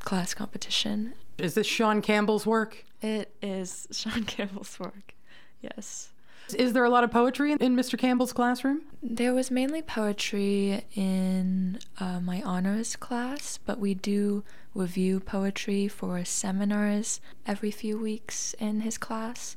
class 0.00 0.32
competition. 0.32 1.12
Is 1.36 1.54
this 1.54 1.66
Sean 1.66 2.00
Campbell's 2.00 2.46
work? 2.46 2.84
It 3.02 3.34
is 3.42 3.86
Sean 3.92 4.24
Campbell's 4.24 4.80
work. 4.80 5.14
Yes. 5.60 6.10
Is 6.56 6.72
there 6.72 6.84
a 6.84 6.90
lot 6.90 7.04
of 7.04 7.10
poetry 7.10 7.52
in, 7.52 7.76
Mr. 7.76 7.98
Campbell's 7.98 8.32
classroom? 8.32 8.82
There 9.02 9.34
was 9.34 9.50
mainly 9.50 9.82
poetry 9.82 10.84
in 10.94 11.80
uh, 11.98 12.20
my 12.20 12.40
honors 12.42 12.94
class, 12.94 13.58
but 13.58 13.80
we 13.80 13.94
do 13.94 14.44
review 14.72 15.18
poetry 15.18 15.88
for 15.88 16.24
seminars 16.24 17.20
every 17.46 17.72
few 17.72 17.98
weeks 17.98 18.54
in 18.60 18.82
his 18.82 18.96
class. 18.96 19.56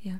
Yeah. 0.00 0.18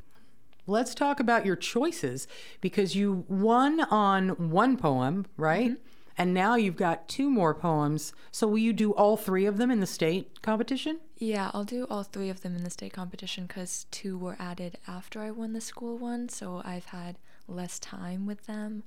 Let's 0.67 0.93
talk 0.93 1.21
about 1.21 1.47
your 1.47 1.57
choices 1.57 2.27
because 2.61 2.97
you 2.97 3.25
won 3.29 3.81
on 3.83 4.51
one 4.51 4.77
poem, 4.77 5.25
right? 5.37 5.77
And 6.19 6.35
now 6.35 6.57
you've 6.57 6.77
got 6.77 7.07
two 7.09 7.31
more 7.31 7.55
poems. 7.55 8.13
So 8.33 8.49
will 8.49 8.59
you 8.59 8.73
do 8.73 8.93
all 8.93 9.17
three 9.17 9.47
of 9.47 9.57
them 9.57 9.71
in 9.71 9.79
the 9.79 9.87
state 9.87 10.43
competition? 10.43 10.99
Yeah, 11.17 11.51
I'll 11.55 11.65
do 11.65 11.87
all 11.89 12.03
three 12.03 12.29
of 12.29 12.41
them 12.43 12.57
in 12.57 12.65
the 12.65 12.71
state 12.71 12.93
competition 12.93 13.47
because 13.47 13.87
two 13.93 14.19
were 14.19 14.37
added 14.41 14.79
after 14.89 15.21
I 15.21 15.31
won 15.31 15.53
the 15.53 15.61
school 15.61 15.97
one, 15.97 16.29
so 16.29 16.61
I've 16.65 16.87
had 16.87 17.19
less 17.47 17.79
time 17.79 18.27
with 18.27 18.47
them. 18.47 18.83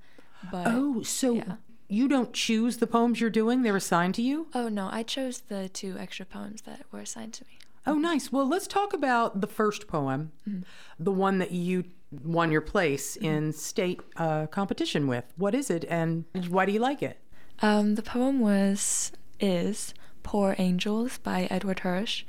But 0.51 0.67
Oh, 0.67 1.01
so 1.03 1.35
yeah. 1.35 1.55
you 1.87 2.07
don't 2.09 2.33
choose 2.33 2.77
the 2.77 2.87
poems 2.87 3.21
you're 3.21 3.29
doing, 3.29 3.61
they're 3.61 3.75
assigned 3.77 4.15
to 4.15 4.21
you? 4.21 4.47
oh 4.53 4.67
no, 4.67 4.89
I 4.91 5.03
chose 5.03 5.39
the 5.47 5.69
two 5.69 5.97
extra 5.97 6.25
poems 6.25 6.61
that 6.63 6.81
were 6.91 6.99
assigned 6.99 7.33
to 7.35 7.45
me. 7.45 7.59
Oh, 7.87 7.95
nice. 7.95 8.31
Well, 8.31 8.47
let's 8.47 8.67
talk 8.67 8.93
about 8.93 9.41
the 9.41 9.47
first 9.47 9.87
poem, 9.87 10.31
mm-hmm. 10.47 10.61
the 10.99 11.11
one 11.11 11.39
that 11.39 11.51
you 11.51 11.85
won 12.23 12.51
your 12.51 12.61
place 12.61 13.15
in 13.15 13.53
state 13.53 14.01
uh, 14.17 14.47
competition 14.47 15.07
with. 15.07 15.25
What 15.37 15.55
is 15.55 15.69
it, 15.69 15.85
and 15.89 16.25
why 16.49 16.65
do 16.65 16.71
you 16.71 16.79
like 16.79 17.01
it? 17.01 17.17
Um, 17.61 17.95
the 17.95 18.01
poem 18.01 18.39
was 18.39 19.11
is 19.39 19.93
Poor 20.23 20.55
Angels 20.57 21.17
by 21.17 21.47
Edward 21.49 21.79
Hirsch, 21.79 22.23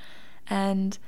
and 0.49 0.99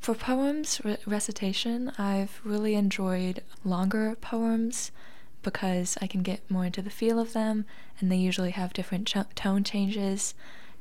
for 0.00 0.14
poems 0.14 0.80
re- 0.84 0.98
recitation, 1.06 1.90
I've 1.96 2.40
really 2.44 2.74
enjoyed 2.74 3.42
longer 3.64 4.16
poems 4.20 4.90
because 5.42 5.96
I 6.02 6.06
can 6.06 6.22
get 6.22 6.50
more 6.50 6.66
into 6.66 6.82
the 6.82 6.90
feel 6.90 7.18
of 7.18 7.32
them, 7.32 7.64
and 8.00 8.10
they 8.10 8.16
usually 8.16 8.50
have 8.50 8.72
different 8.72 9.06
ch- 9.06 9.34
tone 9.34 9.64
changes 9.64 10.34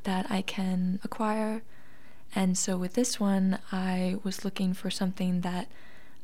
that 0.03 0.29
I 0.29 0.41
can 0.41 0.99
acquire. 1.03 1.61
And 2.35 2.57
so 2.57 2.77
with 2.77 2.95
this 2.95 3.19
one, 3.19 3.59
I 3.71 4.17
was 4.23 4.43
looking 4.43 4.73
for 4.73 4.89
something 4.89 5.41
that 5.41 5.67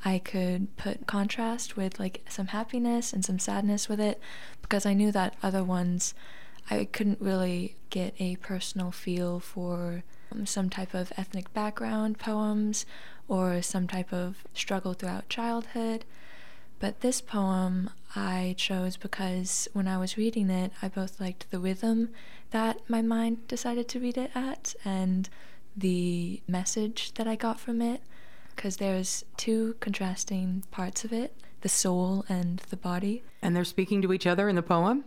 I 0.05 0.19
could 0.19 0.75
put 0.77 1.07
contrast 1.07 1.75
with 1.75 1.99
like 1.99 2.25
some 2.29 2.47
happiness 2.47 3.11
and 3.11 3.23
some 3.23 3.39
sadness 3.39 3.89
with 3.89 3.99
it 3.99 4.19
because 4.61 4.85
I 4.85 4.93
knew 4.93 5.11
that 5.11 5.35
other 5.43 5.63
ones 5.63 6.13
I 6.69 6.85
couldn't 6.85 7.21
really 7.21 7.75
get 7.89 8.13
a 8.19 8.35
personal 8.37 8.91
feel 8.91 9.39
for 9.39 10.03
some 10.45 10.69
type 10.69 10.93
of 10.93 11.11
ethnic 11.17 11.51
background 11.53 12.19
poems 12.19 12.85
or 13.27 13.61
some 13.61 13.87
type 13.87 14.13
of 14.13 14.43
struggle 14.53 14.93
throughout 14.93 15.29
childhood. 15.29 16.05
But 16.79 17.01
this 17.01 17.19
poem 17.19 17.89
I 18.15 18.55
chose 18.57 18.95
because 18.95 19.67
when 19.73 19.87
I 19.87 19.97
was 19.97 20.17
reading 20.17 20.49
it, 20.49 20.71
I 20.81 20.87
both 20.87 21.19
liked 21.19 21.49
the 21.51 21.59
rhythm 21.59 22.09
that 22.51 22.79
my 22.87 23.01
mind 23.01 23.47
decided 23.47 23.87
to 23.89 23.99
read 23.99 24.17
it 24.17 24.31
at 24.33 24.75
and 24.85 25.29
the 25.75 26.41
message 26.47 27.13
that 27.15 27.27
I 27.27 27.35
got 27.35 27.59
from 27.59 27.81
it. 27.81 28.01
Because 28.59 28.75
there's 28.75 29.23
two 29.37 29.77
contrasting 29.79 30.65
parts 30.69 31.05
of 31.05 31.13
it 31.13 31.33
the 31.61 31.69
soul 31.69 32.25
and 32.27 32.59
the 32.69 32.75
body. 32.75 33.23
And 33.41 33.55
they're 33.55 33.63
speaking 33.63 34.01
to 34.01 34.11
each 34.11 34.27
other 34.27 34.49
in 34.49 34.57
the 34.57 34.61
poem? 34.61 35.05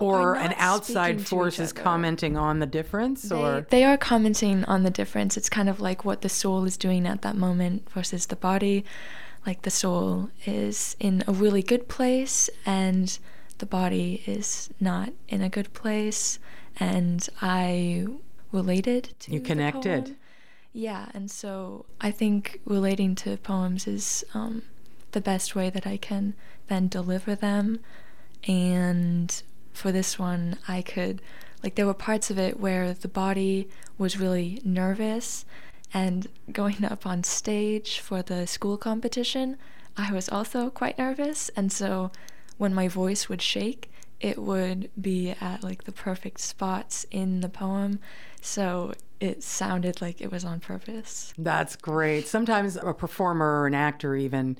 Or 0.00 0.34
an 0.34 0.52
outside 0.56 1.20
force 1.24 1.60
is 1.60 1.72
commenting 1.72 2.36
on 2.36 2.58
the 2.58 2.66
difference? 2.66 3.22
They, 3.22 3.36
or 3.36 3.66
they 3.70 3.84
are 3.84 3.96
commenting 3.96 4.64
on 4.64 4.82
the 4.82 4.90
difference. 4.90 5.36
It's 5.36 5.48
kind 5.48 5.68
of 5.68 5.80
like 5.80 6.04
what 6.04 6.22
the 6.22 6.28
soul 6.28 6.64
is 6.64 6.76
doing 6.76 7.06
at 7.06 7.22
that 7.22 7.36
moment 7.36 7.88
versus 7.90 8.26
the 8.26 8.34
body. 8.34 8.84
Like 9.46 9.62
the 9.62 9.70
soul 9.70 10.30
is 10.44 10.96
in 10.98 11.22
a 11.28 11.32
really 11.32 11.62
good 11.62 11.86
place 11.86 12.50
and 12.66 13.16
the 13.58 13.66
body 13.66 14.24
is 14.26 14.70
not 14.80 15.12
in 15.28 15.40
a 15.40 15.48
good 15.48 15.72
place. 15.72 16.40
And 16.80 17.28
I 17.40 18.08
related 18.50 19.14
to 19.20 19.32
You 19.32 19.40
connected. 19.40 20.16
Yeah, 20.72 21.08
and 21.14 21.30
so 21.30 21.86
I 22.00 22.10
think 22.10 22.60
relating 22.64 23.14
to 23.16 23.36
poems 23.38 23.86
is 23.86 24.24
um, 24.34 24.62
the 25.12 25.20
best 25.20 25.54
way 25.54 25.70
that 25.70 25.86
I 25.86 25.96
can 25.96 26.34
then 26.68 26.88
deliver 26.88 27.34
them. 27.34 27.80
And 28.46 29.42
for 29.72 29.90
this 29.90 30.18
one, 30.18 30.58
I 30.68 30.82
could, 30.82 31.20
like, 31.62 31.74
there 31.74 31.86
were 31.86 31.94
parts 31.94 32.30
of 32.30 32.38
it 32.38 32.60
where 32.60 32.92
the 32.92 33.08
body 33.08 33.68
was 33.96 34.20
really 34.20 34.60
nervous. 34.64 35.44
And 35.92 36.28
going 36.52 36.84
up 36.84 37.06
on 37.06 37.24
stage 37.24 37.98
for 38.00 38.22
the 38.22 38.46
school 38.46 38.76
competition, 38.76 39.56
I 39.96 40.12
was 40.12 40.28
also 40.28 40.70
quite 40.70 40.98
nervous. 40.98 41.48
And 41.56 41.72
so 41.72 42.12
when 42.58 42.74
my 42.74 42.88
voice 42.88 43.28
would 43.28 43.42
shake, 43.42 43.90
it 44.20 44.38
would 44.38 44.90
be 45.00 45.30
at 45.40 45.62
like 45.62 45.84
the 45.84 45.92
perfect 45.92 46.40
spots 46.40 47.06
in 47.10 47.40
the 47.40 47.48
poem. 47.48 48.00
So 48.40 48.92
it 49.20 49.42
sounded 49.42 50.00
like 50.00 50.20
it 50.20 50.30
was 50.30 50.44
on 50.44 50.60
purpose. 50.60 51.32
That's 51.36 51.76
great. 51.76 52.26
Sometimes 52.26 52.76
a 52.76 52.92
performer 52.92 53.60
or 53.62 53.66
an 53.66 53.74
actor, 53.74 54.14
even, 54.14 54.56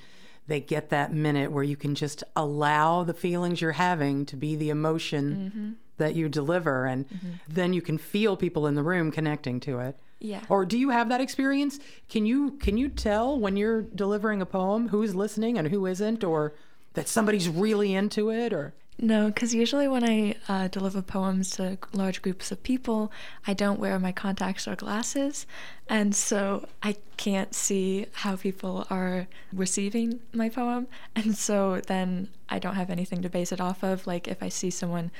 they 0.47 0.61
get 0.61 0.89
that 0.91 1.13
minute 1.13 1.53
where 1.53 1.65
you 1.65 1.77
can 1.77 1.95
just 1.95 2.25
allow 2.35 3.05
the 3.05 3.15
feelings 3.15 3.61
you're 3.61 3.73
having 3.73 4.27
to 4.27 4.37
be 4.37 4.57
the 4.57 4.71
emotion 4.71 5.53
mm-hmm. 5.55 5.73
that 5.99 6.15
you 6.15 6.29
deliver. 6.29 6.87
And 6.87 7.09
mm-hmm. 7.09 7.29
then 7.47 7.73
you 7.73 7.83
can 7.83 7.99
feel 7.99 8.37
people 8.37 8.67
in 8.67 8.75
the 8.75 8.83
room 8.83 9.11
connecting 9.11 9.61
to 9.61 9.79
it. 9.81 9.99
Yeah. 10.21 10.41
Or 10.49 10.65
do 10.65 10.77
you 10.77 10.91
have 10.91 11.11
that 11.11 11.21
experience? 11.21 11.79
Can 12.09 12.27
you 12.27 12.53
can 12.53 12.77
you 12.77 12.89
tell 12.89 13.39
when 13.39 13.57
you're 13.57 13.83
delivering 13.83 14.43
a 14.43 14.47
poem 14.47 14.89
who's 14.89 15.15
listening 15.15 15.57
and 15.57 15.69
who 15.69 15.87
isn't, 15.87 16.25
or 16.25 16.55
that 16.95 17.07
somebody's 17.07 17.49
really 17.49 17.95
into 17.95 18.31
it, 18.31 18.53
or 18.53 18.75
No, 19.01 19.29
because 19.29 19.55
usually 19.55 19.87
when 19.87 20.03
I 20.03 20.35
uh, 20.49 20.67
deliver 20.67 21.03
poems 21.03 21.51
to 21.51 21.79
large 21.93 22.21
groups 22.21 22.51
of 22.51 22.65
people, 22.65 23.13
I 23.47 23.55
don't 23.55 23.79
wear 23.79 23.97
my 24.01 24.11
contacts 24.11 24.67
or 24.67 24.75
glasses. 24.75 25.47
And 25.89 26.17
so 26.17 26.67
I 26.83 26.97
can't 27.17 27.55
see 27.55 28.07
how 28.13 28.35
people 28.35 28.89
are 28.91 29.29
receiving 29.53 30.19
my 30.33 30.49
poem. 30.49 30.89
And 31.15 31.37
so 31.37 31.81
then 31.87 32.29
I 32.49 32.59
don't 32.59 32.75
have 32.75 32.91
anything 32.91 33.23
to 33.23 33.29
base 33.29 33.53
it 33.53 33.61
off 33.61 33.85
of. 33.85 34.05
Like 34.07 34.27
if 34.27 34.43
I 34.43 34.49
see 34.49 34.71
someone 34.71 35.13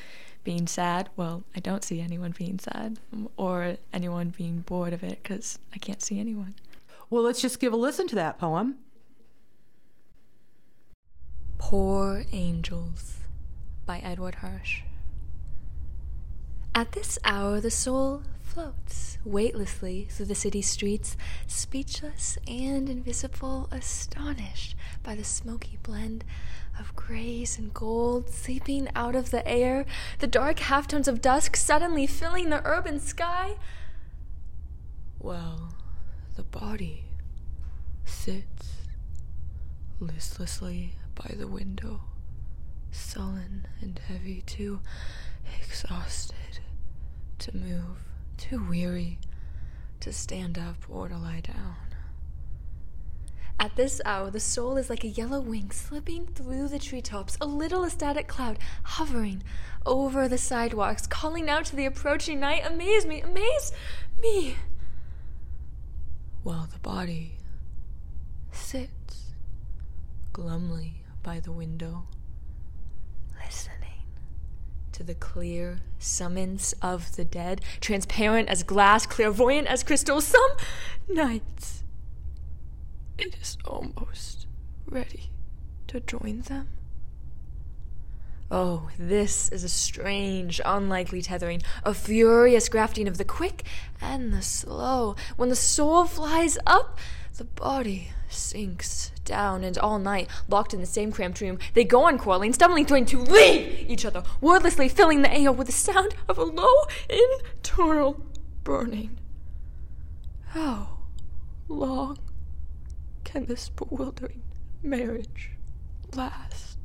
being 0.43 0.67
sad, 0.67 1.09
well, 1.17 1.45
I 1.55 1.61
don't 1.61 1.85
see 1.85 2.01
anyone 2.01 2.35
being 2.37 2.59
sad 2.59 2.99
or 3.37 3.77
anyone 3.93 4.35
being 4.37 4.61
bored 4.61 4.93
of 4.93 5.05
it 5.05 5.21
because 5.23 5.61
I 5.73 5.79
can't 5.79 6.03
see 6.03 6.19
anyone. 6.19 6.57
well, 7.11 7.23
let's 7.23 7.41
just 7.41 7.61
give 7.61 7.73
a 7.73 7.77
listen 7.77 8.09
to 8.09 8.17
that 8.17 8.41
poem. 8.41 8.77
Poor 11.59 12.25
Angels 12.33 13.18
by 13.89 13.99
Edward 14.01 14.37
Hirsch. 14.37 14.83
At 16.75 16.93
this 16.93 17.19
hour, 17.25 17.59
the 17.59 17.71
soul 17.71 18.23
floats 18.43 19.17
weightlessly 19.25 20.07
through 20.11 20.27
the 20.27 20.35
city 20.35 20.61
streets, 20.61 21.17
speechless 21.47 22.37
and 22.47 22.91
invisible, 22.91 23.67
astonished 23.73 24.77
by 25.03 25.15
the 25.15 25.25
smoky 25.25 25.79
blend 25.83 26.23
of 26.79 26.95
grays 26.95 27.57
and 27.57 27.73
gold 27.73 28.29
seeping 28.29 28.91
out 28.95 29.17
of 29.17 29.31
the 29.31 29.49
air, 29.49 29.87
the 30.19 30.27
dark 30.27 30.59
halftones 30.59 31.09
of 31.09 31.23
dusk 31.23 31.57
suddenly 31.57 32.07
filling 32.07 32.51
the 32.51 32.61
urban 32.67 33.01
sky. 33.01 33.57
Well, 35.19 35.73
the 36.37 36.43
body 36.45 37.07
sits 38.05 38.85
listlessly 39.99 40.93
by 41.15 41.35
the 41.39 41.49
window, 41.49 42.03
sullen 42.91 43.67
and 43.81 43.99
heavy, 43.99 44.43
too 44.43 44.81
exhausted 45.61 46.61
to 47.39 47.57
move, 47.57 48.05
too 48.37 48.65
weary 48.69 49.19
to 50.01 50.13
stand 50.13 50.59
up 50.59 50.77
or 50.89 51.09
to 51.09 51.17
lie 51.17 51.41
down. 51.41 51.77
At 53.61 53.75
this 53.75 54.01
hour, 54.05 54.31
the 54.31 54.39
soul 54.39 54.77
is 54.77 54.89
like 54.89 55.03
a 55.03 55.09
yellow 55.09 55.41
wing 55.41 55.73
slipping 55.73 56.27
through 56.29 56.69
the 56.69 56.79
treetops, 56.79 57.37
a 57.41 57.47
little 57.47 57.85
ecstatic 57.85 58.29
cloud 58.29 58.59
hovering 58.85 59.43
over 59.85 60.29
the 60.29 60.39
sidewalks, 60.39 61.09
calling 61.09 61.49
out 61.49 61.65
to 61.67 61.77
the 61.77 61.87
approaching 61.87 62.39
night, 62.39 62.63
Amaze 62.65 63.05
me, 63.05 63.21
amaze 63.21 63.73
me! 64.21 64.57
While 66.45 66.69
the 66.73 66.79
body 66.79 67.39
sits 68.53 69.33
glumly 70.33 71.03
by 71.25 71.41
the 71.41 71.53
window, 71.53 72.07
listening 73.49 74.03
to 74.93 75.03
the 75.03 75.15
clear 75.15 75.81
summons 75.99 76.75
of 76.83 77.17
the 77.17 77.25
dead, 77.25 77.63
transparent 77.81 78.47
as 78.47 78.63
glass, 78.63 79.07
clairvoyant 79.07 79.67
as 79.69 79.83
crystal. 79.83 80.21
Some 80.21 80.51
nights 81.09 81.83
it 83.17 83.35
is 83.41 83.57
almost 83.65 84.47
ready 84.87 85.31
to 85.87 86.01
join 86.01 86.43
them. 86.43 86.69
Oh, 88.51 88.91
this 88.99 89.49
is 89.51 89.65
a 89.65 89.69
strange, 89.71 90.61
unlikely 90.63 91.23
tethering, 91.23 91.63
a 91.85 91.95
furious 91.95 92.69
grafting 92.69 93.09
of 93.09 93.17
the 93.17 93.25
quick 93.25 93.65
and 93.99 94.31
the 94.31 94.43
slow. 94.43 95.17
When 95.37 95.49
the 95.49 95.57
soul 95.57 96.05
flies 96.05 96.59
up, 96.67 96.99
the 97.39 97.45
body 97.45 98.11
sinks 98.29 99.13
down, 99.25 99.65
and 99.65 99.79
all 99.79 99.99
night, 99.99 100.29
locked 100.49 100.75
in 100.75 100.81
the 100.81 100.87
same 100.87 101.13
cramped 101.13 101.41
room, 101.41 101.59
they 101.75 101.85
go 101.85 102.05
on 102.05 102.19
quarreling, 102.19 102.53
stumbling, 102.53 102.87
trying 102.87 103.07
to 103.07 103.19
leave 103.19 103.89
each 103.89 104.05
other, 104.05 104.23
wordlessly 104.41 104.89
filling 104.89 105.23
the 105.23 105.33
air 105.33 105.53
with 105.53 105.67
the 105.67 105.73
sound 105.73 106.15
of 106.29 106.39
a 106.39 106.45
low, 106.45 106.75
internal 107.09 108.25
burning. 108.65 109.19
How 110.49 110.99
long 111.69 112.19
can 113.25 113.47
this 113.47 113.69
bewildering 113.69 114.43
marriage 114.83 115.53
last? 116.15 116.79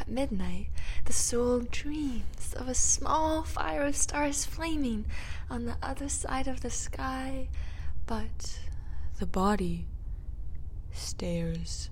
At 0.00 0.08
midnight, 0.08 0.68
the 1.04 1.12
soul 1.12 1.60
dreams 1.70 2.54
of 2.56 2.68
a 2.68 2.74
small 2.74 3.42
fire 3.42 3.84
of 3.84 3.96
stars 3.96 4.44
flaming 4.44 5.04
on 5.50 5.66
the 5.66 5.76
other 5.82 6.08
side 6.08 6.48
of 6.48 6.60
the 6.60 6.70
sky, 6.70 7.48
but 8.06 8.60
the 9.20 9.26
body 9.26 9.86
stares 10.92 11.90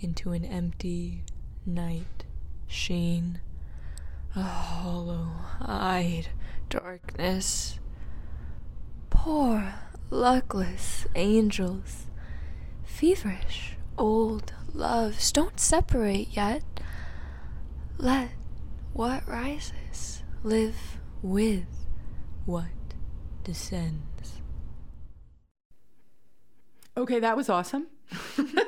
into 0.00 0.32
an 0.32 0.44
empty 0.44 1.22
night 1.64 2.24
sheen, 2.66 3.38
a 4.34 4.42
hollow 4.42 5.28
eyed 5.60 6.26
darkness. 6.68 7.78
Poor, 9.10 9.74
luckless 10.10 11.06
angels, 11.14 12.06
feverish 12.84 13.76
old 13.96 14.52
loves, 14.74 15.30
don't 15.30 15.60
separate 15.60 16.36
yet. 16.36 16.64
Let 17.96 18.30
what 18.92 19.26
rises 19.28 20.24
live 20.42 20.98
with 21.22 21.86
what 22.44 22.66
descends. 23.44 24.35
Okay, 26.96 27.20
that 27.20 27.36
was 27.36 27.48
awesome. 27.48 27.88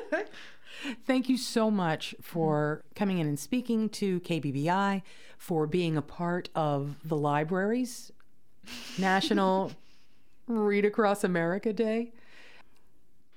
Thank 1.07 1.29
you 1.29 1.39
so 1.39 1.71
much 1.71 2.15
for 2.21 2.83
coming 2.95 3.19
in 3.19 3.27
and 3.27 3.39
speaking 3.39 3.89
to 3.91 4.21
KBBI, 4.21 5.03
for 5.39 5.67
being 5.67 5.97
a 5.97 6.03
part 6.03 6.49
of 6.55 6.97
the 7.05 7.17
library's 7.17 8.13
National 8.99 9.73
Read 10.47 10.85
Across 10.85 11.25
America 11.25 11.73
Day. 11.73 12.13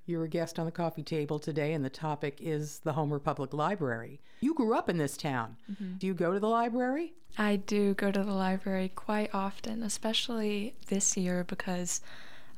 You're 0.05 0.25
a 0.25 0.27
guest 0.27 0.59
on 0.59 0.65
the 0.65 0.71
coffee 0.71 1.03
table 1.03 1.39
today, 1.39 1.73
and 1.73 1.85
the 1.85 1.89
topic 1.89 2.39
is 2.41 2.79
the 2.79 2.93
Homer 2.93 3.19
Public 3.19 3.53
Library. 3.53 4.19
You 4.41 4.53
grew 4.53 4.75
up 4.75 4.89
in 4.89 4.97
this 4.97 5.15
town. 5.15 5.55
Mm-hmm. 5.71 5.97
Do 5.99 6.07
you 6.07 6.13
go 6.13 6.33
to 6.33 6.39
the 6.39 6.49
library? 6.49 7.13
I 7.37 7.55
do 7.55 7.93
go 7.93 8.11
to 8.11 8.23
the 8.23 8.33
library 8.33 8.91
quite 8.93 9.33
often, 9.33 9.83
especially 9.83 10.75
this 10.87 11.15
year 11.15 11.45
because 11.45 12.01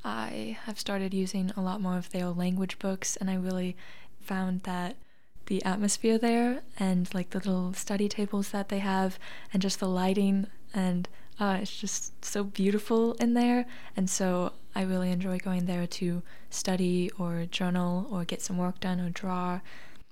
I 0.03 0.57
have 0.65 0.79
started 0.79 1.13
using 1.13 1.51
a 1.55 1.61
lot 1.61 1.81
more 1.81 1.97
of 1.97 2.09
their 2.09 2.27
language 2.27 2.77
books, 2.79 3.15
and 3.15 3.29
I 3.29 3.35
really 3.35 3.75
found 4.21 4.61
that 4.63 4.97
the 5.45 5.63
atmosphere 5.65 6.17
there 6.17 6.61
and 6.79 7.13
like 7.13 7.31
the 7.31 7.39
little 7.39 7.73
study 7.73 8.07
tables 8.07 8.49
that 8.49 8.69
they 8.69 8.79
have, 8.79 9.17
and 9.51 9.61
just 9.61 9.79
the 9.79 9.87
lighting, 9.87 10.47
and 10.73 11.07
uh, 11.39 11.59
it's 11.61 11.75
just 11.75 12.23
so 12.23 12.43
beautiful 12.43 13.13
in 13.13 13.33
there. 13.33 13.65
And 13.95 14.09
so 14.09 14.53
I 14.75 14.83
really 14.83 15.11
enjoy 15.11 15.39
going 15.39 15.65
there 15.65 15.87
to 15.87 16.21
study 16.49 17.11
or 17.17 17.45
journal 17.45 18.07
or 18.11 18.25
get 18.25 18.41
some 18.41 18.57
work 18.57 18.79
done 18.79 18.99
or 18.99 19.09
draw. 19.09 19.61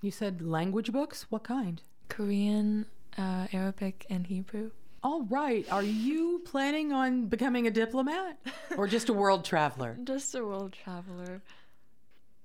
You 0.02 0.12
said 0.12 0.42
language 0.42 0.92
books? 0.92 1.28
What 1.30 1.44
kind? 1.44 1.82
Korean, 2.10 2.86
uh, 3.18 3.48
Arabic, 3.54 4.06
and 4.10 4.28
Hebrew. 4.28 4.72
All 5.04 5.24
right. 5.24 5.66
Are 5.72 5.84
you 5.84 6.42
planning 6.46 6.92
on 6.92 7.26
becoming 7.26 7.66
a 7.66 7.72
diplomat 7.72 8.38
or 8.78 8.88
just 8.88 9.10
a 9.10 9.14
world 9.14 9.44
traveler? 9.44 9.98
Just 10.04 10.36
a 10.36 10.46
world 10.46 10.74
traveler. 10.74 11.42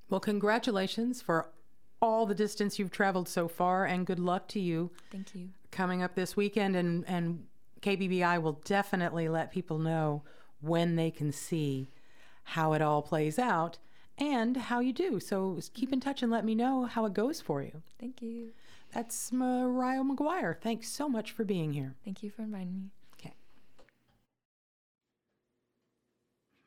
Well, 0.09 0.21
congratulations 0.21 1.21
for 1.21 1.49
all 2.01 2.25
the 2.27 2.35
distance 2.35 2.79
you've 2.79 2.91
traveled 2.91 3.29
so 3.29 3.49
far, 3.49 3.85
and 3.85 4.07
good 4.07 4.19
luck 4.19 4.49
to 4.49 4.61
you 4.61 4.91
Thank 5.11 5.35
you. 5.35 5.51
coming 5.71 6.03
up 6.03 6.15
this 6.15 6.37
weekend. 6.37 6.77
And, 6.77 7.05
and 7.07 7.45
KBBI 7.83 8.41
will 8.41 8.61
definitely 8.65 9.29
let 9.29 9.53
people 9.53 9.79
know 9.79 10.23
when 10.61 10.97
they 10.97 11.11
can 11.11 11.33
see 11.33 11.91
how 12.45 12.73
it 12.73 12.81
all 12.81 13.03
plays 13.03 13.39
out 13.39 13.79
and 14.19 14.57
how 14.57 14.81
you 14.81 14.93
do. 14.93 15.21
So 15.21 15.59
keep 15.75 15.89
mm-hmm. 15.89 15.95
in 15.95 16.01
touch 16.01 16.23
and 16.23 16.33
let 16.33 16.45
me 16.45 16.55
know 16.55 16.85
how 16.85 17.05
it 17.05 17.13
goes 17.13 17.41
for 17.41 17.63
you. 17.63 17.83
Thank 17.99 18.23
you. 18.23 18.53
That's 18.97 19.31
Mariah 19.31 20.01
McGuire. 20.01 20.59
Thanks 20.59 20.89
so 20.89 21.07
much 21.07 21.31
for 21.31 21.45
being 21.45 21.75
here. 21.75 21.97
Thank 22.03 22.23
you 22.23 22.31
for 22.31 22.41
inviting 22.41 22.79
me. 22.79 22.91
Okay. 23.21 23.35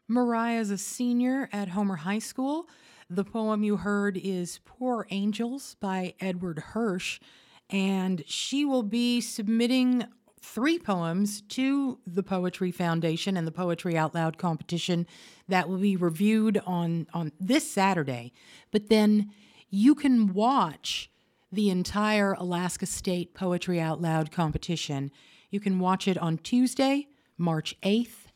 Mariah 0.08 0.60
is 0.60 0.70
a 0.70 0.78
senior 0.78 1.50
at 1.52 1.70
Homer 1.70 1.96
High 1.96 2.20
School. 2.20 2.70
The 3.10 3.24
poem 3.24 3.64
you 3.64 3.78
heard 3.78 4.16
is 4.16 4.60
Poor 4.64 5.08
Angels 5.10 5.76
by 5.80 6.14
Edward 6.20 6.60
Hirsch, 6.60 7.20
and 7.68 8.24
she 8.28 8.64
will 8.64 8.84
be 8.84 9.22
submitting 9.22 10.04
three 10.40 10.78
poems 10.78 11.42
to 11.42 11.98
the 12.06 12.22
Poetry 12.22 12.72
Foundation 12.72 13.38
and 13.38 13.48
the 13.48 13.52
Poetry 13.52 13.98
Out 13.98 14.14
Loud 14.14 14.38
competition 14.38 15.08
that 15.48 15.68
will 15.68 15.80
be 15.80 15.96
reviewed 15.96 16.62
on, 16.64 17.08
on 17.12 17.32
this 17.40 17.68
Saturday. 17.68 18.34
But 18.70 18.90
then 18.90 19.32
you 19.72 19.96
can 19.96 20.32
watch 20.32 21.10
the 21.52 21.70
entire 21.70 22.34
Alaska 22.34 22.86
State 22.86 23.34
Poetry 23.34 23.80
Out 23.80 24.02
Loud 24.02 24.32
competition. 24.32 25.12
You 25.50 25.60
can 25.60 25.80
watch 25.80 26.08
it 26.08 26.18
on 26.18 26.38
Tuesday, 26.38 27.08
March 27.38 27.76
8th 27.82 28.28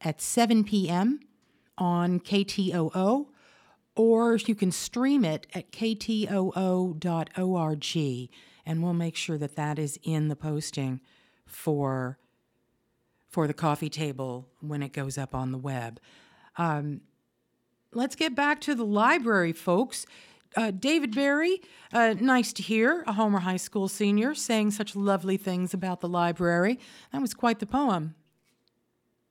at 0.00 0.20
7 0.20 0.64
p.m. 0.64 1.20
on 1.76 2.20
KTOO, 2.20 3.26
or 3.96 4.36
you 4.36 4.54
can 4.54 4.72
stream 4.72 5.24
it 5.24 5.46
at 5.54 5.72
ktoo.org, 5.72 6.98
and 8.66 8.82
we'll 8.82 8.94
make 8.94 9.16
sure 9.16 9.38
that 9.38 9.56
that 9.56 9.78
is 9.78 9.98
in 10.02 10.28
the 10.28 10.36
posting 10.36 11.00
for 11.46 12.18
for 13.28 13.48
the 13.48 13.54
coffee 13.54 13.88
table 13.88 14.48
when 14.60 14.80
it 14.80 14.92
goes 14.92 15.18
up 15.18 15.34
on 15.34 15.50
the 15.50 15.58
web. 15.58 15.98
Um, 16.56 17.00
let's 17.92 18.14
get 18.14 18.36
back 18.36 18.60
to 18.60 18.76
the 18.76 18.84
library, 18.84 19.52
folks. 19.52 20.06
Uh, 20.56 20.70
David 20.70 21.14
Berry, 21.14 21.60
uh, 21.92 22.14
nice 22.20 22.52
to 22.52 22.62
hear 22.62 23.02
a 23.06 23.12
Homer 23.12 23.40
High 23.40 23.56
School 23.56 23.88
senior 23.88 24.34
saying 24.34 24.70
such 24.70 24.94
lovely 24.94 25.36
things 25.36 25.74
about 25.74 26.00
the 26.00 26.08
library. 26.08 26.78
That 27.12 27.20
was 27.20 27.34
quite 27.34 27.58
the 27.58 27.66
poem. 27.66 28.14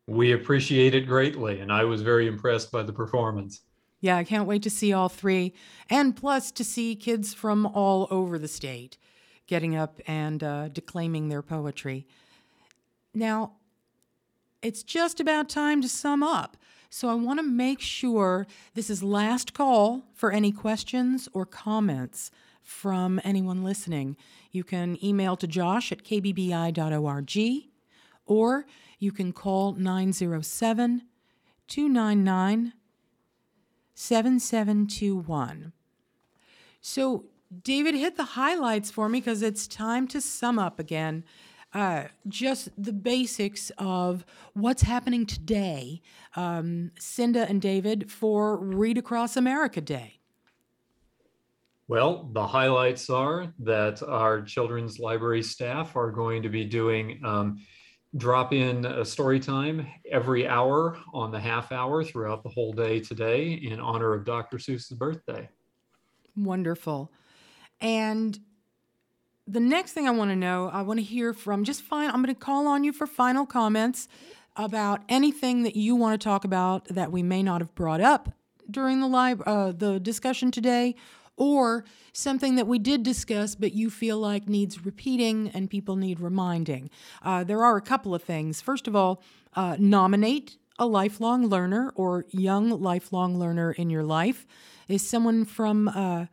We 0.06 0.34
appreciate 0.34 0.94
it 0.94 1.08
greatly, 1.08 1.62
and 1.62 1.72
I 1.72 1.86
was 1.86 2.02
very 2.02 2.28
impressed 2.28 2.72
by 2.74 2.84
the 2.84 2.92
performance. 2.92 3.62
Yeah, 4.02 4.18
I 4.18 4.26
can't 4.26 4.46
wait 4.48 4.64
to 4.64 4.70
see 4.70 4.92
all 4.92 5.08
three, 5.08 5.54
and 5.90 6.14
plus 6.14 6.52
to 6.52 6.64
see 6.66 6.94
kids 6.94 7.34
from 7.34 7.66
all 7.66 8.08
over 8.12 8.38
the 8.38 8.50
state 8.50 8.98
getting 9.48 9.78
up 9.78 10.02
and 10.06 10.44
uh, 10.44 10.68
declaiming 10.68 11.30
their 11.30 11.42
poetry. 11.42 12.06
Now, 13.14 13.54
it's 14.62 14.84
just 14.84 15.20
about 15.22 15.48
time 15.48 15.82
to 15.82 15.90
sum 15.90 16.22
up. 16.22 16.58
So 16.96 17.10
I 17.10 17.16
want 17.16 17.40
to 17.40 17.44
make 17.44 17.82
sure 17.82 18.46
this 18.76 18.88
is 18.88 19.02
last 19.02 19.56
call 19.56 20.04
for 20.14 20.32
any 20.32 20.52
questions 20.52 21.28
or 21.34 21.44
comments 21.44 22.30
from 22.62 23.20
anyone 23.24 23.64
listening. 23.64 24.16
You 24.52 24.64
can 24.64 25.04
email 25.04 25.36
to 25.38 25.48
josh 25.48 25.92
at 25.92 26.04
kbbi.org 26.04 27.64
or 28.28 28.68
you 29.00 29.12
can 29.12 29.34
call 29.34 29.72
907 29.72 31.02
299 31.68 32.74
7721. 33.96 35.74
So, 36.80 37.26
David, 37.64 37.96
hit 37.96 38.18
the 38.18 38.24
highlights 38.24 38.92
for 38.92 39.10
me 39.10 39.20
because 39.20 39.42
it's 39.42 39.66
time 39.66 40.08
to 40.10 40.22
sum 40.22 40.60
up 40.60 40.78
again. 40.78 41.24
Uh, 41.74 42.04
just 42.28 42.70
the 42.78 42.94
basics 42.94 43.72
of 43.80 44.26
what's 44.54 44.84
happening 44.84 45.26
today, 45.26 46.02
um, 46.36 46.92
Cinda 47.00 47.50
and 47.50 47.62
David, 47.62 48.12
for 48.12 48.58
Read 48.58 48.98
Across 48.98 49.38
America 49.38 49.82
Day. 49.82 50.20
Well, 51.88 52.30
the 52.32 52.46
highlights 52.46 53.10
are 53.10 53.52
that 53.60 54.02
our 54.04 54.42
children's 54.42 55.00
library 55.00 55.44
staff 55.44 55.96
are 55.96 56.12
going 56.12 56.44
to 56.44 56.50
be 56.50 56.64
doing 56.64 57.20
um, 57.26 57.60
drop 58.18 58.54
in 58.54 58.86
a 58.86 59.04
story 59.04 59.40
time 59.40 59.88
every 60.10 60.48
hour 60.48 60.98
on 61.14 61.32
the 61.32 61.40
half 61.40 61.72
hour 61.72 62.04
throughout 62.04 62.44
the 62.44 62.50
whole 62.50 62.72
day 62.72 63.00
today 63.00 63.54
in 63.54 63.80
honor 63.80 64.14
of 64.14 64.26
Dr. 64.26 64.58
Seuss's 64.58 64.96
birthday. 64.96 65.50
Wonderful. 66.36 67.12
And 67.82 68.40
the 69.48 69.60
next 69.60 69.94
thing 69.94 70.08
I 70.08 70.12
want 70.12 70.32
to 70.32 70.36
know, 70.36 70.70
I 70.72 70.82
want 70.82 71.00
to 71.00 71.04
hear 71.04 71.34
from 71.34 71.64
just 71.64 71.82
fine. 71.82 72.10
I'm 72.10 72.24
going 72.24 72.34
to 72.34 72.40
call 72.40 72.68
on 72.68 72.84
you 72.84 72.94
for 72.94 73.06
final 73.06 73.46
comments 73.46 74.08
about 74.56 75.02
anything 75.10 75.64
that 75.64 75.76
you 75.76 75.96
want 75.96 76.20
to 76.20 76.24
talk 76.24 76.46
about 76.46 76.88
that 76.88 77.12
we 77.12 77.24
may 77.24 77.44
not 77.44 77.62
have 77.62 77.74
brought 77.76 78.02
up 78.02 78.30
during 78.70 79.02
the 79.02 79.08
live 79.08 79.42
uh, 79.42 79.72
the 79.72 80.00
discussion 80.00 80.52
today, 80.52 80.96
or 81.36 81.84
something 82.14 82.56
that 82.56 82.68
we 82.68 82.78
did 82.78 83.02
discuss 83.02 83.56
but 83.56 83.74
you 83.74 83.90
feel 83.90 84.20
like 84.20 84.48
needs 84.48 84.86
repeating 84.86 85.50
and 85.54 85.70
people 85.70 85.96
need 85.96 86.20
reminding. 86.20 86.90
Uh, 87.22 87.44
there 87.44 87.64
are 87.64 87.76
a 87.76 87.82
couple 87.82 88.14
of 88.14 88.24
things. 88.24 88.62
First 88.62 88.88
of 88.88 88.96
all, 88.96 89.22
uh, 89.56 89.76
nominate 89.80 90.58
a 90.80 90.86
lifelong 90.86 91.48
learner 91.48 91.92
or 91.96 92.26
young 92.30 92.70
lifelong 92.70 93.38
learner 93.38 93.72
in 93.72 93.90
your 93.90 94.04
life. 94.04 94.46
Is 94.88 95.08
someone 95.08 95.46
from 95.46 95.88
uh, 95.88 96.26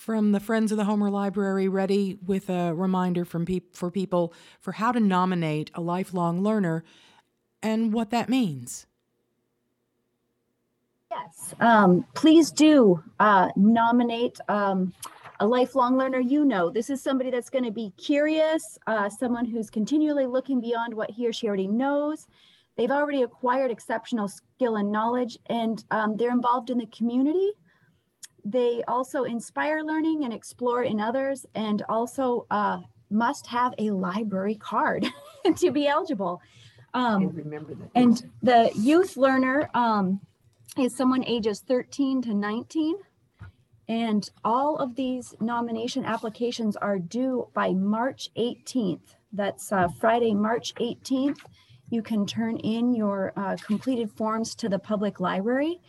from 0.00 0.32
the 0.32 0.40
Friends 0.40 0.72
of 0.72 0.78
the 0.78 0.84
Homer 0.84 1.10
Library 1.10 1.68
ready 1.68 2.16
with 2.24 2.48
a 2.48 2.74
reminder 2.74 3.26
from 3.26 3.44
peop- 3.44 3.76
for 3.76 3.90
people 3.90 4.32
for 4.58 4.72
how 4.72 4.92
to 4.92 4.98
nominate 4.98 5.70
a 5.74 5.82
lifelong 5.82 6.42
learner 6.42 6.82
and 7.62 7.92
what 7.92 8.08
that 8.08 8.30
means? 8.30 8.86
Yes, 11.10 11.54
um, 11.60 12.06
please 12.14 12.50
do 12.50 13.02
uh, 13.18 13.50
nominate 13.56 14.38
um, 14.48 14.94
a 15.38 15.46
lifelong 15.46 15.98
learner 15.98 16.20
you 16.20 16.46
know. 16.46 16.70
This 16.70 16.88
is 16.88 17.02
somebody 17.02 17.30
that's 17.30 17.50
going 17.50 17.64
to 17.64 17.70
be 17.70 17.92
curious, 17.98 18.78
uh, 18.86 19.10
someone 19.10 19.44
who's 19.44 19.68
continually 19.68 20.24
looking 20.24 20.62
beyond 20.62 20.94
what 20.94 21.10
he 21.10 21.28
or 21.28 21.32
she 21.34 21.46
already 21.46 21.68
knows. 21.68 22.26
They've 22.76 22.90
already 22.90 23.20
acquired 23.20 23.70
exceptional 23.70 24.28
skill 24.28 24.76
and 24.76 24.90
knowledge, 24.90 25.36
and 25.46 25.84
um, 25.90 26.16
they're 26.16 26.30
involved 26.30 26.70
in 26.70 26.78
the 26.78 26.86
community. 26.86 27.52
They 28.44 28.82
also 28.88 29.24
inspire 29.24 29.82
learning 29.82 30.24
and 30.24 30.32
explore 30.32 30.82
in 30.82 31.00
others, 31.00 31.46
and 31.54 31.82
also 31.88 32.46
uh, 32.50 32.80
must 33.10 33.46
have 33.48 33.74
a 33.78 33.90
library 33.90 34.54
card 34.54 35.06
to 35.56 35.70
be 35.70 35.86
eligible. 35.86 36.40
Um, 36.94 37.28
remember 37.28 37.74
that. 37.74 37.90
and 37.94 38.30
the 38.42 38.70
youth 38.74 39.16
learner 39.16 39.70
um, 39.74 40.20
is 40.78 40.96
someone 40.96 41.24
ages 41.24 41.60
13 41.66 42.22
to 42.22 42.34
19. 42.34 42.96
And 43.88 44.30
all 44.44 44.76
of 44.76 44.94
these 44.94 45.34
nomination 45.40 46.04
applications 46.04 46.76
are 46.76 46.98
due 46.98 47.48
by 47.54 47.72
March 47.72 48.30
18th. 48.36 49.16
That's 49.32 49.72
uh, 49.72 49.88
Friday, 49.88 50.32
March 50.32 50.74
18th. 50.76 51.38
You 51.90 52.02
can 52.02 52.24
turn 52.24 52.56
in 52.58 52.94
your 52.94 53.32
uh, 53.36 53.56
completed 53.56 54.12
forms 54.12 54.54
to 54.56 54.68
the 54.68 54.78
public 54.78 55.18
library. 55.18 55.80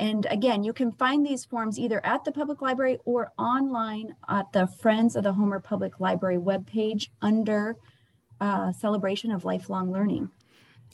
And 0.00 0.26
again, 0.30 0.64
you 0.64 0.72
can 0.72 0.92
find 0.92 1.26
these 1.26 1.44
forms 1.44 1.78
either 1.78 2.04
at 2.06 2.24
the 2.24 2.32
public 2.32 2.62
library 2.62 2.96
or 3.04 3.32
online 3.38 4.16
at 4.30 4.50
the 4.50 4.66
Friends 4.66 5.14
of 5.14 5.24
the 5.24 5.34
Homer 5.34 5.60
Public 5.60 6.00
Library 6.00 6.38
webpage 6.38 7.10
under 7.20 7.76
uh, 8.40 8.72
Celebration 8.72 9.30
of 9.30 9.44
Lifelong 9.44 9.92
Learning. 9.92 10.30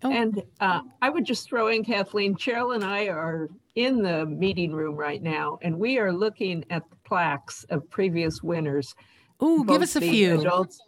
Oh. 0.02 0.10
And 0.10 0.42
uh, 0.58 0.80
I 1.00 1.08
would 1.08 1.24
just 1.24 1.48
throw 1.48 1.68
in, 1.68 1.84
Kathleen, 1.84 2.34
Cheryl 2.34 2.74
and 2.74 2.82
I 2.82 3.06
are 3.06 3.48
in 3.76 4.02
the 4.02 4.26
meeting 4.26 4.72
room 4.72 4.96
right 4.96 5.22
now, 5.22 5.60
and 5.62 5.78
we 5.78 5.98
are 5.98 6.12
looking 6.12 6.64
at 6.70 6.82
the 6.90 6.96
plaques 7.04 7.64
of 7.70 7.88
previous 7.88 8.42
winners. 8.42 8.96
Oh, 9.38 9.62
give 9.62 9.82
us 9.82 9.94
a 9.94 10.00
few. 10.00 10.40
Adults. 10.40 10.80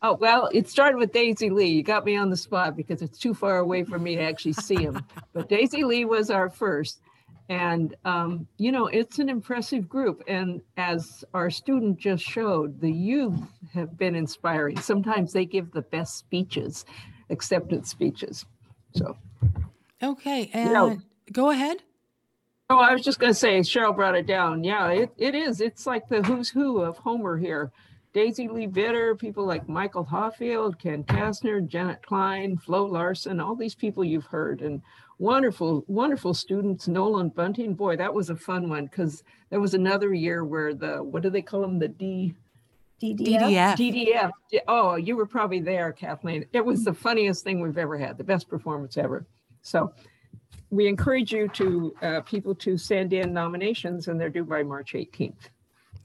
Oh, 0.00 0.14
well, 0.14 0.48
it 0.54 0.68
started 0.70 0.96
with 0.96 1.12
Daisy 1.12 1.50
Lee. 1.50 1.66
You 1.66 1.82
got 1.82 2.06
me 2.06 2.16
on 2.16 2.30
the 2.30 2.36
spot 2.36 2.74
because 2.74 3.02
it's 3.02 3.18
too 3.18 3.34
far 3.34 3.58
away 3.58 3.84
for 3.84 3.98
me 3.98 4.16
to 4.16 4.22
actually 4.22 4.54
see 4.54 4.76
him. 4.76 5.04
but 5.34 5.50
Daisy 5.50 5.84
Lee 5.84 6.06
was 6.06 6.30
our 6.30 6.48
first. 6.48 7.00
And, 7.48 7.94
um, 8.04 8.46
you 8.58 8.72
know, 8.72 8.86
it's 8.86 9.18
an 9.18 9.28
impressive 9.28 9.88
group. 9.88 10.22
And 10.26 10.60
as 10.76 11.24
our 11.32 11.50
student 11.50 11.98
just 11.98 12.24
showed, 12.24 12.80
the 12.80 12.90
youth 12.90 13.40
have 13.72 13.96
been 13.96 14.14
inspiring. 14.16 14.78
Sometimes 14.80 15.32
they 15.32 15.44
give 15.44 15.70
the 15.70 15.82
best 15.82 16.16
speeches, 16.16 16.84
acceptance 17.30 17.88
speeches. 17.88 18.44
So, 18.94 19.16
okay. 20.02 20.50
And 20.52 20.68
you 20.68 20.74
know, 20.74 20.98
go 21.32 21.50
ahead. 21.50 21.78
Oh, 22.68 22.78
I 22.78 22.92
was 22.92 23.02
just 23.02 23.20
going 23.20 23.30
to 23.30 23.38
say, 23.38 23.60
Cheryl 23.60 23.94
brought 23.94 24.16
it 24.16 24.26
down. 24.26 24.64
Yeah, 24.64 24.88
it, 24.88 25.10
it 25.16 25.36
is. 25.36 25.60
It's 25.60 25.86
like 25.86 26.08
the 26.08 26.22
who's 26.22 26.48
who 26.48 26.80
of 26.80 26.98
Homer 26.98 27.38
here. 27.38 27.70
Daisy 28.12 28.48
Lee 28.48 28.66
Bitter, 28.66 29.14
people 29.14 29.44
like 29.44 29.68
Michael 29.68 30.02
Hawfield, 30.02 30.78
Ken 30.78 31.04
Castner, 31.04 31.64
Janet 31.64 32.02
Klein, 32.02 32.56
Flo 32.56 32.86
Larson, 32.86 33.38
all 33.40 33.54
these 33.54 33.74
people 33.74 34.04
you've 34.04 34.24
heard. 34.24 34.62
And 34.62 34.80
wonderful, 35.18 35.84
wonderful 35.86 36.34
students. 36.34 36.88
Nolan 36.88 37.30
Bunting, 37.30 37.74
boy, 37.74 37.96
that 37.96 38.12
was 38.12 38.30
a 38.30 38.36
fun 38.36 38.68
one 38.68 38.86
because 38.86 39.22
there 39.50 39.60
was 39.60 39.74
another 39.74 40.12
year 40.14 40.44
where 40.44 40.74
the 40.74 41.02
what 41.02 41.22
do 41.22 41.30
they 41.30 41.42
call 41.42 41.60
them? 41.60 41.78
The 41.78 41.88
D 41.88 42.34
DDF. 43.02 43.76
DDF. 43.76 44.30
Oh, 44.68 44.96
you 44.96 45.16
were 45.16 45.26
probably 45.26 45.60
there, 45.60 45.92
Kathleen. 45.92 46.46
It 46.52 46.64
was 46.64 46.82
the 46.82 46.94
funniest 46.94 47.44
thing 47.44 47.60
we've 47.60 47.76
ever 47.76 47.98
had, 47.98 48.16
the 48.16 48.24
best 48.24 48.48
performance 48.48 48.96
ever. 48.96 49.26
So 49.60 49.92
we 50.70 50.88
encourage 50.88 51.32
you 51.32 51.48
to 51.48 51.94
uh, 52.00 52.20
people 52.22 52.54
to 52.54 52.78
send 52.78 53.12
in 53.12 53.32
nominations, 53.32 54.08
and 54.08 54.18
they're 54.18 54.30
due 54.30 54.44
by 54.44 54.62
March 54.62 54.94
18th. 54.94 55.50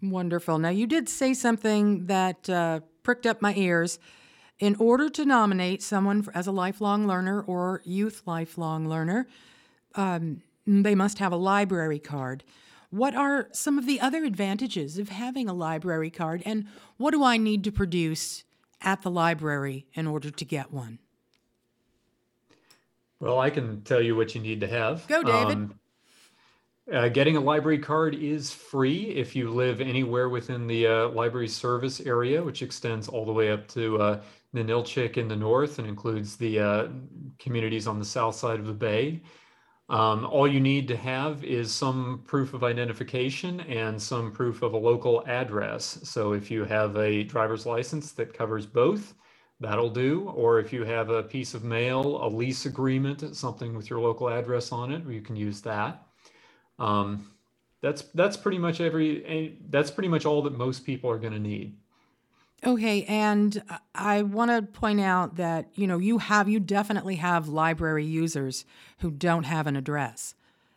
Wonderful. 0.01 0.57
Now 0.59 0.69
you 0.69 0.87
did 0.87 1.07
say 1.07 1.33
something 1.33 2.07
that 2.07 2.49
uh, 2.49 2.81
pricked 3.03 3.25
up 3.25 3.41
my 3.41 3.53
ears 3.55 3.99
in 4.61 4.75
order 4.75 5.09
to 5.09 5.25
nominate 5.25 5.81
someone 5.81 6.25
as 6.35 6.45
a 6.45 6.51
lifelong 6.51 7.07
learner 7.07 7.41
or 7.41 7.81
youth 7.83 8.21
lifelong 8.27 8.87
learner, 8.87 9.27
um, 9.95 10.43
they 10.67 10.93
must 10.93 11.17
have 11.17 11.31
a 11.31 11.35
library 11.35 11.97
card. 11.97 12.43
What 12.91 13.15
are 13.15 13.47
some 13.51 13.79
of 13.79 13.87
the 13.87 13.99
other 13.99 14.23
advantages 14.23 14.99
of 14.99 15.09
having 15.09 15.49
a 15.49 15.53
library 15.53 16.11
card, 16.11 16.43
and 16.45 16.67
what 16.97 17.11
do 17.11 17.23
I 17.23 17.37
need 17.37 17.63
to 17.63 17.71
produce 17.71 18.43
at 18.81 19.01
the 19.01 19.09
library 19.09 19.87
in 19.95 20.05
order 20.05 20.29
to 20.29 20.45
get 20.45 20.71
one? 20.71 20.99
Well, 23.19 23.39
I 23.39 23.49
can 23.49 23.81
tell 23.81 24.01
you 24.01 24.15
what 24.15 24.35
you 24.35 24.41
need 24.41 24.61
to 24.61 24.67
have. 24.67 25.07
Go, 25.07 25.23
David. 25.23 25.57
Um, 25.57 25.79
uh, 26.91 27.07
getting 27.07 27.37
a 27.37 27.39
library 27.39 27.79
card 27.79 28.15
is 28.15 28.51
free 28.51 29.03
if 29.11 29.35
you 29.35 29.49
live 29.49 29.79
anywhere 29.79 30.29
within 30.29 30.67
the 30.67 30.85
uh, 30.85 31.07
library 31.09 31.47
service 31.47 32.01
area, 32.01 32.43
which 32.43 32.61
extends 32.61 33.07
all 33.07 33.25
the 33.25 33.31
way 33.31 33.51
up 33.51 33.67
to 33.69 34.01
uh, 34.01 34.21
Ninilchik 34.55 35.17
in 35.17 35.27
the 35.27 35.35
north 35.35 35.79
and 35.79 35.87
includes 35.87 36.35
the 36.35 36.59
uh, 36.59 36.87
communities 37.39 37.87
on 37.87 37.99
the 37.99 38.05
south 38.05 38.35
side 38.35 38.59
of 38.59 38.67
the 38.67 38.73
bay. 38.73 39.21
Um, 39.89 40.25
all 40.25 40.47
you 40.47 40.61
need 40.61 40.87
to 40.87 40.95
have 40.95 41.43
is 41.43 41.73
some 41.73 42.23
proof 42.25 42.53
of 42.53 42.63
identification 42.63 43.59
and 43.61 44.01
some 44.01 44.31
proof 44.31 44.61
of 44.61 44.73
a 44.73 44.77
local 44.77 45.25
address. 45.27 45.99
So 46.03 46.31
if 46.31 46.49
you 46.49 46.63
have 46.63 46.95
a 46.95 47.23
driver's 47.23 47.65
license 47.65 48.13
that 48.13 48.33
covers 48.33 48.65
both, 48.65 49.13
that'll 49.59 49.89
do. 49.89 50.29
Or 50.29 50.59
if 50.59 50.71
you 50.71 50.85
have 50.85 51.09
a 51.09 51.23
piece 51.23 51.53
of 51.53 51.65
mail, 51.65 52.25
a 52.25 52.27
lease 52.27 52.65
agreement, 52.65 53.35
something 53.35 53.75
with 53.75 53.89
your 53.89 53.99
local 53.99 54.29
address 54.29 54.71
on 54.71 54.93
it, 54.93 55.05
you 55.07 55.21
can 55.21 55.35
use 55.35 55.61
that. 55.61 56.07
Um, 56.79 57.27
that's 57.81 58.03
that's 58.13 58.37
pretty 58.37 58.59
much 58.59 58.79
every 58.79 59.25
eh, 59.25 59.49
that's 59.69 59.91
pretty 59.91 60.09
much 60.09 60.25
all 60.25 60.41
that 60.43 60.57
most 60.57 60.85
people 60.85 61.09
are 61.09 61.19
going 61.19 61.33
to 61.33 61.39
need. 61.39 61.77
Okay, 62.63 63.05
and 63.05 63.63
I 63.95 64.21
want 64.21 64.51
to 64.51 64.61
point 64.61 65.01
out 65.01 65.37
that 65.37 65.69
you 65.73 65.87
know 65.87 65.97
you 65.97 66.19
have 66.19 66.47
you 66.47 66.59
definitely 66.59 67.15
have 67.15 67.47
library 67.47 68.05
users 68.05 68.65
who 68.99 69.09
don't 69.09 69.45
have 69.45 69.65
an 69.65 69.75
address 69.75 70.35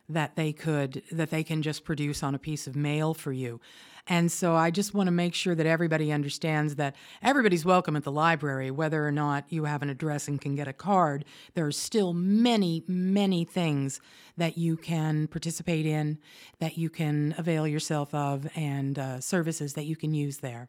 that 0.09 0.35
they 0.35 0.51
could 0.51 1.03
that 1.11 1.29
they 1.29 1.43
can 1.43 1.61
just 1.61 1.83
produce 1.83 2.23
on 2.23 2.33
a 2.33 2.39
piece 2.39 2.65
of 2.65 2.75
mail 2.75 3.13
for 3.13 3.31
you. 3.31 3.61
And 4.07 4.31
so 4.31 4.55
I 4.55 4.71
just 4.71 4.95
want 4.95 5.07
to 5.07 5.11
make 5.11 5.35
sure 5.35 5.53
that 5.53 5.65
everybody 5.67 6.11
understands 6.11 6.75
that 6.75 6.95
everybody's 7.21 7.65
welcome 7.65 7.95
at 7.95 8.03
the 8.03 8.11
library 8.11 8.71
whether 8.71 9.05
or 9.05 9.11
not 9.11 9.45
you 9.49 9.65
have 9.65 9.83
an 9.83 9.89
address 9.89 10.27
and 10.27 10.41
can 10.41 10.55
get 10.55 10.67
a 10.67 10.73
card. 10.73 11.23
There 11.53 11.67
are 11.67 11.71
still 11.71 12.13
many 12.13 12.83
many 12.87 13.45
things 13.45 14.01
that 14.37 14.57
you 14.57 14.75
can 14.75 15.27
participate 15.27 15.85
in 15.85 16.17
that 16.57 16.79
you 16.79 16.89
can 16.89 17.35
avail 17.37 17.67
yourself 17.67 18.11
of 18.15 18.47
and 18.55 18.97
uh, 18.97 19.19
services 19.19 19.75
that 19.75 19.85
you 19.85 19.95
can 19.95 20.15
use 20.15 20.39
there. 20.39 20.67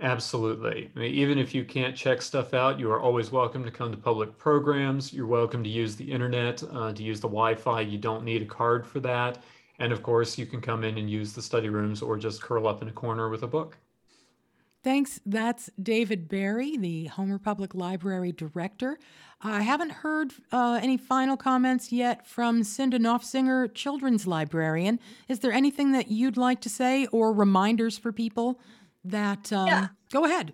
Absolutely. 0.00 0.90
I 0.94 0.98
mean, 0.98 1.14
even 1.14 1.38
if 1.38 1.52
you 1.54 1.64
can't 1.64 1.96
check 1.96 2.22
stuff 2.22 2.54
out, 2.54 2.78
you 2.78 2.88
are 2.90 3.00
always 3.00 3.32
welcome 3.32 3.64
to 3.64 3.70
come 3.70 3.90
to 3.90 3.96
public 3.96 4.38
programs. 4.38 5.12
You're 5.12 5.26
welcome 5.26 5.64
to 5.64 5.70
use 5.70 5.96
the 5.96 6.10
internet, 6.10 6.62
uh, 6.72 6.92
to 6.92 7.02
use 7.02 7.20
the 7.20 7.26
Wi 7.26 7.56
Fi. 7.56 7.80
You 7.80 7.98
don't 7.98 8.24
need 8.24 8.42
a 8.42 8.46
card 8.46 8.86
for 8.86 9.00
that. 9.00 9.42
And 9.80 9.92
of 9.92 10.04
course, 10.04 10.38
you 10.38 10.46
can 10.46 10.60
come 10.60 10.84
in 10.84 10.98
and 10.98 11.10
use 11.10 11.32
the 11.32 11.42
study 11.42 11.68
rooms 11.68 12.00
or 12.00 12.16
just 12.16 12.40
curl 12.40 12.68
up 12.68 12.80
in 12.80 12.88
a 12.88 12.92
corner 12.92 13.28
with 13.28 13.42
a 13.42 13.48
book. 13.48 13.76
Thanks. 14.84 15.20
That's 15.26 15.68
David 15.82 16.28
Berry, 16.28 16.76
the 16.76 17.06
Homer 17.06 17.38
Public 17.38 17.74
Library 17.74 18.30
Director. 18.30 18.98
I 19.40 19.62
haven't 19.62 19.90
heard 19.90 20.32
uh, 20.52 20.78
any 20.80 20.96
final 20.96 21.36
comments 21.36 21.92
yet 21.92 22.26
from 22.26 22.62
Cinda 22.62 22.98
Nofziger, 22.98 23.72
Children's 23.74 24.26
Librarian. 24.26 25.00
Is 25.28 25.40
there 25.40 25.52
anything 25.52 25.92
that 25.92 26.08
you'd 26.08 26.36
like 26.36 26.60
to 26.60 26.68
say 26.68 27.06
or 27.06 27.32
reminders 27.32 27.98
for 27.98 28.12
people 28.12 28.60
that 29.04 29.52
um, 29.52 29.66
yeah. 29.66 29.88
go 30.12 30.24
ahead. 30.24 30.52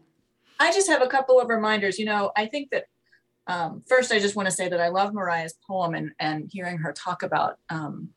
I 0.61 0.72
just 0.72 0.88
have 0.88 1.03
a 1.03 1.09
couple 1.09 1.40
of 1.40 1.49
reminders. 1.49 1.99
You 1.99 2.07
know, 2.07 2.32
I 2.36 2.47
think 2.47 2.70
that 2.70 2.84
um, 3.47 3.82
first, 3.88 4.12
I 4.12 4.18
just 4.18 4.36
want 4.36 4.47
to 4.47 4.55
say 4.55 4.68
that 4.68 4.80
I 4.80 4.88
love 4.88 5.12
Mariah's 5.12 5.55
poem 5.66 5.95
and, 5.95 6.12
and 6.18 6.49
hearing 6.51 6.78
her 6.78 6.92
talk 6.92 7.22
about 7.22 7.57
um, 7.68 8.11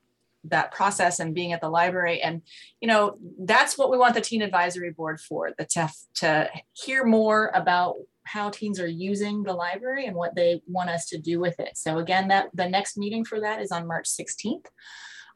that 0.44 0.72
process 0.72 1.20
and 1.20 1.34
being 1.34 1.52
at 1.52 1.60
the 1.60 1.68
library. 1.68 2.22
And, 2.22 2.42
you 2.80 2.88
know, 2.88 3.18
that's 3.40 3.76
what 3.76 3.90
we 3.90 3.98
want 3.98 4.14
the 4.14 4.20
Teen 4.20 4.42
Advisory 4.42 4.90
Board 4.90 5.20
for, 5.20 5.52
the 5.58 5.66
TEF, 5.66 5.92
to 6.16 6.48
hear 6.72 7.04
more 7.04 7.50
about 7.54 7.96
how 8.24 8.50
teens 8.50 8.78
are 8.78 8.86
using 8.86 9.42
the 9.42 9.52
library 9.52 10.06
and 10.06 10.14
what 10.14 10.34
they 10.34 10.60
want 10.66 10.90
us 10.90 11.06
to 11.06 11.18
do 11.18 11.40
with 11.40 11.58
it. 11.58 11.76
So 11.76 11.98
again, 11.98 12.28
that 12.28 12.48
the 12.54 12.68
next 12.68 12.96
meeting 12.96 13.24
for 13.24 13.40
that 13.40 13.60
is 13.60 13.72
on 13.72 13.86
March 13.86 14.06
16th. 14.08 14.66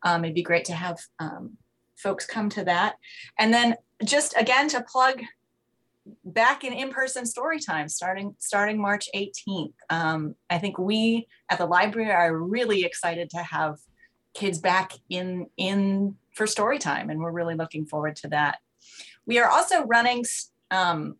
Um, 0.04 0.24
it'd 0.24 0.34
be 0.34 0.42
great 0.42 0.66
to 0.66 0.74
have 0.74 0.98
um, 1.18 1.56
folks 2.02 2.26
come 2.26 2.48
to 2.50 2.64
that. 2.64 2.96
And 3.38 3.52
then 3.52 3.76
just 4.04 4.36
again 4.36 4.68
to 4.68 4.82
plug 4.82 5.22
back 6.24 6.64
in 6.64 6.72
in-person 6.72 7.24
story 7.24 7.60
time 7.60 7.88
starting 7.88 8.34
starting 8.38 8.80
March 8.80 9.08
18th. 9.14 9.74
Um, 9.88 10.34
I 10.50 10.58
think 10.58 10.78
we 10.78 11.28
at 11.48 11.58
the 11.58 11.66
library 11.66 12.10
are 12.10 12.36
really 12.36 12.84
excited 12.84 13.30
to 13.30 13.38
have 13.38 13.78
kids 14.34 14.58
back 14.58 14.92
in 15.08 15.46
in 15.56 16.16
for 16.34 16.46
story 16.46 16.78
time, 16.78 17.10
and 17.10 17.20
we're 17.20 17.30
really 17.30 17.54
looking 17.54 17.86
forward 17.86 18.16
to 18.16 18.28
that. 18.28 18.58
We 19.26 19.38
are 19.38 19.48
also 19.48 19.84
running 19.84 20.24
um, 20.70 21.16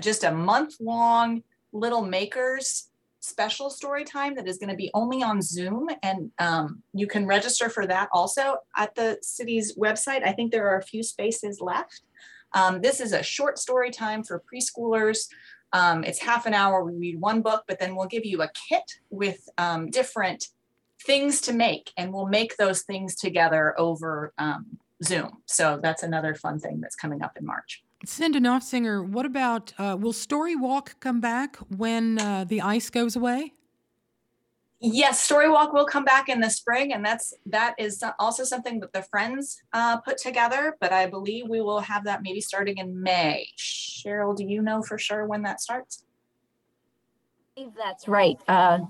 just 0.00 0.24
a 0.24 0.32
month 0.32 0.76
long 0.80 1.42
little 1.72 2.02
makers 2.02 2.88
special 3.24 3.70
story 3.70 4.04
time 4.04 4.34
that 4.34 4.46
is 4.46 4.58
going 4.58 4.68
to 4.68 4.76
be 4.76 4.90
only 4.94 5.22
on 5.22 5.40
Zoom. 5.40 5.88
And 6.02 6.30
um, 6.38 6.82
you 6.92 7.06
can 7.06 7.26
register 7.26 7.68
for 7.68 7.86
that 7.86 8.08
also 8.12 8.56
at 8.76 8.94
the 8.94 9.18
city's 9.22 9.76
website. 9.76 10.26
I 10.26 10.32
think 10.32 10.52
there 10.52 10.68
are 10.68 10.78
a 10.78 10.82
few 10.84 11.02
spaces 11.02 11.60
left. 11.60 12.02
Um, 12.52 12.80
this 12.80 13.00
is 13.00 13.12
a 13.12 13.22
short 13.22 13.58
story 13.58 13.90
time 13.90 14.22
for 14.22 14.42
preschoolers. 14.52 15.26
Um, 15.72 16.04
it's 16.04 16.20
half 16.20 16.46
an 16.46 16.54
hour. 16.54 16.84
We 16.84 16.92
read 16.92 17.20
one 17.20 17.42
book, 17.42 17.64
but 17.66 17.80
then 17.80 17.96
we'll 17.96 18.06
give 18.06 18.24
you 18.24 18.42
a 18.42 18.50
kit 18.68 18.84
with 19.10 19.48
um, 19.58 19.90
different 19.90 20.48
things 21.04 21.40
to 21.42 21.52
make, 21.52 21.92
and 21.96 22.12
we'll 22.12 22.28
make 22.28 22.56
those 22.56 22.82
things 22.82 23.16
together 23.16 23.74
over 23.78 24.32
um, 24.38 24.78
Zoom. 25.02 25.38
So 25.46 25.80
that's 25.82 26.02
another 26.02 26.34
fun 26.34 26.60
thing 26.60 26.80
that's 26.80 26.94
coming 26.94 27.22
up 27.22 27.36
in 27.36 27.44
March. 27.44 27.82
Cinda 28.04 28.40
Nofziger, 28.40 29.06
what 29.06 29.26
about 29.26 29.72
uh, 29.78 29.96
will 29.98 30.12
Story 30.12 30.56
Walk 30.56 31.00
come 31.00 31.20
back 31.20 31.56
when 31.76 32.18
uh, 32.18 32.44
the 32.44 32.60
ice 32.60 32.90
goes 32.90 33.16
away? 33.16 33.52
Yes, 34.80 35.22
Story 35.22 35.48
Walk 35.48 35.72
will 35.72 35.86
come 35.86 36.04
back 36.04 36.28
in 36.28 36.40
the 36.40 36.50
spring, 36.50 36.92
and 36.92 37.02
that's 37.04 37.32
that 37.46 37.74
is 37.78 38.04
also 38.18 38.44
something 38.44 38.80
that 38.80 38.92
the 38.92 39.02
Friends 39.02 39.62
uh, 39.72 39.96
put 39.98 40.18
together. 40.18 40.76
But 40.78 40.92
I 40.92 41.06
believe 41.06 41.48
we 41.48 41.62
will 41.62 41.80
have 41.80 42.04
that 42.04 42.22
maybe 42.22 42.42
starting 42.42 42.76
in 42.76 43.02
May. 43.02 43.48
Cheryl, 43.56 44.36
do 44.36 44.44
you 44.44 44.60
know 44.60 44.82
for 44.82 44.98
sure 44.98 45.26
when 45.26 45.42
that 45.42 45.62
starts? 45.62 46.04
That's 47.76 48.08
right. 48.08 48.36
Uh, 48.46 48.80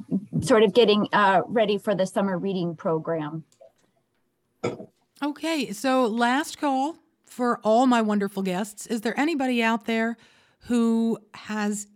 sort 0.40 0.64
of 0.64 0.74
getting 0.74 1.06
uh, 1.12 1.42
ready 1.46 1.78
for 1.78 1.94
the 1.94 2.06
summer 2.06 2.38
reading 2.38 2.74
program. 2.74 3.44
Okay, 5.22 5.70
so 5.72 6.06
last 6.06 6.58
call 6.58 6.96
for 7.34 7.58
all 7.64 7.86
my 7.88 8.00
wonderful 8.00 8.42
guests. 8.44 8.86
Is 8.86 9.00
there 9.00 9.18
anybody 9.18 9.60
out 9.60 9.86
there 9.86 10.16
who 10.60 11.18
has 11.34 11.88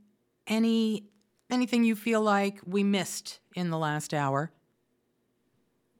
any 0.48 1.04
anything 1.48 1.84
you 1.84 1.94
feel 1.94 2.20
like 2.20 2.58
we 2.66 2.82
missed 2.82 3.38
in 3.54 3.70
the 3.70 3.78
last 3.78 4.12
hour? 4.12 4.50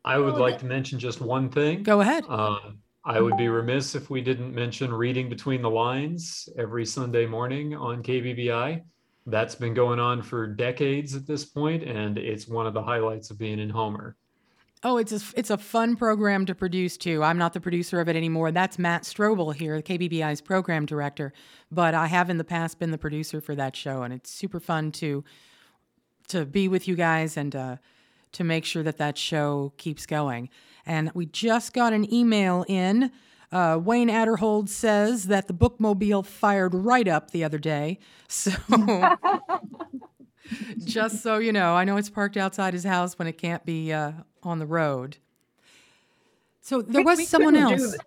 I 0.05 0.19
would 0.19 0.35
Oh, 0.35 0.41
like 0.41 0.59
to 0.59 0.67
mention 0.67 0.99
just 0.99 1.21
one 1.21 1.49
thing. 1.51 1.85
Go 1.85 2.01
ahead. 2.01 2.25
Um, 2.29 2.79
I 3.05 3.21
would 3.21 3.37
be 3.37 3.49
remiss 3.49 3.95
if 3.95 4.11
we 4.11 4.21
didn't 4.21 4.53
mention 4.55 4.93
reading 4.93 5.29
between 5.29 5.63
the 5.63 5.71
lines 5.71 6.49
every 6.59 6.85
Sunday 6.85 7.25
morning 7.25 7.75
on 7.75 8.03
KBBI. 8.03 8.83
That's 9.27 9.55
been 9.55 9.73
going 9.73 10.01
on 10.01 10.21
for 10.21 10.47
decades 10.47 11.15
at 11.15 11.27
this 11.27 11.45
point, 11.45 11.85
and 11.85 12.19
it's 12.19 12.49
one 12.49 12.67
of 12.67 12.75
the 12.75 12.83
highlights 12.83 13.31
of 13.31 13.39
being 13.39 13.61
in 13.61 13.71
Homer. 13.71 14.17
Oh, 14.85 14.97
it's 14.97 15.13
a, 15.13 15.21
it's 15.37 15.51
a 15.51 15.59
fun 15.59 15.97
program 15.97 16.47
to 16.47 16.55
produce 16.55 16.97
too. 16.97 17.23
I'm 17.25 17.37
not 17.37 17.53
the 17.53 17.61
producer 17.61 18.01
of 18.01 18.09
it 18.09 18.15
anymore. 18.15 18.53
That's 18.53 18.79
Matt 18.79 19.03
Strobel 19.03 19.55
here, 19.55 19.77
the 19.77 19.83
KBBI's 19.83 20.41
program 20.41 20.87
director. 20.87 21.33
But 21.71 21.95
I 21.95 22.07
have 22.07 22.31
in 22.31 22.39
the 22.39 22.45
past 22.45 22.79
been 22.79 22.93
the 22.93 22.99
producer 22.99 23.41
for 23.41 23.57
that 23.57 23.75
show, 23.75 24.03
and 24.03 24.15
it's 24.15 24.31
super 24.31 24.61
fun 24.61 24.93
to 24.93 25.25
to 26.29 26.45
be 26.45 26.69
with 26.69 26.87
you 26.87 26.95
guys 26.95 27.37
and 27.37 27.57
uh, 27.57 27.77
to 28.33 28.45
make 28.45 28.65
sure 28.65 28.83
that 28.83 28.99
that 28.99 29.19
show 29.19 29.73
keeps 29.79 30.07
going. 30.07 30.49
And 30.87 31.11
we 31.15 31.27
just 31.27 31.73
got 31.73 31.93
an 31.93 32.13
email 32.13 32.65
in. 32.69 33.11
Uh, 33.51 33.81
Wayne 33.83 34.11
Adderhold 34.11 34.69
says 34.69 35.25
that 35.25 35.49
the 35.49 35.55
bookmobile 35.55 36.25
fired 36.25 36.75
right 36.75 37.09
up 37.09 37.31
the 37.31 37.45
other 37.45 37.59
day. 37.59 37.99
So 38.29 38.53
just 40.85 41.23
so 41.23 41.39
you 41.39 41.53
know, 41.53 41.75
I 41.75 41.85
know 41.85 41.97
it's 41.97 42.11
parked 42.11 42.37
outside 42.37 42.75
his 42.75 42.85
house 42.85 43.19
when 43.19 43.27
it 43.27 43.39
can't 43.39 43.65
be 43.65 43.93
uh, 43.93 44.13
on 44.43 44.59
the 44.59 44.67
road. 44.67 45.17
So 46.61 46.83
there 46.83 47.01
We- 47.03 47.05
was 47.07 47.19
we 47.19 47.25
someone 47.25 47.57
else. 47.57 47.91
th- 47.91 48.01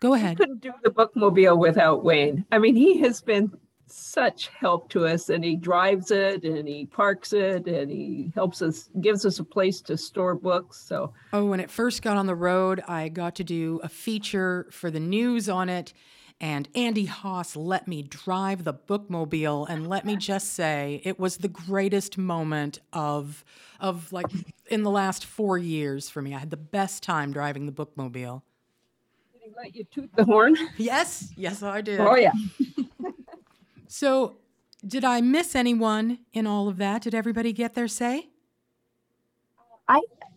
Go 0.00 0.10
We 0.12 0.18
ahead. 0.18 0.36
couldn't 0.36 0.60
do 0.60 0.72
the 0.84 0.90
bookmobile 0.90 1.56
without 1.58 2.04
Wayne. 2.04 2.44
I 2.52 2.58
mean, 2.58 2.76
he 2.76 2.98
has 2.98 3.22
been 3.22 3.50
such 3.86 4.48
help 4.48 4.90
to 4.90 5.06
us 5.06 5.30
and 5.30 5.42
he 5.42 5.56
drives 5.56 6.10
it 6.10 6.42
and 6.44 6.68
he 6.68 6.84
parks 6.86 7.32
it 7.32 7.66
and 7.66 7.90
he 7.90 8.30
helps 8.34 8.60
us, 8.60 8.90
gives 9.00 9.24
us 9.24 9.38
a 9.38 9.44
place 9.44 9.80
to 9.82 9.96
store 9.96 10.34
books. 10.34 10.78
So 10.78 11.14
Oh, 11.32 11.46
when 11.46 11.60
it 11.60 11.70
first 11.70 12.02
got 12.02 12.16
on 12.18 12.26
the 12.26 12.34
road, 12.34 12.82
I 12.86 13.08
got 13.08 13.34
to 13.36 13.44
do 13.44 13.80
a 13.82 13.88
feature 13.88 14.66
for 14.70 14.90
the 14.90 15.00
news 15.00 15.48
on 15.48 15.68
it. 15.70 15.94
And 16.40 16.68
Andy 16.74 17.06
Haas 17.06 17.56
let 17.56 17.88
me 17.88 18.02
drive 18.02 18.64
the 18.64 18.74
bookmobile, 18.74 19.66
and 19.70 19.88
let 19.88 20.04
me 20.04 20.16
just 20.16 20.52
say, 20.52 21.00
it 21.02 21.18
was 21.18 21.38
the 21.38 21.48
greatest 21.48 22.18
moment 22.18 22.78
of 22.92 23.42
of 23.80 24.12
like 24.12 24.26
in 24.68 24.82
the 24.82 24.90
last 24.90 25.24
four 25.24 25.56
years 25.56 26.10
for 26.10 26.20
me. 26.20 26.34
I 26.34 26.38
had 26.38 26.50
the 26.50 26.56
best 26.58 27.02
time 27.02 27.32
driving 27.32 27.64
the 27.64 27.72
bookmobile. 27.72 28.42
did 29.32 29.42
he 29.42 29.50
let 29.56 29.74
you 29.74 29.84
toot 29.84 30.10
the 30.14 30.24
horn? 30.24 30.56
Yes, 30.76 31.32
yes, 31.36 31.62
I 31.62 31.80
did. 31.80 32.00
Oh, 32.00 32.16
yeah. 32.16 32.32
So, 33.88 34.36
did 34.86 35.04
I 35.04 35.20
miss 35.20 35.54
anyone 35.54 36.18
in 36.32 36.46
all 36.46 36.68
of 36.68 36.76
that? 36.76 37.02
Did 37.02 37.14
everybody 37.14 37.52
get 37.52 37.74
their 37.74 37.88
say? 37.88 38.28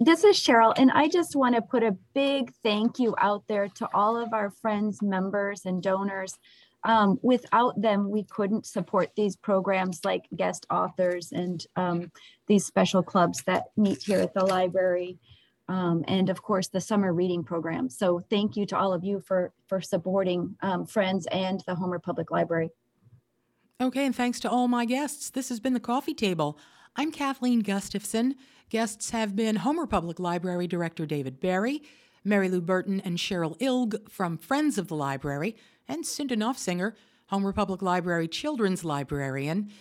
This 0.01 0.23
is 0.23 0.37
Cheryl, 0.37 0.73
and 0.77 0.91
I 0.91 1.09
just 1.09 1.35
want 1.35 1.55
to 1.55 1.61
put 1.61 1.83
a 1.83 1.97
big 2.13 2.53
thank 2.63 2.99
you 2.99 3.15
out 3.17 3.43
there 3.49 3.67
to 3.67 3.89
all 3.93 4.15
of 4.15 4.31
our 4.31 4.49
friends, 4.49 5.01
members, 5.01 5.65
and 5.65 5.83
donors. 5.83 6.37
Um, 6.85 7.19
without 7.21 7.81
them, 7.81 8.09
we 8.09 8.23
couldn't 8.23 8.65
support 8.65 9.11
these 9.17 9.35
programs 9.35 10.05
like 10.05 10.23
guest 10.33 10.65
authors 10.69 11.33
and 11.33 11.65
um, 11.75 12.13
these 12.47 12.65
special 12.65 13.03
clubs 13.03 13.43
that 13.43 13.71
meet 13.75 14.01
here 14.03 14.19
at 14.19 14.33
the 14.33 14.45
library. 14.45 15.17
Um, 15.67 16.05
and 16.07 16.29
of 16.29 16.41
course, 16.41 16.69
the 16.69 16.79
summer 16.79 17.11
reading 17.11 17.43
program. 17.43 17.89
So 17.89 18.23
thank 18.29 18.55
you 18.55 18.65
to 18.67 18.77
all 18.77 18.93
of 18.93 19.03
you 19.03 19.19
for, 19.19 19.51
for 19.67 19.81
supporting 19.81 20.55
um, 20.61 20.85
Friends 20.85 21.27
and 21.27 21.61
the 21.67 21.75
Homer 21.75 21.99
Public 21.99 22.31
Library. 22.31 22.69
Okay, 23.81 24.05
and 24.05 24.15
thanks 24.15 24.39
to 24.39 24.49
all 24.49 24.69
my 24.69 24.85
guests. 24.85 25.29
This 25.29 25.49
has 25.49 25.59
been 25.59 25.73
the 25.73 25.79
Coffee 25.81 26.13
Table. 26.13 26.57
I'm 26.95 27.11
Kathleen 27.11 27.59
Gustafson. 27.59 28.35
Guests 28.69 29.09
have 29.09 29.35
been 29.35 29.57
Homer 29.57 29.87
Public 29.87 30.19
Library 30.19 30.67
Director 30.67 31.07
David 31.07 31.39
Berry, 31.39 31.81
Mary 32.23 32.49
Lou 32.49 32.61
Burton 32.61 33.01
and 33.03 33.17
Cheryl 33.17 33.57
Ilg 33.59 34.09
from 34.11 34.37
Friends 34.37 34.77
of 34.77 34.87
the 34.87 34.95
Library, 34.95 35.55
and 35.87 36.05
Cinda 36.05 36.35
Nofziger, 36.35 36.93
Homer 37.27 37.51
Public 37.51 37.81
Library 37.81 38.27
Children's 38.27 38.85
Librarian. 38.85 39.71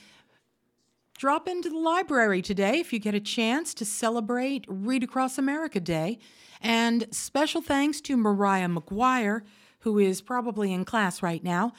Drop 1.19 1.49
into 1.49 1.69
the 1.69 1.79
library 1.79 2.41
today 2.41 2.79
if 2.79 2.93
you 2.93 2.99
get 2.99 3.15
a 3.15 3.21
chance 3.21 3.75
to 3.75 3.85
celebrate 3.85 4.65
Read 4.69 5.03
Across 5.03 5.37
America 5.37 5.81
Day. 5.81 6.19
And 6.63 7.07
special 7.11 7.61
thanks 7.61 8.01
to 8.03 8.17
Mariah 8.17 8.69
McGuire, 8.69 9.43
who 9.81 9.99
is 9.99 10.23
probably 10.23 10.73
in 10.73 10.87
class 10.87 11.23
right 11.23 11.45
now. 11.45 11.75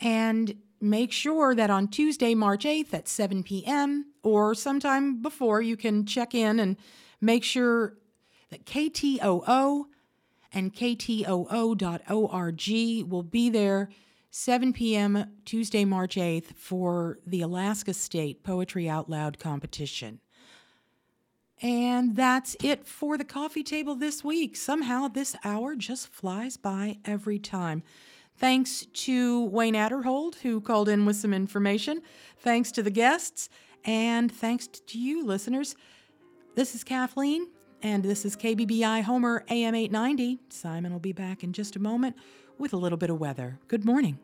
And 0.00 0.56
make 0.80 1.12
sure 1.12 1.54
that 1.54 1.70
on 1.70 1.88
Tuesday, 1.88 2.34
March 2.34 2.64
8th 2.64 2.92
at 2.92 3.08
7 3.08 3.42
p.m., 3.42 4.12
or 4.22 4.54
sometime 4.54 5.22
before, 5.22 5.62
you 5.62 5.76
can 5.76 6.06
check 6.06 6.34
in 6.34 6.58
and 6.58 6.76
make 7.20 7.44
sure 7.44 7.98
that 8.50 8.64
KTOO 8.66 9.84
and 10.52 10.74
KTOO.org 10.74 12.62
will 13.10 13.22
be 13.22 13.50
there 13.50 13.88
7 14.30 14.72
p.m. 14.72 15.30
Tuesday, 15.44 15.84
March 15.84 16.16
8th 16.16 16.56
for 16.56 17.18
the 17.24 17.40
Alaska 17.40 17.94
State 17.94 18.42
Poetry 18.42 18.88
Out 18.88 19.08
Loud 19.08 19.38
competition. 19.38 20.18
And 21.62 22.16
that's 22.16 22.56
it 22.62 22.84
for 22.86 23.16
the 23.16 23.24
coffee 23.24 23.62
table 23.62 23.94
this 23.94 24.24
week. 24.24 24.56
Somehow 24.56 25.06
this 25.08 25.36
hour 25.44 25.76
just 25.76 26.08
flies 26.08 26.56
by 26.56 26.98
every 27.04 27.38
time. 27.38 27.84
Thanks 28.36 28.86
to 28.86 29.44
Wayne 29.44 29.74
Adderhold, 29.74 30.36
who 30.36 30.60
called 30.60 30.88
in 30.88 31.06
with 31.06 31.16
some 31.16 31.32
information. 31.32 32.02
Thanks 32.38 32.72
to 32.72 32.82
the 32.82 32.90
guests. 32.90 33.48
And 33.84 34.32
thanks 34.32 34.66
to 34.66 34.98
you, 34.98 35.24
listeners. 35.24 35.76
This 36.54 36.74
is 36.74 36.84
Kathleen, 36.84 37.48
and 37.82 38.02
this 38.02 38.24
is 38.24 38.36
KBBI 38.36 39.02
Homer 39.02 39.44
AM 39.48 39.74
890. 39.74 40.40
Simon 40.48 40.92
will 40.92 41.00
be 41.00 41.12
back 41.12 41.44
in 41.44 41.52
just 41.52 41.76
a 41.76 41.80
moment 41.80 42.16
with 42.58 42.72
a 42.72 42.76
little 42.76 42.98
bit 42.98 43.10
of 43.10 43.20
weather. 43.20 43.58
Good 43.68 43.84
morning. 43.84 44.18